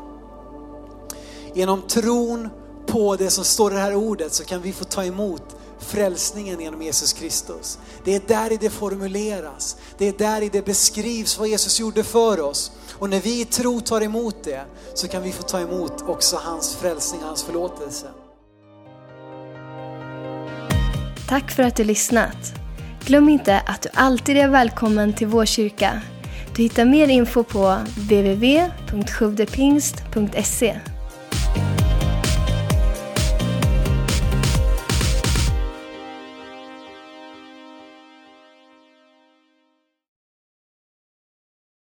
Genom 1.54 1.82
tron 1.82 2.48
på 2.86 3.16
det 3.16 3.30
som 3.30 3.44
står 3.44 3.72
i 3.72 3.74
det 3.74 3.80
här 3.80 3.94
ordet 3.94 4.32
så 4.32 4.44
kan 4.44 4.62
vi 4.62 4.72
få 4.72 4.84
ta 4.84 5.04
emot 5.04 5.56
frälsningen 5.78 6.60
genom 6.60 6.82
Jesus 6.82 7.12
Kristus. 7.12 7.78
Det 8.04 8.14
är 8.14 8.22
där 8.26 8.52
i 8.52 8.56
det 8.56 8.70
formuleras. 8.70 9.76
Det 9.98 10.08
är 10.08 10.12
där 10.12 10.42
i 10.42 10.48
det 10.48 10.64
beskrivs 10.64 11.38
vad 11.38 11.48
Jesus 11.48 11.80
gjorde 11.80 12.04
för 12.04 12.40
oss. 12.40 12.72
Och 13.02 13.10
när 13.10 13.20
vi 13.20 13.40
i 13.40 13.44
tro 13.44 13.80
tar 13.80 14.00
emot 14.00 14.44
det 14.44 14.64
så 14.94 15.08
kan 15.08 15.22
vi 15.22 15.32
få 15.32 15.42
ta 15.42 15.60
emot 15.60 16.02
också 16.02 16.36
hans 16.36 16.76
frälsning, 16.76 17.20
hans 17.22 17.42
förlåtelse. 17.42 18.06
Tack 21.28 21.50
för 21.50 21.62
att 21.62 21.76
du 21.76 21.84
lyssnat. 21.84 22.52
Glöm 23.04 23.28
inte 23.28 23.60
att 23.60 23.82
du 23.82 23.88
alltid 23.94 24.36
är 24.36 24.48
välkommen 24.48 25.12
till 25.12 25.26
vår 25.26 25.44
kyrka. 25.44 26.02
Du 26.56 26.62
hittar 26.62 26.84
mer 26.84 27.08
info 27.08 27.44
på 27.44 27.78
www.sjuvdepingst.se 27.96 30.80